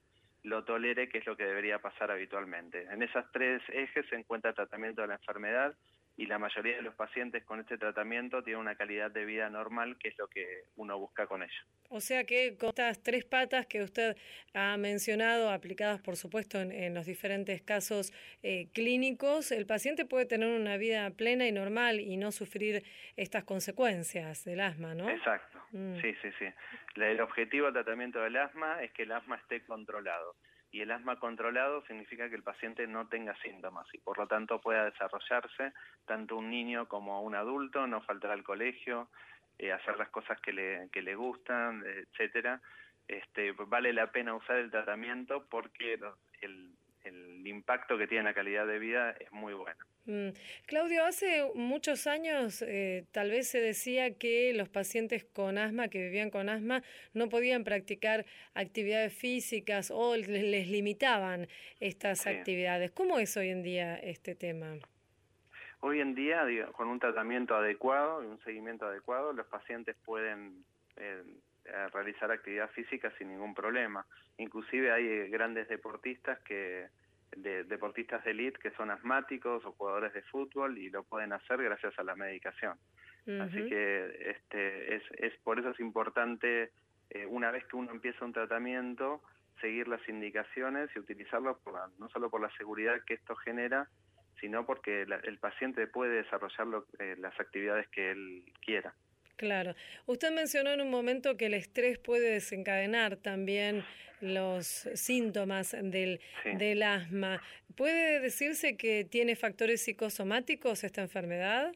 lo 0.42 0.64
tolere, 0.64 1.08
que 1.08 1.18
es 1.18 1.26
lo 1.26 1.36
que 1.36 1.44
debería 1.44 1.78
pasar 1.78 2.10
habitualmente. 2.10 2.82
En 2.90 3.02
esas 3.02 3.30
tres 3.32 3.62
ejes 3.68 4.06
se 4.08 4.16
encuentra 4.16 4.50
el 4.50 4.56
tratamiento 4.56 5.02
de 5.02 5.08
la 5.08 5.14
enfermedad 5.14 5.74
y 6.16 6.26
la 6.26 6.38
mayoría 6.38 6.76
de 6.76 6.82
los 6.82 6.94
pacientes 6.94 7.44
con 7.44 7.60
este 7.60 7.76
tratamiento 7.76 8.42
tienen 8.42 8.60
una 8.60 8.74
calidad 8.74 9.10
de 9.10 9.26
vida 9.26 9.50
normal, 9.50 9.98
que 9.98 10.08
es 10.08 10.18
lo 10.18 10.28
que 10.28 10.64
uno 10.76 10.98
busca 10.98 11.26
con 11.26 11.42
ello. 11.42 11.62
O 11.90 12.00
sea 12.00 12.24
que 12.24 12.56
con 12.56 12.70
estas 12.70 13.02
tres 13.02 13.24
patas 13.24 13.66
que 13.66 13.82
usted 13.82 14.16
ha 14.54 14.76
mencionado, 14.78 15.50
aplicadas 15.50 16.00
por 16.00 16.16
supuesto 16.16 16.58
en, 16.58 16.72
en 16.72 16.94
los 16.94 17.04
diferentes 17.04 17.60
casos 17.60 18.12
eh, 18.42 18.68
clínicos, 18.72 19.52
el 19.52 19.66
paciente 19.66 20.06
puede 20.06 20.24
tener 20.24 20.48
una 20.48 20.78
vida 20.78 21.10
plena 21.10 21.46
y 21.46 21.52
normal 21.52 22.00
y 22.00 22.16
no 22.16 22.32
sufrir 22.32 22.82
estas 23.16 23.44
consecuencias 23.44 24.44
del 24.44 24.60
asma, 24.60 24.94
¿no? 24.94 25.10
Exacto, 25.10 25.55
Mm. 25.76 26.00
sí, 26.00 26.14
sí, 26.22 26.30
sí. 26.38 26.46
La- 26.94 27.08
el 27.08 27.20
objetivo 27.20 27.66
del 27.66 27.74
tratamiento 27.74 28.20
del 28.20 28.36
asma 28.36 28.82
es 28.82 28.92
que 28.92 29.02
el 29.04 29.12
asma 29.12 29.36
esté 29.36 29.64
controlado. 29.64 30.34
Y 30.72 30.80
el 30.80 30.90
asma 30.90 31.18
controlado 31.18 31.82
significa 31.86 32.28
que 32.28 32.34
el 32.34 32.42
paciente 32.42 32.86
no 32.86 33.08
tenga 33.08 33.34
síntomas 33.36 33.86
y 33.94 33.98
por 33.98 34.18
lo 34.18 34.26
tanto 34.26 34.60
pueda 34.60 34.84
desarrollarse 34.84 35.72
tanto 36.06 36.36
un 36.36 36.50
niño 36.50 36.88
como 36.88 37.22
un 37.22 37.34
adulto, 37.34 37.86
no 37.86 38.00
faltar 38.02 38.32
al 38.32 38.42
colegio, 38.42 39.08
eh, 39.58 39.72
hacer 39.72 39.96
las 39.96 40.10
cosas 40.10 40.40
que 40.40 40.52
le, 40.52 40.88
que 40.92 41.02
le 41.02 41.14
gustan, 41.14 41.82
etcétera. 41.86 42.60
Este, 43.08 43.52
vale 43.52 43.92
la 43.92 44.10
pena 44.10 44.34
usar 44.34 44.56
el 44.56 44.70
tratamiento 44.70 45.46
porque 45.48 45.98
el, 46.40 46.74
el 47.06 47.46
impacto 47.46 47.96
que 47.96 48.06
tiene 48.06 48.20
en 48.20 48.24
la 48.26 48.34
calidad 48.34 48.66
de 48.66 48.78
vida 48.78 49.12
es 49.12 49.30
muy 49.32 49.54
bueno. 49.54 49.78
Mm. 50.06 50.28
Claudio, 50.66 51.04
hace 51.04 51.50
muchos 51.54 52.06
años 52.06 52.62
eh, 52.62 53.04
tal 53.10 53.30
vez 53.30 53.48
se 53.48 53.60
decía 53.60 54.14
que 54.16 54.52
los 54.54 54.68
pacientes 54.68 55.24
con 55.24 55.58
asma, 55.58 55.88
que 55.88 55.98
vivían 55.98 56.30
con 56.30 56.48
asma, 56.48 56.82
no 57.12 57.28
podían 57.28 57.64
practicar 57.64 58.24
actividades 58.54 59.12
físicas 59.12 59.90
o 59.92 60.16
les, 60.16 60.28
les 60.28 60.68
limitaban 60.68 61.48
estas 61.80 62.20
Sí. 62.20 62.28
actividades. 62.28 62.90
¿Cómo 62.92 63.18
es 63.18 63.36
hoy 63.36 63.48
en 63.48 63.62
día 63.62 63.96
este 63.96 64.34
tema? 64.34 64.78
Hoy 65.80 66.00
en 66.00 66.14
día, 66.14 66.44
digo, 66.44 66.72
con 66.72 66.88
un 66.88 66.98
tratamiento 66.98 67.54
adecuado 67.54 68.22
y 68.22 68.26
un 68.26 68.40
seguimiento 68.44 68.86
adecuado, 68.86 69.32
los 69.32 69.46
pacientes 69.46 69.94
pueden 70.04 70.64
eh, 70.96 71.22
eh, 71.66 71.88
realizar 71.92 72.30
actividad 72.30 72.70
física 72.70 73.12
sin 73.18 73.28
ningún 73.28 73.54
problema. 73.54 74.06
Inclusive 74.38 74.92
hay 74.92 75.06
eh, 75.06 75.28
grandes 75.28 75.68
deportistas 75.68 76.38
que 76.40 76.88
de, 77.36 77.64
deportistas 77.64 78.24
de 78.24 78.30
elite 78.30 78.58
que 78.60 78.70
son 78.72 78.90
asmáticos 78.90 79.64
o 79.64 79.72
jugadores 79.72 80.12
de 80.14 80.22
fútbol 80.22 80.78
y 80.78 80.90
lo 80.90 81.02
pueden 81.04 81.32
hacer 81.32 81.62
gracias 81.62 81.98
a 81.98 82.04
la 82.04 82.14
medicación. 82.14 82.78
Así 83.40 83.56
que 83.68 84.30
este 84.30 84.94
es, 84.96 85.02
es 85.18 85.34
por 85.42 85.58
eso 85.58 85.70
es 85.70 85.80
importante 85.80 86.70
eh, 87.10 87.26
una 87.26 87.50
vez 87.50 87.64
que 87.66 87.76
uno 87.76 87.90
empieza 87.90 88.24
un 88.24 88.32
tratamiento 88.32 89.22
seguir 89.60 89.88
las 89.88 90.06
indicaciones 90.08 90.90
y 90.94 90.98
utilizarlo 91.00 91.58
por 91.58 91.74
la- 91.74 91.90
no 91.98 92.08
solo 92.10 92.30
por 92.30 92.40
la 92.40 92.50
seguridad 92.56 93.00
que 93.06 93.14
esto 93.14 93.34
genera, 93.36 93.88
sino 94.40 94.64
porque 94.66 95.06
la- 95.06 95.16
el 95.16 95.38
paciente 95.38 95.86
puede 95.86 96.22
desarrollar 96.22 96.66
lo- 96.66 96.86
eh, 96.98 97.16
las 97.18 97.38
actividades 97.40 97.88
que 97.88 98.10
él 98.12 98.44
quiera. 98.64 98.94
Claro. 99.36 99.74
Usted 100.06 100.32
mencionó 100.32 100.70
en 100.70 100.80
un 100.80 100.90
momento 100.90 101.36
que 101.36 101.46
el 101.46 101.54
estrés 101.54 101.98
puede 101.98 102.30
desencadenar 102.30 103.16
también 103.16 103.84
los 104.20 104.66
síntomas 104.94 105.72
del, 105.78 106.20
Sí. 106.42 106.54
del 106.56 106.82
asma. 106.82 107.42
¿Puede 107.76 108.20
decirse 108.20 108.76
que 108.78 109.04
tiene 109.04 109.36
factores 109.36 109.84
psicosomáticos 109.84 110.84
esta 110.84 111.02
enfermedad? 111.02 111.74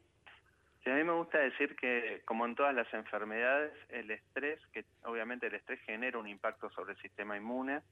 Sí, 0.82 0.88
a 0.88 0.94
mí 0.94 1.04
me 1.04 1.12
gusta 1.12 1.36
decir 1.38 1.76
que, 1.76 2.22
como 2.24 2.46
en 2.46 2.54
todas 2.54 2.74
las 2.74 2.92
enfermedades, 2.94 3.72
el 3.90 4.10
estrés, 4.10 4.58
que 4.72 4.86
obviamente 5.02 5.48
el 5.48 5.54
estrés 5.54 5.78
genera 5.82 6.18
un 6.18 6.26
impacto 6.26 6.70
sobre 6.70 6.94
el 6.94 6.98
sistema 7.02 7.36
inmune, 7.36 7.82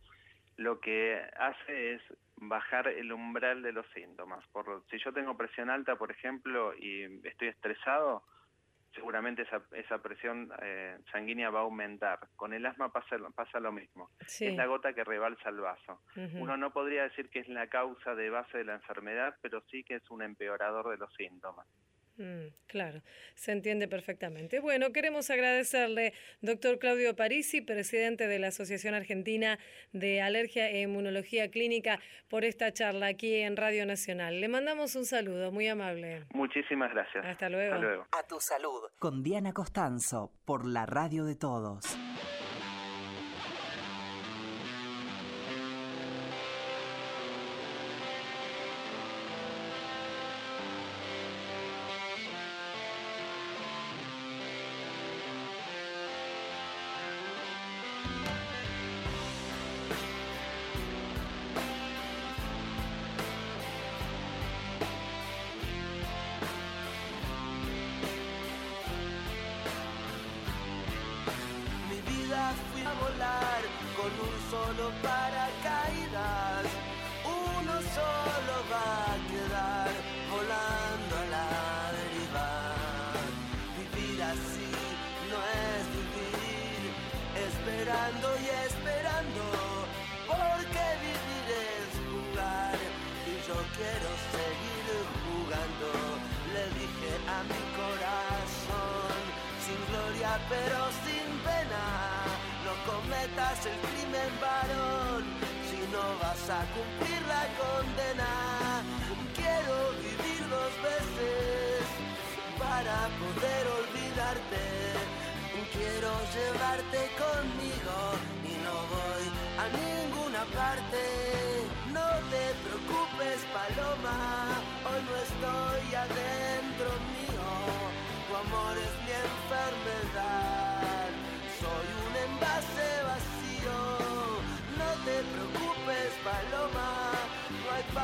lo 0.57 0.81
que 0.81 1.21
hace 1.39 1.95
es 1.95 2.03
bajar 2.37 2.89
el 2.89 3.13
umbral 3.13 3.63
de 3.63 3.73
los 3.73 3.87
síntomas. 3.93 4.43
Por, 4.49 4.83
si 4.91 4.99
yo 4.99 5.13
tengo 5.13 5.37
presión 5.37 5.69
alta, 5.69 5.97
por 5.97 6.11
ejemplo, 6.11 6.75
y 6.75 7.21
estoy 7.25 7.49
estresado, 7.49 8.25
seguramente 8.95 9.43
esa, 9.43 9.63
esa 9.73 9.99
presión 9.99 10.51
eh, 10.63 10.99
sanguínea 11.13 11.51
va 11.51 11.61
a 11.61 11.63
aumentar. 11.63 12.19
Con 12.37 12.53
el 12.53 12.65
asma 12.67 12.91
pasa, 12.91 13.17
lo- 13.19 13.31
pasa 13.33 13.61
lo 13.61 13.73
mismo. 13.73 14.11
Sí. 14.27 14.47
Es 14.47 14.57
la 14.57 14.67
gota 14.67 14.93
que 14.93 15.05
rebalsa 15.05 15.49
el 15.51 15.61
vaso. 15.61 16.01
Uno 16.41 16.57
no 16.57 16.73
podría 16.73 17.05
decir 17.05 17.31
que 17.31 17.41
es 17.41 17.49
la 17.49 17.69
causa 17.69 18.15
de 18.15 18.31
base 18.31 18.59
de 18.59 18.65
la 18.65 18.75
enfermedad, 18.75 19.37
pero 19.43 19.61
sí 19.71 19.85
que 19.85 19.97
es 19.97 20.11
un 20.11 20.23
empeorador 20.23 20.89
de 20.91 20.97
los 20.97 21.13
síntomas. 21.15 21.67
Mm, 22.19 22.49
claro, 22.67 23.01
se 23.37 23.53
entiende 23.53 23.87
perfectamente. 23.87 24.59
Bueno, 24.59 24.93
queremos 24.93 25.31
agradecerle, 25.31 26.13
doctor 26.41 26.81
Claudio 26.81 27.15
Parisi, 27.15 27.61
presidente 27.61 28.27
de 28.27 28.41
la 28.41 28.49
Asociación 28.49 28.95
Argentina 28.95 29.59
de 29.93 30.21
Alergia 30.21 30.69
e 30.69 30.83
Inmunología 30.83 31.49
Clínica, 31.51 32.01
por 32.29 32.45
esta 32.45 32.73
charla 32.73 33.07
aquí 33.07 33.37
en 33.37 33.57
Radio 33.57 33.87
Nacional. 33.87 34.41
Le 34.41 34.49
mandamos 34.49 34.97
un 34.97 35.05
saludo, 35.05 35.53
muy 35.53 35.69
amable. 35.69 36.25
Muchísimas 36.35 36.91
gracias. 36.93 37.25
Hasta 37.25 37.49
luego. 37.49 37.75
Hasta 37.75 37.87
luego. 37.87 38.07
A 38.11 38.27
tu 38.27 38.41
salud. 38.41 38.91
Con 38.99 39.23
Diana 39.23 39.53
Costanzo, 39.53 40.33
por 40.45 40.67
la 40.67 40.87
radio 40.87 41.25
de 41.25 41.37
todos. 41.37 41.85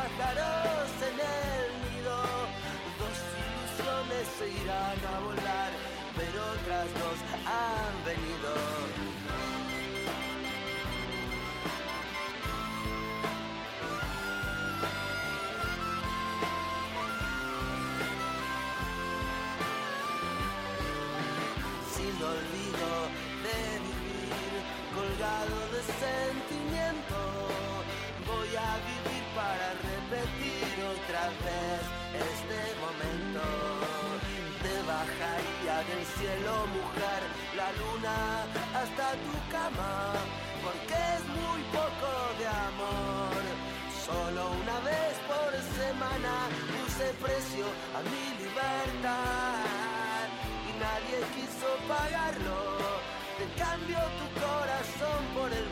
Pájaros 0.04 0.90
en 1.08 1.16
el 1.34 1.68
nido. 1.84 2.16
Dos 3.00 3.18
ilusiones 3.44 4.24
se 4.38 4.46
irán 4.62 5.00
a 5.12 5.20
volar, 5.20 5.70
pero 6.16 6.38
otras 6.56 6.88
dos 7.00 7.18
cielo, 36.24 36.56
mujer, 36.78 37.22
la 37.60 37.68
luna 37.80 38.16
hasta 38.80 39.06
tu 39.24 39.34
cama, 39.52 39.92
porque 40.64 40.96
es 41.16 41.24
muy 41.40 41.60
poco 41.78 42.10
de 42.40 42.46
amor. 42.70 43.42
Solo 44.06 44.42
una 44.62 44.78
vez 44.90 45.14
por 45.32 45.50
semana 45.80 46.32
puse 46.72 47.06
precio 47.24 47.66
a 47.96 48.00
mi 48.10 48.24
libertad 48.42 50.26
y 50.68 50.72
nadie 50.84 51.18
quiso 51.34 51.68
pagarlo. 51.92 52.58
Te 53.38 53.46
cambio 53.62 54.00
tu 54.20 54.26
corazón 54.44 55.20
por 55.36 55.50
el 55.52 55.66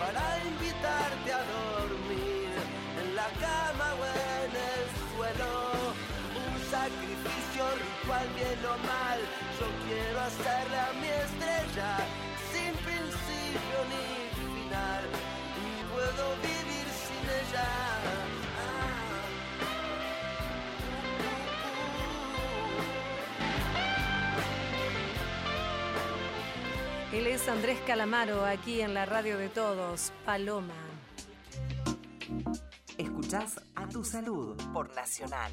para 0.00 0.24
invitarte 0.48 1.30
a 1.30 1.42
dormir 1.60 2.48
en 3.00 3.14
la 3.14 3.28
cama 3.44 3.88
o 4.00 4.02
en 4.40 4.52
el 4.72 4.84
suelo. 5.12 5.52
Un 6.40 6.54
sacrificio 6.76 7.62
ritual, 7.84 8.26
bien 8.34 8.60
o 8.64 8.76
mal. 8.92 9.20
Yo 9.60 9.66
quiero 9.84 10.18
hacerle 10.28 10.78
a 10.88 10.92
mi 11.00 11.10
estrella 11.26 11.90
sin 12.50 12.72
principio 12.88 13.76
ni 13.92 14.06
final. 14.40 15.04
Puedo 15.92 16.24
vivir 16.48 16.86
sin 17.04 17.24
ella. 17.40 18.19
Él 27.12 27.26
es 27.26 27.48
Andrés 27.48 27.80
Calamaro, 27.88 28.44
aquí 28.46 28.82
en 28.82 28.94
la 28.94 29.04
radio 29.04 29.36
de 29.36 29.48
todos, 29.48 30.12
Paloma. 30.24 30.76
Escuchás 32.98 33.60
a 33.74 33.88
tu 33.88 34.04
salud 34.04 34.56
por 34.72 34.94
Nacional. 34.94 35.52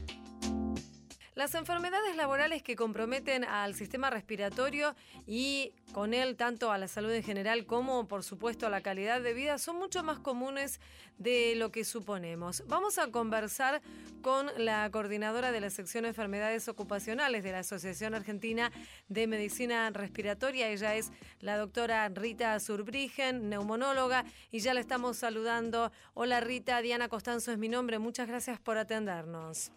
Las 1.34 1.56
enfermedades 1.56 2.16
laborales 2.16 2.62
que 2.62 2.76
comprometen 2.76 3.44
al 3.44 3.74
sistema 3.74 4.12
respiratorio 4.12 4.96
y 5.26 5.74
con 5.98 6.14
él 6.14 6.38
tanto 6.38 6.72
a 6.72 6.78
la 6.78 6.88
salud 6.88 7.12
en 7.12 7.24
general 7.24 7.66
como 7.66 8.08
por 8.08 8.22
supuesto 8.22 8.68
a 8.68 8.70
la 8.70 8.82
calidad 8.82 9.20
de 9.20 9.34
vida 9.34 9.58
son 9.58 9.78
mucho 9.78 10.04
más 10.04 10.20
comunes 10.20 10.80
de 11.18 11.56
lo 11.56 11.72
que 11.72 11.84
suponemos. 11.84 12.64
Vamos 12.68 13.00
a 13.00 13.10
conversar 13.12 13.82
con 14.22 14.46
la 14.58 14.88
coordinadora 14.92 15.52
de 15.52 15.60
la 15.60 15.72
sección 15.72 16.04
de 16.04 16.10
enfermedades 16.10 16.68
ocupacionales 16.68 17.44
de 17.44 17.52
la 17.52 17.60
Asociación 17.60 18.14
Argentina 18.14 18.72
de 19.10 19.26
Medicina 19.26 19.90
Respiratoria. 19.90 20.70
Ella 20.70 20.94
es 20.94 21.12
la 21.40 21.58
doctora 21.58 22.08
Rita 22.10 22.60
Surbrigen, 22.60 23.50
neumonóloga, 23.50 24.24
y 24.52 24.60
ya 24.60 24.76
la 24.76 24.82
estamos 24.82 25.18
saludando. 25.18 25.92
Hola 26.14 26.42
Rita, 26.42 26.80
Diana 26.84 27.10
Costanzo 27.10 27.52
es 27.52 27.58
mi 27.58 27.70
nombre. 27.70 27.98
Muchas 27.98 28.28
gracias 28.28 28.60
por 28.60 28.78
atendernos. 28.78 29.72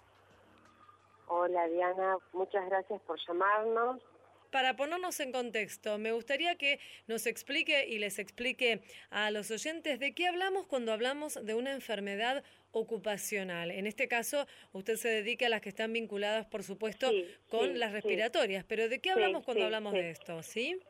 Hola 1.29 1.67
Diana, 1.69 2.19
muchas 2.35 2.69
gracias 2.69 3.01
por 3.07 3.19
llamarnos. 3.27 4.03
Para 4.51 4.75
ponernos 4.75 5.21
en 5.21 5.31
contexto, 5.31 5.99
me 5.99 6.11
gustaría 6.11 6.57
que 6.57 6.81
nos 7.07 7.27
explique 7.27 7.87
y 7.87 7.99
les 7.99 8.19
explique 8.19 8.81
a 9.11 9.31
los 9.31 9.51
oyentes 9.51 10.01
de 10.01 10.13
qué 10.13 10.27
hablamos 10.27 10.67
cuando 10.67 10.93
hablamos 10.93 11.35
de 11.35 11.55
una 11.55 11.73
enfermedad 11.73 12.43
ocupacional. 12.73 13.71
En 13.71 13.87
este 13.87 14.09
caso, 14.09 14.47
usted 14.73 14.97
se 14.97 15.09
dedica 15.09 15.47
a 15.47 15.49
las 15.49 15.61
que 15.61 15.69
están 15.69 15.93
vinculadas, 15.93 16.47
por 16.47 16.65
supuesto, 16.65 17.11
con 17.49 17.69
sí, 17.69 17.75
las 17.75 17.91
sí. 17.91 17.95
respiratorias. 17.97 18.65
Pero 18.65 18.89
¿de 18.89 19.01
qué 19.01 19.11
hablamos 19.11 19.45
cuando 19.45 19.65
hablamos 19.65 19.93
de 19.93 20.11
esto? 20.11 20.43
¿Sí? 20.43 20.81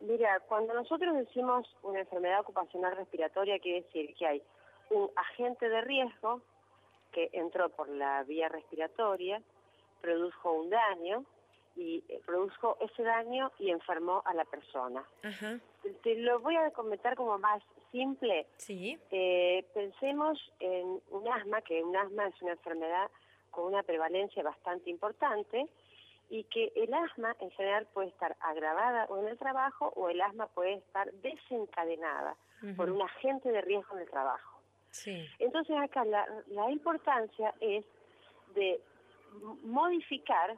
Mira, 0.00 0.38
cuando 0.46 0.72
nosotros 0.74 1.16
decimos 1.16 1.66
una 1.82 2.00
enfermedad 2.00 2.40
ocupacional 2.40 2.96
respiratoria, 2.96 3.58
quiere 3.58 3.82
decir 3.82 4.14
que 4.14 4.26
hay 4.26 4.42
un 4.90 5.10
agente 5.16 5.68
de 5.68 5.80
riesgo 5.80 6.42
que 7.10 7.28
entró 7.32 7.70
por 7.70 7.88
la 7.88 8.22
vía 8.22 8.48
respiratoria, 8.48 9.42
produjo 10.00 10.52
un 10.52 10.70
daño 10.70 11.24
y 11.76 12.02
eh, 12.08 12.20
produjo 12.24 12.78
ese 12.80 13.02
daño 13.02 13.52
y 13.58 13.70
enfermó 13.70 14.22
a 14.24 14.34
la 14.34 14.44
persona. 14.44 15.04
Ajá. 15.22 15.60
Te 16.02 16.16
lo 16.16 16.40
voy 16.40 16.56
a 16.56 16.70
comentar 16.70 17.14
como 17.14 17.38
más 17.38 17.62
simple. 17.92 18.46
Sí. 18.56 18.98
Eh, 19.10 19.64
pensemos 19.74 20.38
en 20.58 21.00
un 21.10 21.28
asma, 21.28 21.60
que 21.62 21.82
un 21.82 21.96
asma 21.96 22.26
es 22.28 22.42
una 22.42 22.52
enfermedad 22.52 23.10
con 23.50 23.66
una 23.66 23.82
prevalencia 23.82 24.42
bastante 24.42 24.90
importante 24.90 25.66
y 26.28 26.44
que 26.44 26.72
el 26.74 26.92
asma 26.92 27.36
en 27.40 27.50
general 27.52 27.86
puede 27.92 28.08
estar 28.08 28.36
agravada 28.40 29.04
o 29.08 29.18
en 29.18 29.28
el 29.28 29.38
trabajo 29.38 29.92
o 29.94 30.08
el 30.08 30.20
asma 30.20 30.46
puede 30.48 30.74
estar 30.74 31.12
desencadenada 31.12 32.36
por 32.76 32.90
un 32.90 33.00
agente 33.02 33.52
de 33.52 33.60
riesgo 33.60 33.94
en 33.94 34.02
el 34.02 34.10
trabajo. 34.10 34.60
Entonces 35.38 35.76
acá 35.78 36.04
la, 36.04 36.26
la 36.48 36.70
importancia 36.70 37.54
es 37.60 37.84
de 38.54 38.80
modificar 39.62 40.56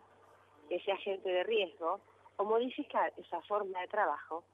ese 0.70 0.92
agente 0.92 1.28
de 1.28 1.44
riesgo 1.44 2.00
o 2.36 2.44
modificar 2.44 3.12
esa 3.16 3.40
forma 3.42 3.80
de 3.80 3.88
trabajo 3.88 4.44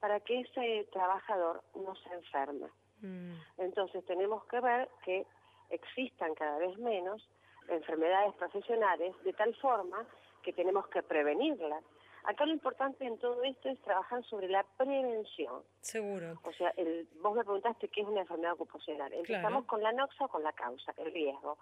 para 0.00 0.20
que 0.20 0.40
ese 0.40 0.86
trabajador 0.92 1.62
no 1.74 1.94
se 1.96 2.12
enferme. 2.12 2.68
Mm. 3.00 3.34
Entonces 3.58 4.04
tenemos 4.04 4.44
que 4.46 4.60
ver 4.60 4.88
que 5.04 5.26
existan 5.70 6.34
cada 6.34 6.58
vez 6.58 6.76
menos 6.78 7.26
enfermedades 7.68 8.34
profesionales 8.34 9.14
de 9.24 9.32
tal 9.32 9.54
forma 9.56 10.06
que 10.42 10.52
tenemos 10.52 10.86
que 10.88 11.02
prevenirlas. 11.02 11.82
Acá 12.24 12.46
lo 12.46 12.52
importante 12.52 13.04
en 13.04 13.18
todo 13.18 13.42
esto 13.42 13.68
es 13.68 13.78
trabajar 13.82 14.24
sobre 14.24 14.48
la 14.48 14.64
prevención. 14.78 15.62
Seguro. 15.80 16.38
O 16.44 16.52
sea, 16.52 16.72
el, 16.76 17.06
vos 17.22 17.34
me 17.34 17.44
preguntaste 17.44 17.88
qué 17.88 18.00
es 18.00 18.06
una 18.06 18.22
enfermedad 18.22 18.54
ocupacional. 18.54 19.12
Empezamos 19.12 19.66
con 19.66 19.82
la 19.82 19.92
noxa 19.92 20.24
o 20.24 20.28
con 20.28 20.42
la 20.42 20.52
causa, 20.52 20.94
el 20.96 21.12
riesgo. 21.12 21.58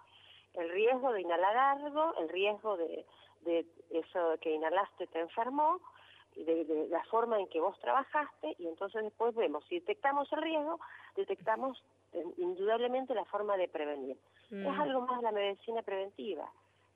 El 0.53 0.69
riesgo 0.69 1.11
de 1.11 1.21
inhalar 1.21 1.57
algo, 1.57 2.13
el 2.17 2.29
riesgo 2.29 2.77
de, 2.77 3.05
de 3.43 3.65
eso 3.91 4.35
que 4.41 4.53
inhalaste 4.53 5.07
te 5.07 5.19
enfermó, 5.19 5.79
de, 6.35 6.65
de, 6.65 6.87
la 6.89 7.03
forma 7.05 7.39
en 7.39 7.47
que 7.47 7.61
vos 7.61 7.79
trabajaste 7.79 8.55
y 8.57 8.67
entonces 8.67 9.03
después 9.03 9.35
vemos, 9.35 9.63
si 9.65 9.75
detectamos 9.79 10.31
el 10.33 10.41
riesgo, 10.41 10.79
detectamos 11.15 11.83
eh, 12.13 12.23
indudablemente 12.37 13.13
la 13.13 13.25
forma 13.25 13.55
de 13.55 13.67
prevenir. 13.67 14.17
Es 14.49 14.57
mm. 14.57 14.81
algo 14.81 15.01
más 15.01 15.21
la 15.21 15.31
medicina 15.31 15.81
preventiva 15.83 16.51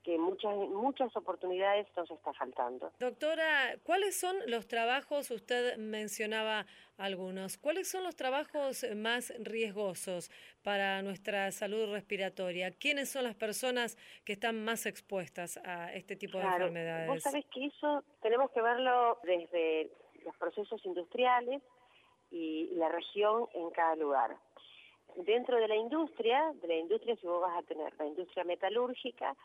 que 0.07 0.17
muchas 0.17 0.55
muchas 0.69 1.13
oportunidades 1.17 1.85
nos 1.97 2.09
está 2.09 2.31
faltando. 2.31 2.93
Doctora, 2.97 3.75
¿cuáles 3.83 4.17
son 4.17 4.37
los 4.45 4.65
trabajos, 4.65 5.29
usted 5.31 5.75
mencionaba 5.75 6.65
algunos, 6.97 7.57
cuáles 7.57 7.91
son 7.91 8.05
los 8.05 8.15
trabajos 8.15 8.85
más 8.95 9.33
riesgosos 9.37 10.31
para 10.63 11.01
nuestra 11.01 11.51
salud 11.51 11.91
respiratoria? 11.91 12.71
¿Quiénes 12.71 13.09
son 13.09 13.25
las 13.25 13.35
personas 13.35 13.97
que 14.23 14.31
están 14.31 14.63
más 14.63 14.85
expuestas 14.85 15.57
a 15.65 15.93
este 15.93 16.15
tipo 16.15 16.37
de 16.37 16.45
enfermedades? 16.45 17.09
Vos 17.09 17.23
sabés 17.23 17.45
que 17.47 17.65
eso 17.65 18.01
tenemos 18.21 18.49
que 18.51 18.61
verlo 18.61 19.19
desde 19.23 19.91
los 20.23 20.33
procesos 20.37 20.79
industriales 20.85 21.61
y 22.31 22.69
la 22.75 22.87
región 22.87 23.49
en 23.55 23.71
cada 23.71 23.97
lugar. 23.97 24.37
Dentro 25.17 25.57
de 25.57 25.67
la 25.67 25.75
industria, 25.75 26.53
de 26.61 26.67
la 26.69 26.75
industria 26.75 27.17
si 27.17 27.27
vos 27.27 27.41
vas 27.41 27.57
a 27.57 27.67
tener 27.67 27.93
la 27.99 28.05
industria 28.05 28.45
metalúrgica, 28.45 29.35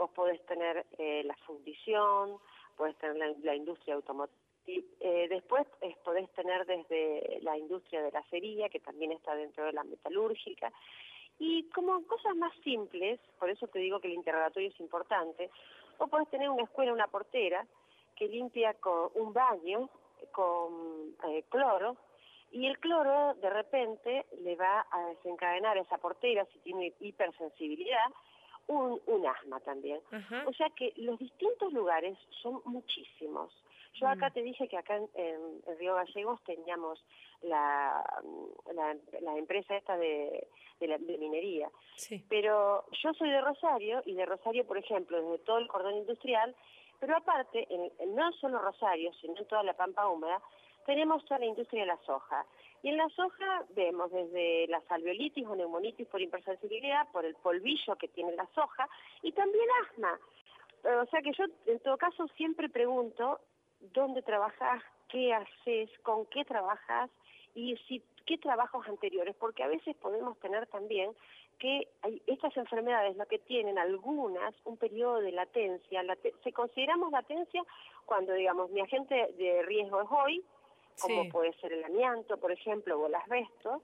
Vos 0.00 0.10
podés 0.12 0.40
tener 0.46 0.86
eh, 0.96 1.22
la 1.26 1.36
fundición, 1.44 2.38
podés 2.74 2.96
tener 2.96 3.36
la, 3.42 3.54
industria 3.54 3.96
automotriz. 3.96 4.82
Eh, 4.98 5.26
después 5.28 5.66
eh, 5.82 5.94
podés 6.02 6.26
tener 6.30 6.64
desde 6.64 7.38
la 7.42 7.58
industria 7.58 8.00
de 8.00 8.10
la 8.10 8.20
acería, 8.20 8.70
que 8.70 8.80
también 8.80 9.12
está 9.12 9.34
dentro 9.34 9.66
de 9.66 9.74
la 9.74 9.84
metalúrgica. 9.84 10.72
Y 11.38 11.68
como 11.68 12.02
cosas 12.06 12.34
más 12.34 12.50
simples, 12.64 13.20
por 13.38 13.50
eso 13.50 13.68
te 13.68 13.78
digo 13.78 14.00
que 14.00 14.08
el 14.08 14.14
interrogatorio 14.14 14.70
es 14.70 14.80
importante, 14.80 15.50
vos 15.98 16.08
podés 16.08 16.30
tener 16.30 16.48
una 16.48 16.62
escuela, 16.62 16.94
una 16.94 17.08
portera, 17.08 17.66
que 18.16 18.26
limpia 18.26 18.72
con 18.80 19.10
un 19.16 19.34
baño 19.34 19.90
con 20.32 21.14
cloro, 21.50 21.98
y 22.52 22.66
el 22.66 22.78
cloro 22.78 23.34
de 23.34 23.50
repente 23.50 24.24
le 24.40 24.56
va 24.56 24.86
a 24.90 25.08
desencadenar 25.08 25.76
a 25.76 25.82
esa 25.82 25.98
portera, 25.98 26.46
si 26.46 26.58
tiene 26.60 26.94
hipersensibilidad, 27.00 28.10
un, 28.70 29.26
asma 29.26 29.60
también. 29.60 30.00
O 30.46 30.52
sea 30.52 30.70
que 30.70 30.92
los 30.96 31.18
distintos 31.18 31.72
lugares 31.72 32.16
son 32.42 32.62
muchísimos. 32.64 33.52
Yo 33.94 34.08
acá 34.08 34.28
mm. 34.28 34.32
te 34.32 34.42
dije 34.42 34.68
que 34.68 34.76
acá 34.76 34.96
en, 34.96 35.78
Río 35.78 35.94
Gallegos 35.94 36.40
teníamos 36.44 37.04
la, 37.42 38.04
la, 38.72 39.36
empresa 39.36 39.76
esta 39.76 39.96
de, 39.96 40.46
la, 40.80 40.98
minería. 40.98 41.68
Pero 42.28 42.84
yo 43.02 43.12
soy 43.14 43.30
de 43.30 43.40
Rosario 43.40 44.02
y 44.06 44.14
de 44.14 44.26
Rosario, 44.26 44.66
por 44.66 44.78
ejemplo, 44.78 45.20
desde 45.20 45.44
todo 45.44 45.58
el 45.58 45.68
cordón 45.68 45.96
industrial, 45.96 46.54
pero 47.00 47.16
aparte, 47.16 47.66
en, 47.70 48.14
no 48.14 48.30
solo 48.32 48.58
Rosario, 48.58 49.12
sino 49.14 49.36
en 49.36 49.46
toda 49.46 49.62
la 49.62 49.74
pampa 49.74 50.08
húmeda, 50.08 50.40
tenemos 50.86 51.24
toda 51.24 51.40
la 51.40 51.46
industria 51.46 51.82
de 51.82 51.88
la 51.88 51.98
soja. 52.04 52.46
Y 52.82 52.88
en 52.88 52.96
la 52.96 53.08
soja 53.10 53.64
vemos 53.70 54.10
desde 54.10 54.66
la 54.68 54.80
salviolitis 54.82 55.46
o 55.46 55.54
neumonitis 55.54 56.06
por 56.08 56.20
hipersensibilidad, 56.20 57.08
por 57.12 57.24
el 57.24 57.34
polvillo 57.34 57.96
que 57.96 58.08
tiene 58.08 58.34
la 58.34 58.46
soja, 58.54 58.88
y 59.22 59.32
también 59.32 59.66
asma. 59.84 60.18
O 61.02 61.06
sea 61.06 61.20
que 61.20 61.32
yo, 61.32 61.44
en 61.66 61.78
todo 61.80 61.98
caso, 61.98 62.26
siempre 62.36 62.68
pregunto 62.68 63.40
dónde 63.92 64.22
trabajas, 64.22 64.82
qué 65.08 65.34
haces, 65.34 65.90
con 66.02 66.26
qué 66.26 66.44
trabajas 66.44 67.10
y 67.54 67.76
si 67.88 68.02
qué 68.26 68.38
trabajos 68.38 68.86
anteriores, 68.86 69.34
porque 69.36 69.62
a 69.62 69.68
veces 69.68 69.96
podemos 69.96 70.38
tener 70.38 70.66
también 70.68 71.10
que 71.58 71.88
hay, 72.02 72.22
estas 72.26 72.56
enfermedades 72.56 73.16
lo 73.16 73.26
que 73.26 73.38
tienen 73.38 73.78
algunas 73.78 74.54
un 74.64 74.76
periodo 74.76 75.20
de 75.20 75.32
latencia, 75.32 76.02
se 76.42 76.52
consideramos 76.52 77.10
latencia 77.12 77.62
cuando 78.06 78.32
digamos 78.32 78.70
mi 78.70 78.80
agente 78.80 79.34
de 79.36 79.62
riesgo 79.62 80.00
es 80.00 80.08
hoy, 80.10 80.44
como 81.00 81.28
puede 81.28 81.52
ser 81.54 81.72
el 81.72 81.84
amianto, 81.84 82.36
por 82.38 82.52
ejemplo, 82.52 83.00
o 83.00 83.06
el 83.06 83.14
asbesto, 83.14 83.82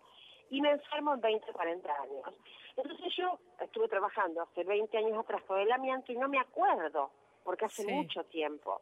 y 0.51 0.61
me 0.61 0.71
enfermo 0.71 1.15
en 1.15 1.21
20, 1.21 1.53
40 1.53 1.93
años. 2.03 2.35
Entonces 2.77 3.15
yo 3.17 3.39
estuve 3.61 3.89
trabajando 3.89 4.43
hace 4.43 4.65
20 4.65 4.97
años 4.99 5.19
atrás 5.19 5.43
con 5.43 5.59
el 5.59 5.73
amianto 5.73 6.13
y 6.13 6.17
no 6.17 6.29
me 6.29 6.39
acuerdo, 6.39 7.11
porque 7.43 7.65
hace 7.65 7.87
mucho 7.87 8.25
tiempo. 8.25 8.81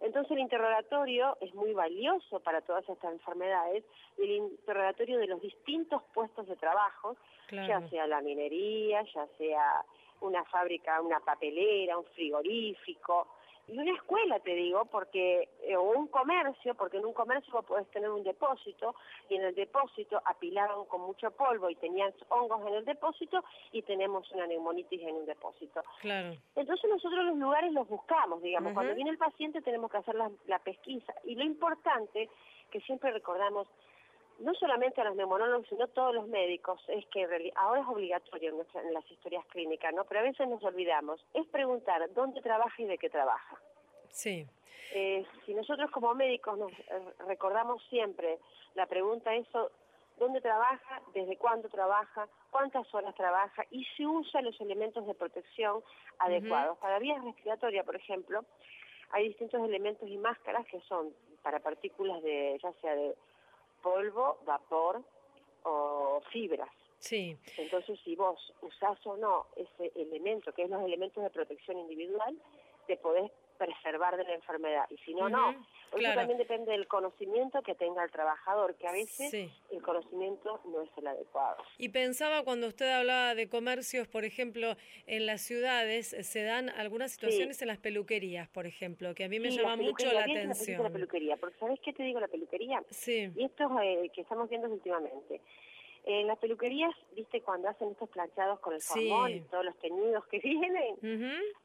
Entonces 0.00 0.32
el 0.32 0.40
interrogatorio 0.40 1.36
es 1.40 1.54
muy 1.54 1.72
valioso 1.72 2.40
para 2.40 2.60
todas 2.60 2.88
estas 2.88 3.12
enfermedades, 3.12 3.84
el 4.18 4.30
interrogatorio 4.30 5.18
de 5.18 5.26
los 5.26 5.40
distintos 5.40 6.02
puestos 6.12 6.46
de 6.46 6.56
trabajo, 6.56 7.16
ya 7.50 7.86
sea 7.88 8.06
la 8.06 8.20
minería, 8.20 9.02
ya 9.14 9.26
sea 9.38 9.84
una 10.20 10.44
fábrica, 10.44 11.00
una 11.00 11.20
papelera, 11.20 11.98
un 11.98 12.04
frigorífico, 12.06 13.28
y 13.66 13.78
una 13.78 13.92
escuela, 13.92 14.38
te 14.40 14.54
digo, 14.54 14.84
porque 14.86 15.48
eh, 15.62 15.76
o 15.76 15.82
un 15.82 16.08
comercio, 16.08 16.74
porque 16.74 16.98
en 16.98 17.06
un 17.06 17.12
comercio 17.12 17.62
podés 17.62 17.88
tener 17.90 18.10
un 18.10 18.22
depósito 18.22 18.94
y 19.28 19.36
en 19.36 19.44
el 19.44 19.54
depósito 19.54 20.20
apilaban 20.24 20.84
con 20.86 21.00
mucho 21.02 21.30
polvo 21.30 21.70
y 21.70 21.76
tenían 21.76 22.12
hongos 22.28 22.66
en 22.66 22.74
el 22.74 22.84
depósito 22.84 23.42
y 23.72 23.82
tenemos 23.82 24.30
una 24.32 24.46
neumonitis 24.46 25.02
en 25.02 25.14
un 25.14 25.26
depósito. 25.26 25.82
Claro. 26.00 26.36
Entonces 26.54 26.90
nosotros 26.90 27.24
los 27.24 27.36
lugares 27.38 27.72
los 27.72 27.88
buscamos, 27.88 28.42
digamos, 28.42 28.74
cuando 28.74 28.94
viene 28.94 29.10
el 29.10 29.18
paciente 29.18 29.62
tenemos 29.62 29.90
que 29.90 29.98
hacer 29.98 30.14
la, 30.14 30.30
la 30.46 30.58
pesquisa 30.58 31.14
y 31.24 31.34
lo 31.34 31.44
importante 31.44 32.28
que 32.70 32.80
siempre 32.80 33.12
recordamos 33.12 33.66
no 34.40 34.54
solamente 34.54 35.00
a 35.00 35.04
los 35.04 35.16
neumonólogos, 35.16 35.66
sino 35.68 35.84
a 35.84 35.88
todos 35.88 36.14
los 36.14 36.28
médicos, 36.28 36.80
es 36.88 37.06
que 37.06 37.52
ahora 37.56 37.80
es 37.80 37.86
obligatorio 37.86 38.50
en, 38.50 38.92
las 38.92 39.10
historias 39.10 39.44
clínicas, 39.46 39.94
¿no? 39.94 40.04
Pero 40.04 40.20
a 40.20 40.24
veces 40.24 40.48
nos 40.48 40.62
olvidamos, 40.64 41.24
es 41.34 41.46
preguntar 41.48 42.12
dónde 42.14 42.40
trabaja 42.42 42.82
y 42.82 42.86
de 42.86 42.98
qué 42.98 43.10
trabaja. 43.10 43.60
Sí. 44.10 44.46
Eh, 44.92 45.24
si 45.44 45.54
nosotros 45.54 45.90
como 45.90 46.14
médicos 46.14 46.58
nos 46.58 46.72
eh, 46.72 47.14
recordamos 47.26 47.82
siempre 47.88 48.38
la 48.74 48.86
pregunta 48.86 49.34
eso, 49.34 49.70
¿dónde 50.18 50.40
trabaja? 50.40 51.02
¿Desde 51.12 51.36
cuándo 51.36 51.68
trabaja? 51.68 52.28
¿Cuántas 52.50 52.92
horas 52.94 53.14
trabaja? 53.14 53.64
Y 53.70 53.84
si 53.96 54.06
usa 54.06 54.40
los 54.42 54.60
elementos 54.60 55.06
de 55.06 55.14
protección 55.14 55.82
adecuados. 56.18 56.78
Para 56.78 56.98
vías 56.98 57.22
respiratorias, 57.24 57.84
por 57.84 57.96
ejemplo, 57.96 58.44
hay 59.10 59.28
distintos 59.28 59.62
elementos 59.62 60.08
y 60.08 60.16
máscaras 60.16 60.66
que 60.66 60.80
son 60.82 61.12
para 61.42 61.60
partículas 61.60 62.22
de, 62.22 62.58
ya 62.62 62.72
sea 62.80 62.94
de 62.94 63.14
polvo, 63.84 64.38
vapor 64.46 65.02
o 65.62 66.20
fibras. 66.32 66.70
Sí. 66.98 67.36
Entonces, 67.58 68.00
si 68.02 68.16
vos 68.16 68.40
usás 68.62 68.98
o 69.06 69.16
no 69.16 69.46
ese 69.56 69.92
elemento, 69.94 70.52
que 70.52 70.62
es 70.62 70.70
los 70.70 70.82
elementos 70.82 71.22
de 71.22 71.28
protección 71.28 71.78
individual, 71.78 72.34
te 72.86 72.96
podés 72.96 73.30
preservar 73.58 74.16
de 74.16 74.24
la 74.24 74.34
enfermedad. 74.34 74.84
Y 74.90 74.96
si 74.98 75.14
no, 75.14 75.28
no. 75.28 75.54
Eso 75.96 76.14
también 76.14 76.38
depende 76.38 76.72
del 76.72 76.88
conocimiento 76.88 77.62
que 77.62 77.74
tenga 77.74 78.02
el 78.04 78.10
trabajador, 78.10 78.74
que 78.74 78.88
a 78.88 78.92
veces 78.92 79.32
el 79.70 79.82
conocimiento 79.82 80.60
no 80.64 80.82
es 80.82 80.90
el 80.96 81.06
adecuado. 81.06 81.56
Y 81.78 81.90
pensaba 81.90 82.42
cuando 82.42 82.66
usted 82.66 82.90
hablaba 82.90 83.34
de 83.34 83.48
comercios, 83.48 84.08
por 84.08 84.24
ejemplo, 84.24 84.76
en 85.06 85.26
las 85.26 85.42
ciudades 85.42 86.08
se 86.08 86.42
dan 86.42 86.68
algunas 86.70 87.12
situaciones 87.12 87.62
en 87.62 87.68
las 87.68 87.78
peluquerías, 87.78 88.48
por 88.48 88.66
ejemplo, 88.66 89.14
que 89.14 89.24
a 89.24 89.28
mí 89.28 89.38
me 89.38 89.50
llama 89.50 89.76
mucho 89.76 90.12
la 90.12 90.22
atención. 90.22 90.82
La 90.82 90.90
peluquería, 90.90 91.36
porque 91.36 91.58
¿sabes 91.58 91.78
qué 91.80 91.92
te 91.92 92.02
digo 92.02 92.20
la 92.20 92.28
peluquería? 92.28 92.82
Sí. 92.90 93.30
Y 93.36 93.44
esto 93.44 93.64
es 93.80 94.04
eh, 94.04 94.10
que 94.12 94.22
estamos 94.22 94.48
viendo 94.48 94.68
últimamente. 94.68 95.40
En 96.06 96.26
las 96.26 96.38
peluquerías, 96.38 96.94
viste, 97.16 97.40
cuando 97.40 97.68
hacen 97.68 97.90
estos 97.90 98.10
planchados 98.10 98.60
con 98.60 98.74
el 98.74 98.82
jabón 98.82 99.30
y 99.30 99.40
todos 99.42 99.64
los 99.64 99.78
teñidos 99.78 100.26
que 100.26 100.38
vienen, 100.44 100.96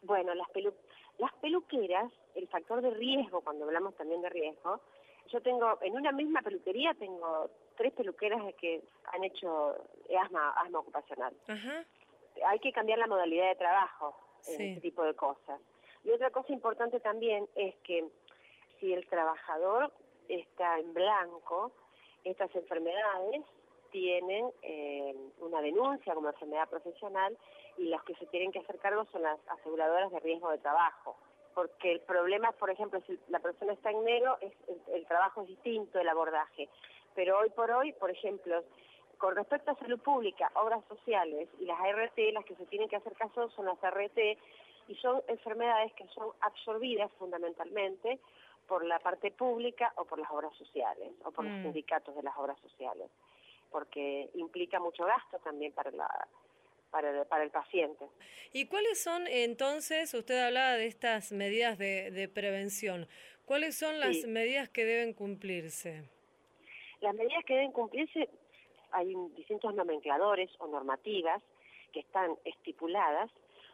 bueno, 0.04 0.34
las 0.34 0.50
peluquerías 0.52 0.89
las 1.20 1.34
peluqueras, 1.36 2.12
el 2.36 2.48
factor 2.48 2.82
de 2.82 2.92
riesgo, 2.92 3.42
cuando 3.42 3.66
hablamos 3.66 3.96
también 3.96 4.22
de 4.22 4.30
riesgo, 4.30 4.80
yo 5.32 5.42
tengo, 5.42 5.78
en 5.82 5.96
una 5.96 6.12
misma 6.12 6.42
peluquería 6.42 6.94
tengo 6.96 7.50
tres 7.78 7.94
peluqueras 7.94 8.42
que 8.56 8.82
han 9.14 9.24
hecho 9.24 9.76
asma, 10.20 10.52
asma 10.52 10.80
ocupacional. 10.80 11.34
Hay 12.46 12.60
que 12.60 12.72
cambiar 12.72 13.00
la 13.00 13.08
modalidad 13.08 13.50
de 13.50 13.56
trabajo 13.56 14.16
en 14.48 14.62
este 14.62 14.82
tipo 14.82 15.04
de 15.04 15.14
cosas. 15.14 15.60
Y 16.04 16.12
otra 16.12 16.32
cosa 16.32 16.52
importante 16.54 17.00
también 17.00 17.48
es 17.56 17.76
que 17.84 18.08
si 18.80 18.94
el 18.94 19.06
trabajador 19.08 19.92
está 20.30 20.80
en 20.80 20.94
blanco, 20.94 21.72
estas 22.24 22.54
enfermedades 22.56 23.44
tienen 23.92 24.50
eh, 24.62 25.16
una 25.40 25.62
denuncia 25.62 26.14
como 26.14 26.30
enfermedad 26.30 26.70
profesional 26.70 27.38
y 27.78 27.86
las 27.86 28.04
que 28.04 28.16
se 28.16 28.26
tienen 28.28 28.52
que 28.52 28.60
hacer 28.60 28.78
cargo 28.80 29.06
son 29.12 29.24
las 29.24 29.40
aseguradoras 29.48 30.12
de 30.12 30.20
riesgo 30.20 30.52
de 30.52 30.58
trabajo. 30.58 31.18
Porque 31.54 31.92
el 31.92 32.00
problema, 32.02 32.52
por 32.54 32.70
ejemplo, 32.70 33.02
si 33.08 33.20
la 33.30 33.40
persona 33.40 33.74
está 33.74 33.92
en 33.92 34.04
negro, 34.04 34.38
es, 34.42 34.54
el, 34.94 35.06
trabajo 35.08 35.42
es 35.42 35.48
distinto, 35.48 36.00
el 36.00 36.08
abordaje. 36.08 36.70
Pero 37.16 37.40
hoy 37.40 37.50
por 37.50 37.72
hoy, 37.72 37.92
por 37.94 38.12
ejemplo, 38.12 38.64
con 39.18 39.36
respecto 39.36 39.72
a 39.72 39.76
salud 39.76 40.00
pública, 40.00 40.52
obras 40.56 40.84
sociales 40.88 41.50
y 41.60 41.66
las 41.66 41.80
ART, 41.80 42.18
las 42.34 42.46
que 42.46 42.56
se 42.56 42.66
tienen 42.68 42.88
que 42.88 42.96
hacer 42.96 43.14
caso 43.14 43.50
son 43.52 43.66
las 43.66 43.84
ART 43.84 44.18
y 44.88 44.96
son 44.96 45.22
enfermedades 45.28 45.94
que 45.94 46.08
son 46.08 46.30
absorbidas 46.42 47.12
fundamentalmente 47.20 48.20
por 48.68 48.86
la 48.86 49.00
parte 49.00 49.32
pública 49.32 49.92
o 49.96 50.06
por 50.06 50.20
las 50.20 50.30
obras 50.32 50.54
sociales 50.56 51.12
o 51.26 51.32
por 51.32 51.44
los 51.44 51.54
mm. 51.54 51.64
sindicatos 51.64 52.16
de 52.16 52.24
las 52.24 52.38
obras 52.38 52.58
sociales, 52.60 53.10
porque 53.72 54.30
implica 54.36 54.80
mucho 54.80 55.06
gasto 55.06 55.40
también 55.40 55.74
para 55.74 55.92
la 55.92 56.28
para 56.92 57.10
el, 57.12 57.26
para 57.28 57.44
el 57.44 57.52
paciente. 57.52 58.06
¿Y 58.54 58.66
cuáles 58.66 59.02
son 59.02 59.28
entonces, 59.28 60.14
usted 60.14 60.40
hablaba 60.40 60.74
de 60.74 60.88
estas 60.88 61.32
medidas 61.32 61.78
de, 61.78 62.32
prevención, 62.34 63.08
cuáles 63.46 63.78
son 63.78 64.00
las 64.00 64.26
medidas 64.26 64.70
que 64.70 64.86
deben 64.86 65.14
cumplirse? 65.14 66.04
Las 67.02 67.16
medidas 67.16 67.44
que 67.46 67.54
deben 67.54 67.72
cumplirse, 67.72 68.30
hay 68.92 69.14
distintos 69.36 69.74
nomencladores 69.76 70.50
o 70.60 70.68
normativas 70.68 71.42
que 71.94 72.02
están 72.02 72.36
estipuladas 72.44 73.30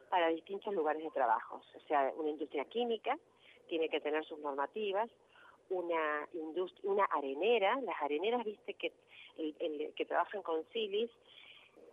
para 0.10 0.30
distintos 0.30 0.74
lugares 0.74 1.04
de 1.04 1.12
trabajo, 1.12 1.62
o 1.74 1.88
sea, 1.88 2.14
una 2.16 2.30
industria 2.30 2.66
química, 2.66 3.18
tiene 3.68 3.90
que 3.90 4.00
tener 4.00 4.24
sus 4.26 4.40
normativas, 4.40 5.10
una 5.70 6.28
industria, 6.34 6.92
una 6.92 7.06
arenera, 7.06 7.80
las 7.82 8.00
areneras, 8.02 8.44
viste, 8.46 8.76
que, 8.76 8.94
el, 9.38 9.94
que 9.96 10.06
trabajan 10.06 10.44
con 10.44 10.64
silis, 10.72 11.10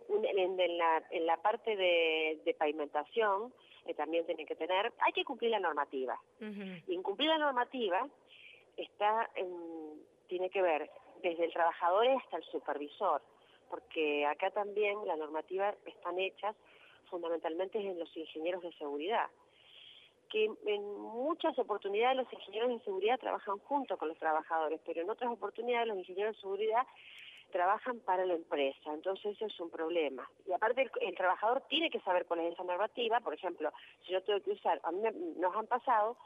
en, 0.09 0.77
la, 0.77 1.03
en 1.11 1.25
la 1.25 1.37
parte 1.37 1.75
de, 1.75 2.55
pavimentación 2.57 3.53
eh, 3.85 3.93
también 3.93 4.25
tienen 4.25 4.45
que 4.45 4.55
tener, 4.55 4.91
hay 4.99 5.13
que 5.13 5.25
cumplir 5.25 5.51
la 5.51 5.59
normativa. 5.59 6.19
Y 6.87 6.93
incumplir 6.93 7.29
la 7.29 7.37
normativa 7.37 8.07
está 8.77 9.29
tiene 10.27 10.49
que 10.49 10.61
ver 10.61 10.89
desde 11.21 11.45
el 11.45 11.53
trabajador 11.53 12.07
hasta 12.07 12.37
el 12.37 12.43
supervisor, 12.45 13.21
porque 13.69 14.25
acá 14.25 14.49
también 14.51 15.05
la 15.05 15.15
normativa 15.15 15.73
están 15.85 16.19
hechas 16.19 16.55
fundamentalmente 17.09 17.79
en 17.79 17.99
los 17.99 18.15
ingenieros 18.17 18.63
de 18.63 18.73
seguridad 18.73 19.29
que 20.33 20.45
en 20.65 20.99
muchas 20.99 21.57
oportunidades 21.59 22.17
los 22.17 22.33
ingenieros 22.33 22.69
de 22.69 22.79
seguridad 22.83 23.19
trabajan 23.19 23.59
junto 23.59 23.97
con 23.97 24.07
los 24.07 24.17
trabajadores, 24.17 24.81
pero 24.83 24.99
en 25.01 25.09
otras 25.11 25.31
oportunidades 25.31 25.87
los 25.87 25.97
ingenieros 25.99 26.35
de 26.35 26.41
seguridad 26.41 26.87
trabajan 27.53 27.99
para 28.01 28.25
la 28.25 28.33
empresa, 28.33 28.93
entonces 28.93 29.35
eso 29.35 29.45
es 29.45 29.59
un 29.59 29.69
problema. 29.69 30.29
Y 30.45 30.51
aparte 30.51 30.89
el, 31.01 31.15
trabajador 31.15 31.61
tiene 31.69 31.89
que 31.89 32.01
saber 32.01 32.25
cuál 32.25 32.41
es 32.41 32.53
esa 32.53 32.63
normativa, 32.63 33.21
por 33.21 33.33
ejemplo, 33.33 33.71
si 34.03 34.11
yo 34.11 34.21
tengo 34.23 34.41
que 34.41 34.51
usar, 34.51 34.81
a 34.83 34.91
mí 34.91 35.01
nos 35.37 35.55
han 35.55 35.67
pasado 35.67 36.17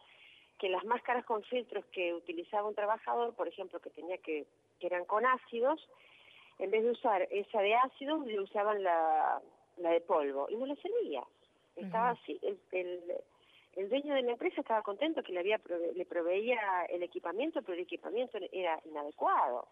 que 0.57 0.69
las 0.69 0.84
máscaras 0.86 1.23
con 1.25 1.43
filtros 1.43 1.86
que 1.88 2.13
utilizaba 2.13 2.67
un 2.67 2.73
trabajador, 2.73 3.36
por 3.36 3.47
ejemplo, 3.47 3.80
que 3.80 3.91
tenía 3.91 4.17
que, 4.17 4.47
que 4.80 4.88
eran 4.88 5.05
con 5.05 5.23
ácidos, 5.25 5.88
en 6.57 6.71
vez 6.71 6.84
de 6.84 6.91
usar 6.91 7.28
esa 7.30 7.61
de 7.61 7.75
ácidos, 7.75 8.25
le 8.25 8.39
usaban 8.39 8.82
la, 8.82 9.39
la 9.78 9.91
de 9.91 10.01
polvo, 10.01 10.47
y 10.49 10.55
no 10.55 10.65
le 10.65 10.75
servía. 10.78 11.23
Estaba 11.75 12.09
así, 12.09 12.39
el 12.41 12.57
el 13.78 13.89
dueño 13.89 14.15
de 14.15 14.23
la 14.23 14.32
empresa 14.32 14.61
estaba 14.61 14.82
contento 14.82 15.21
que 15.21 15.32
le, 15.32 15.39
había 15.39 15.61
le 15.93 16.05
proveía 16.05 16.86
el 16.89 17.03
equipamiento, 17.03 17.61
pero 17.61 17.75
el 17.75 17.82
equipamiento 17.82 18.39
era 18.51 18.82
inadecuado. 18.86 19.67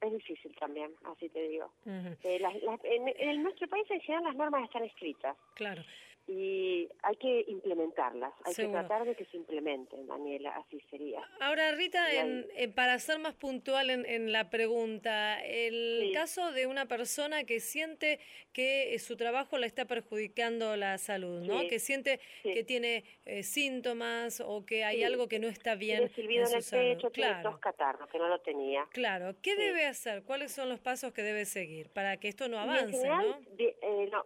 Es 0.00 0.12
difícil 0.12 0.54
también, 0.56 0.92
así 1.04 1.28
te 1.30 1.48
digo. 1.48 1.72
Eh, 1.86 2.40
en, 2.84 3.08
en, 3.08 3.42
nuestro 3.42 3.66
país 3.66 3.90
en 3.90 4.00
general 4.00 4.24
las 4.24 4.36
normas 4.36 4.64
están 4.64 4.84
escritas. 4.84 5.36
Claro 5.54 5.82
y 6.28 6.88
hay 7.02 7.16
que 7.16 7.44
implementarlas, 7.46 8.32
hay 8.44 8.54
que 8.54 8.66
tratar 8.66 9.04
de 9.04 9.14
que 9.14 9.24
se 9.26 9.36
implementen, 9.36 10.08
Daniela, 10.08 10.56
así 10.56 10.80
sería. 10.90 11.20
Ahora, 11.40 11.70
Rita, 11.72 12.12
en, 12.12 12.72
para 12.74 12.98
ser 12.98 13.20
más 13.20 13.34
puntual 13.34 13.90
en, 13.90 14.32
la 14.32 14.50
pregunta, 14.50 15.40
el 15.44 16.10
caso 16.12 16.50
de 16.50 16.66
una 16.66 16.86
persona 16.86 17.44
que 17.44 17.60
siente 17.60 18.18
que 18.52 18.98
su 18.98 19.16
trabajo 19.16 19.56
la 19.56 19.66
está 19.66 19.84
perjudicando 19.84 20.76
la 20.76 20.98
salud, 20.98 21.42
¿no? 21.42 21.68
Que 21.68 21.78
siente 21.78 22.18
que 22.42 22.64
tiene 22.64 23.04
eh, 23.24 23.44
síntomas 23.44 24.42
o 24.44 24.66
que 24.66 24.84
hay 24.84 25.04
algo 25.04 25.28
que 25.28 25.38
no 25.38 25.46
está 25.46 25.76
bien 25.76 26.10
en, 26.16 26.30
en 26.30 26.54
el 26.54 26.64
pecho, 26.64 27.10
claro. 27.10 27.50
dos 27.50 27.60
catarros, 27.60 28.08
que 28.08 28.18
no 28.18 28.26
lo 28.26 28.40
tenía. 28.40 28.86
Claro, 28.90 29.36
¿qué 29.42 29.54
debe 29.54 29.86
hacer? 29.86 30.24
¿Cuáles 30.24 30.50
son 30.50 30.68
los 30.68 30.80
pasos 30.80 31.12
que 31.12 31.22
debe 31.22 31.44
seguir 31.44 31.88
para 31.90 32.16
que 32.16 32.26
esto 32.26 32.48
no 32.48 32.58
avance, 32.58 33.06
¿no? 33.06 33.38
Eh, 33.58 34.10
no 34.10 34.24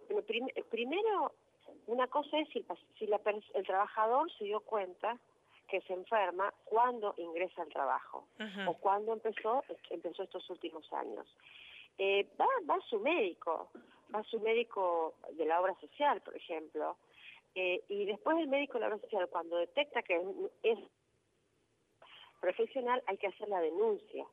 primero 0.69 1.33
una 1.87 2.07
cosa 2.07 2.37
es 2.39 2.49
si, 2.49 2.65
el 3.53 3.65
trabajador 3.65 4.31
se 4.37 4.45
dio 4.45 4.59
cuenta 4.61 5.17
que 5.67 5.81
se 5.81 5.93
enferma 5.93 6.53
cuando 6.65 7.13
ingresa 7.17 7.61
al 7.61 7.69
trabajo 7.69 8.27
o 8.67 8.73
cuando 8.73 9.13
empezó, 9.13 9.63
empezó 9.89 10.23
estos 10.23 10.49
últimos 10.49 10.91
años. 10.93 11.25
Eh, 11.97 12.27
va, 12.39 12.47
va 12.69 12.79
su 12.89 12.99
médico, 12.99 13.69
va 14.13 14.23
su 14.23 14.39
médico 14.39 15.13
de 15.33 15.45
la 15.45 15.61
obra 15.61 15.75
social, 15.79 16.21
por 16.21 16.35
ejemplo, 16.35 16.97
eh, 17.55 17.83
y 17.89 18.05
después 18.05 18.37
el 18.37 18.47
médico 18.47 18.73
de 18.73 18.81
la 18.81 18.87
obra 18.87 18.99
social, 18.99 19.27
cuando 19.29 19.57
detecta 19.57 20.01
que 20.01 20.21
es 20.63 20.79
profesional, 22.39 23.03
hay 23.07 23.17
que 23.17 23.27
hacer 23.27 23.47
la 23.49 23.61
denuncia. 23.61 24.25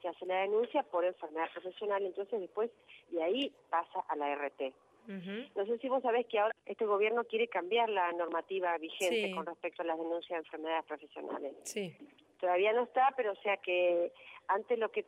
Se 0.00 0.08
hace 0.08 0.26
la 0.26 0.42
denuncia 0.42 0.82
por 0.84 1.04
enfermedad 1.04 1.50
profesional, 1.52 2.04
entonces 2.04 2.40
después 2.40 2.70
de 3.10 3.22
ahí 3.22 3.52
pasa 3.68 4.00
a 4.08 4.16
la 4.16 4.34
RT. 4.34 4.72
No 5.08 5.64
sé 5.64 5.78
si 5.78 5.88
vos 5.88 6.02
sabés 6.02 6.26
que 6.26 6.38
ahora 6.38 6.54
este 6.66 6.84
gobierno 6.84 7.24
quiere 7.24 7.48
cambiar 7.48 7.88
la 7.88 8.12
normativa 8.12 8.76
vigente 8.76 9.34
con 9.34 9.46
respecto 9.46 9.82
a 9.82 9.86
las 9.86 9.98
denuncias 9.98 10.30
de 10.30 10.44
enfermedades 10.46 10.84
profesionales. 10.84 11.54
Sí. 11.64 11.96
Todavía 12.38 12.72
no 12.74 12.82
está, 12.82 13.12
pero 13.16 13.32
o 13.32 13.36
sea 13.36 13.56
que 13.56 14.12
antes 14.48 14.78
lo 14.78 14.90
que 14.90 15.06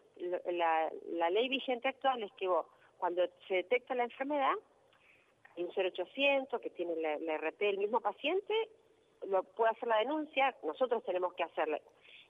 la, 0.51 0.91
ley 1.31 1.49
vigente 1.49 1.89
actual 1.89 2.23
es 2.23 2.33
que 2.33 2.49
vos, 2.49 2.67
cuando 2.99 3.23
se 3.47 3.55
detecta 3.55 3.95
la 3.95 4.05
enfermedad, 4.05 4.55
hay 5.57 5.65
un 5.65 5.71
0800 5.71 6.61
que 6.61 6.71
tiene 6.71 6.97
la, 6.97 7.19
la 7.19 7.37
RT 7.37 7.63
el 7.63 7.79
mismo 7.79 8.01
paciente, 8.01 8.55
lo 9.29 9.43
puede 9.43 9.73
hacer 9.73 9.89
la 9.89 9.99
denuncia, 9.99 10.57
nosotros 10.63 11.05
tenemos 11.05 11.35
que 11.35 11.43
hacerle 11.43 11.83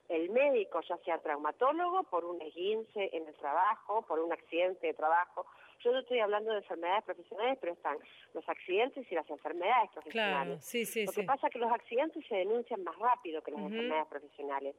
el 0.09 0.29
médico, 0.29 0.81
ya 0.81 0.97
sea 0.97 1.19
traumatólogo, 1.19 2.03
por 2.03 2.25
un 2.25 2.41
esguince 2.41 3.09
en 3.13 3.27
el 3.27 3.33
trabajo, 3.35 4.01
por 4.03 4.19
un 4.19 4.33
accidente 4.33 4.87
de 4.87 4.93
trabajo. 4.93 5.45
Yo 5.83 5.91
no 5.91 5.99
estoy 5.99 6.19
hablando 6.19 6.51
de 6.51 6.57
enfermedades 6.57 7.03
profesionales, 7.03 7.57
pero 7.59 7.73
están 7.73 7.97
los 8.33 8.47
accidentes 8.47 9.09
y 9.11 9.15
las 9.15 9.29
enfermedades 9.29 9.89
profesionales. 9.91 10.43
Claro, 10.43 10.61
sí, 10.61 10.85
sí, 10.85 11.05
Lo 11.05 11.11
que 11.11 11.23
pasa 11.23 11.47
es 11.47 11.53
que 11.53 11.59
los 11.59 11.71
accidentes 11.71 12.25
se 12.27 12.35
denuncian 12.35 12.83
más 12.83 12.97
rápido 12.97 13.41
que 13.41 13.51
las 13.51 13.61
enfermedades 13.61 14.07
profesionales. 14.07 14.75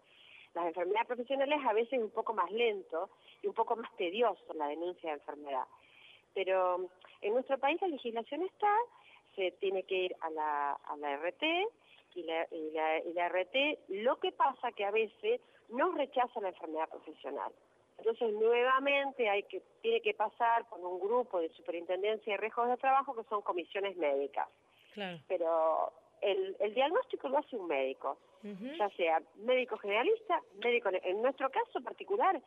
Las 0.54 0.66
enfermedades 0.66 1.06
profesionales 1.06 1.58
a 1.66 1.72
veces 1.72 1.94
es 1.94 2.00
un 2.00 2.10
poco 2.10 2.34
más 2.34 2.50
lento 2.52 3.10
y 3.42 3.46
un 3.46 3.54
poco 3.54 3.74
más 3.76 3.94
tedioso 3.96 4.52
la 4.54 4.68
denuncia 4.68 5.10
de 5.10 5.16
enfermedad. 5.16 5.64
Pero 6.34 6.88
en 7.20 7.32
nuestro 7.34 7.58
país 7.58 7.80
la 7.80 7.88
legislación 7.88 8.42
está, 8.42 8.74
se 9.34 9.50
tiene 9.52 9.82
que 9.84 9.96
ir 9.96 10.16
a 10.20 10.30
la, 10.30 10.72
a 10.72 10.96
la 10.96 11.16
RT, 11.16 11.42
y 12.14 12.22
la, 12.24 12.46
y 12.50 13.12
la, 13.14 13.28
RT, 13.28 13.78
lo 13.88 14.18
que 14.18 14.32
pasa 14.32 14.72
que 14.72 14.84
a 14.84 14.90
veces 14.90 15.40
no 15.68 15.92
rechaza 15.92 16.40
la 16.40 16.48
enfermedad 16.48 16.88
profesional. 16.88 17.52
Entonces, 18.04 18.32
nuevamente 18.34 19.28
hay 19.28 19.44
que, 19.44 19.62
tiene 19.80 20.00
que 20.00 20.12
pasar 20.12 20.68
por 20.68 20.80
un 20.80 20.98
grupo 20.98 21.40
de 21.40 21.48
superintendencia 21.50 22.32
de 22.32 22.36
riesgos 22.36 22.68
de 22.68 22.76
trabajo 22.76 23.14
que 23.14 23.22
son 23.28 23.42
comisiones 23.42 23.96
médicas. 23.96 24.48
Pero 25.28 25.92
el, 26.20 26.56
el 26.58 26.74
diagnóstico 26.74 27.28
lo 27.28 27.38
hace 27.38 27.56
un 27.56 27.68
médico, 27.68 28.18
ya 28.42 28.90
sea 28.90 29.22
médico 29.36 29.78
generalista, 29.78 30.42
médico, 30.64 30.90
en 30.92 31.22
nuestro 31.22 31.48
caso 31.50 31.80
particular, 31.80 32.42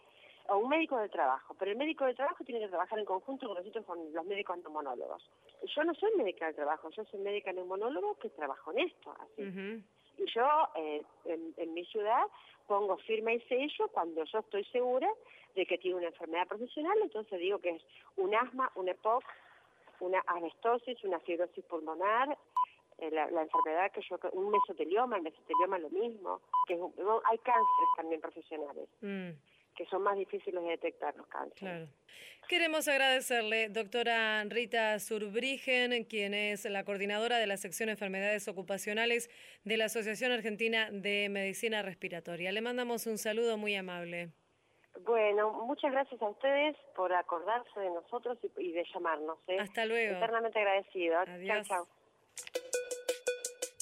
o 0.49 0.57
un 0.57 0.67
médico 0.67 0.97
de 0.99 1.07
trabajo, 1.07 1.55
pero 1.57 1.71
el 1.71 1.77
médico 1.77 2.05
de 2.05 2.13
trabajo 2.13 2.43
tiene 2.43 2.59
que 2.59 2.67
trabajar 2.67 2.99
en 2.99 3.05
conjunto 3.05 3.47
con 3.47 3.55
nosotros, 3.57 3.85
con 3.85 4.13
los 4.13 4.25
médicos 4.25 4.57
neumonólogos. 4.57 5.23
Yo 5.73 5.83
no 5.85 5.95
soy 5.95 6.11
médica 6.17 6.47
de 6.47 6.53
trabajo, 6.53 6.89
yo 6.89 7.05
soy 7.05 7.21
médica 7.21 7.53
neumonólogo 7.53 8.15
que 8.15 8.29
trabajo 8.29 8.73
en 8.73 8.79
esto, 8.79 9.15
así. 9.21 9.83
Y 10.17 10.25
yo 10.31 10.47
eh, 10.75 11.01
en, 11.25 11.73
mi 11.73 11.85
ciudad 11.85 12.23
pongo 12.67 12.97
firma 12.97 13.33
y 13.33 13.39
sello 13.41 13.87
cuando 13.89 14.23
yo 14.23 14.39
estoy 14.39 14.63
segura 14.65 15.09
de 15.55 15.65
que 15.65 15.77
tiene 15.77 15.97
una 15.97 16.07
enfermedad 16.07 16.47
profesional, 16.47 16.97
entonces 17.01 17.39
digo 17.39 17.59
que 17.59 17.71
es 17.71 17.81
un 18.17 18.33
asma, 18.33 18.71
un 18.75 18.89
EPOC, 18.89 19.23
una 19.99 20.23
anestosis, 20.27 21.03
una 21.03 21.19
fibrosis 21.19 21.63
pulmonar, 21.65 22.37
eh, 22.97 23.11
la, 23.11 23.41
enfermedad 23.41 23.91
que 23.91 24.01
yo, 24.01 24.17
un 24.31 24.51
mesotelioma, 24.51 25.17
el 25.17 25.23
mesotelioma 25.23 25.77
es 25.77 25.83
lo 25.83 25.89
mismo, 25.89 26.41
que 26.67 26.73
hay 26.73 27.37
cánceres 27.39 27.89
también 27.97 28.21
profesionales. 28.21 28.87
Mm. 29.01 29.31
Que 29.75 29.85
son 29.85 30.03
más 30.03 30.17
difíciles 30.17 30.63
de 30.63 30.69
detectar 30.69 31.15
los 31.15 31.27
cánceres. 31.27 31.59
Claro. 31.59 31.87
Queremos 32.47 32.87
agradecerle, 32.87 33.69
doctora 33.69 34.43
Rita 34.43 34.99
Surbrigen, 34.99 36.03
quien 36.03 36.35
es 36.35 36.65
la 36.65 36.83
coordinadora 36.83 37.37
de 37.37 37.47
la 37.47 37.57
sección 37.57 37.89
Enfermedades 37.89 38.47
Ocupacionales 38.47 39.29
de 39.63 39.77
la 39.77 39.85
Asociación 39.85 40.31
Argentina 40.31 40.89
de 40.91 41.27
Medicina 41.29 41.81
Respiratoria. 41.81 42.51
Le 42.51 42.61
mandamos 42.61 43.07
un 43.07 43.17
saludo 43.17 43.57
muy 43.57 43.75
amable. 43.75 44.29
Bueno, 45.01 45.51
muchas 45.65 45.91
gracias 45.91 46.21
a 46.21 46.29
ustedes 46.29 46.77
por 46.95 47.11
acordarse 47.13 47.79
de 47.79 47.89
nosotros 47.89 48.37
y, 48.57 48.71
de 48.71 48.83
llamarnos. 48.93 49.39
¿eh? 49.47 49.57
Hasta 49.59 49.85
luego. 49.85 50.17
Eternamente 50.17 50.59
agradecido. 50.59 51.17
Adiós. 51.19 51.67
Chao. 51.67 51.87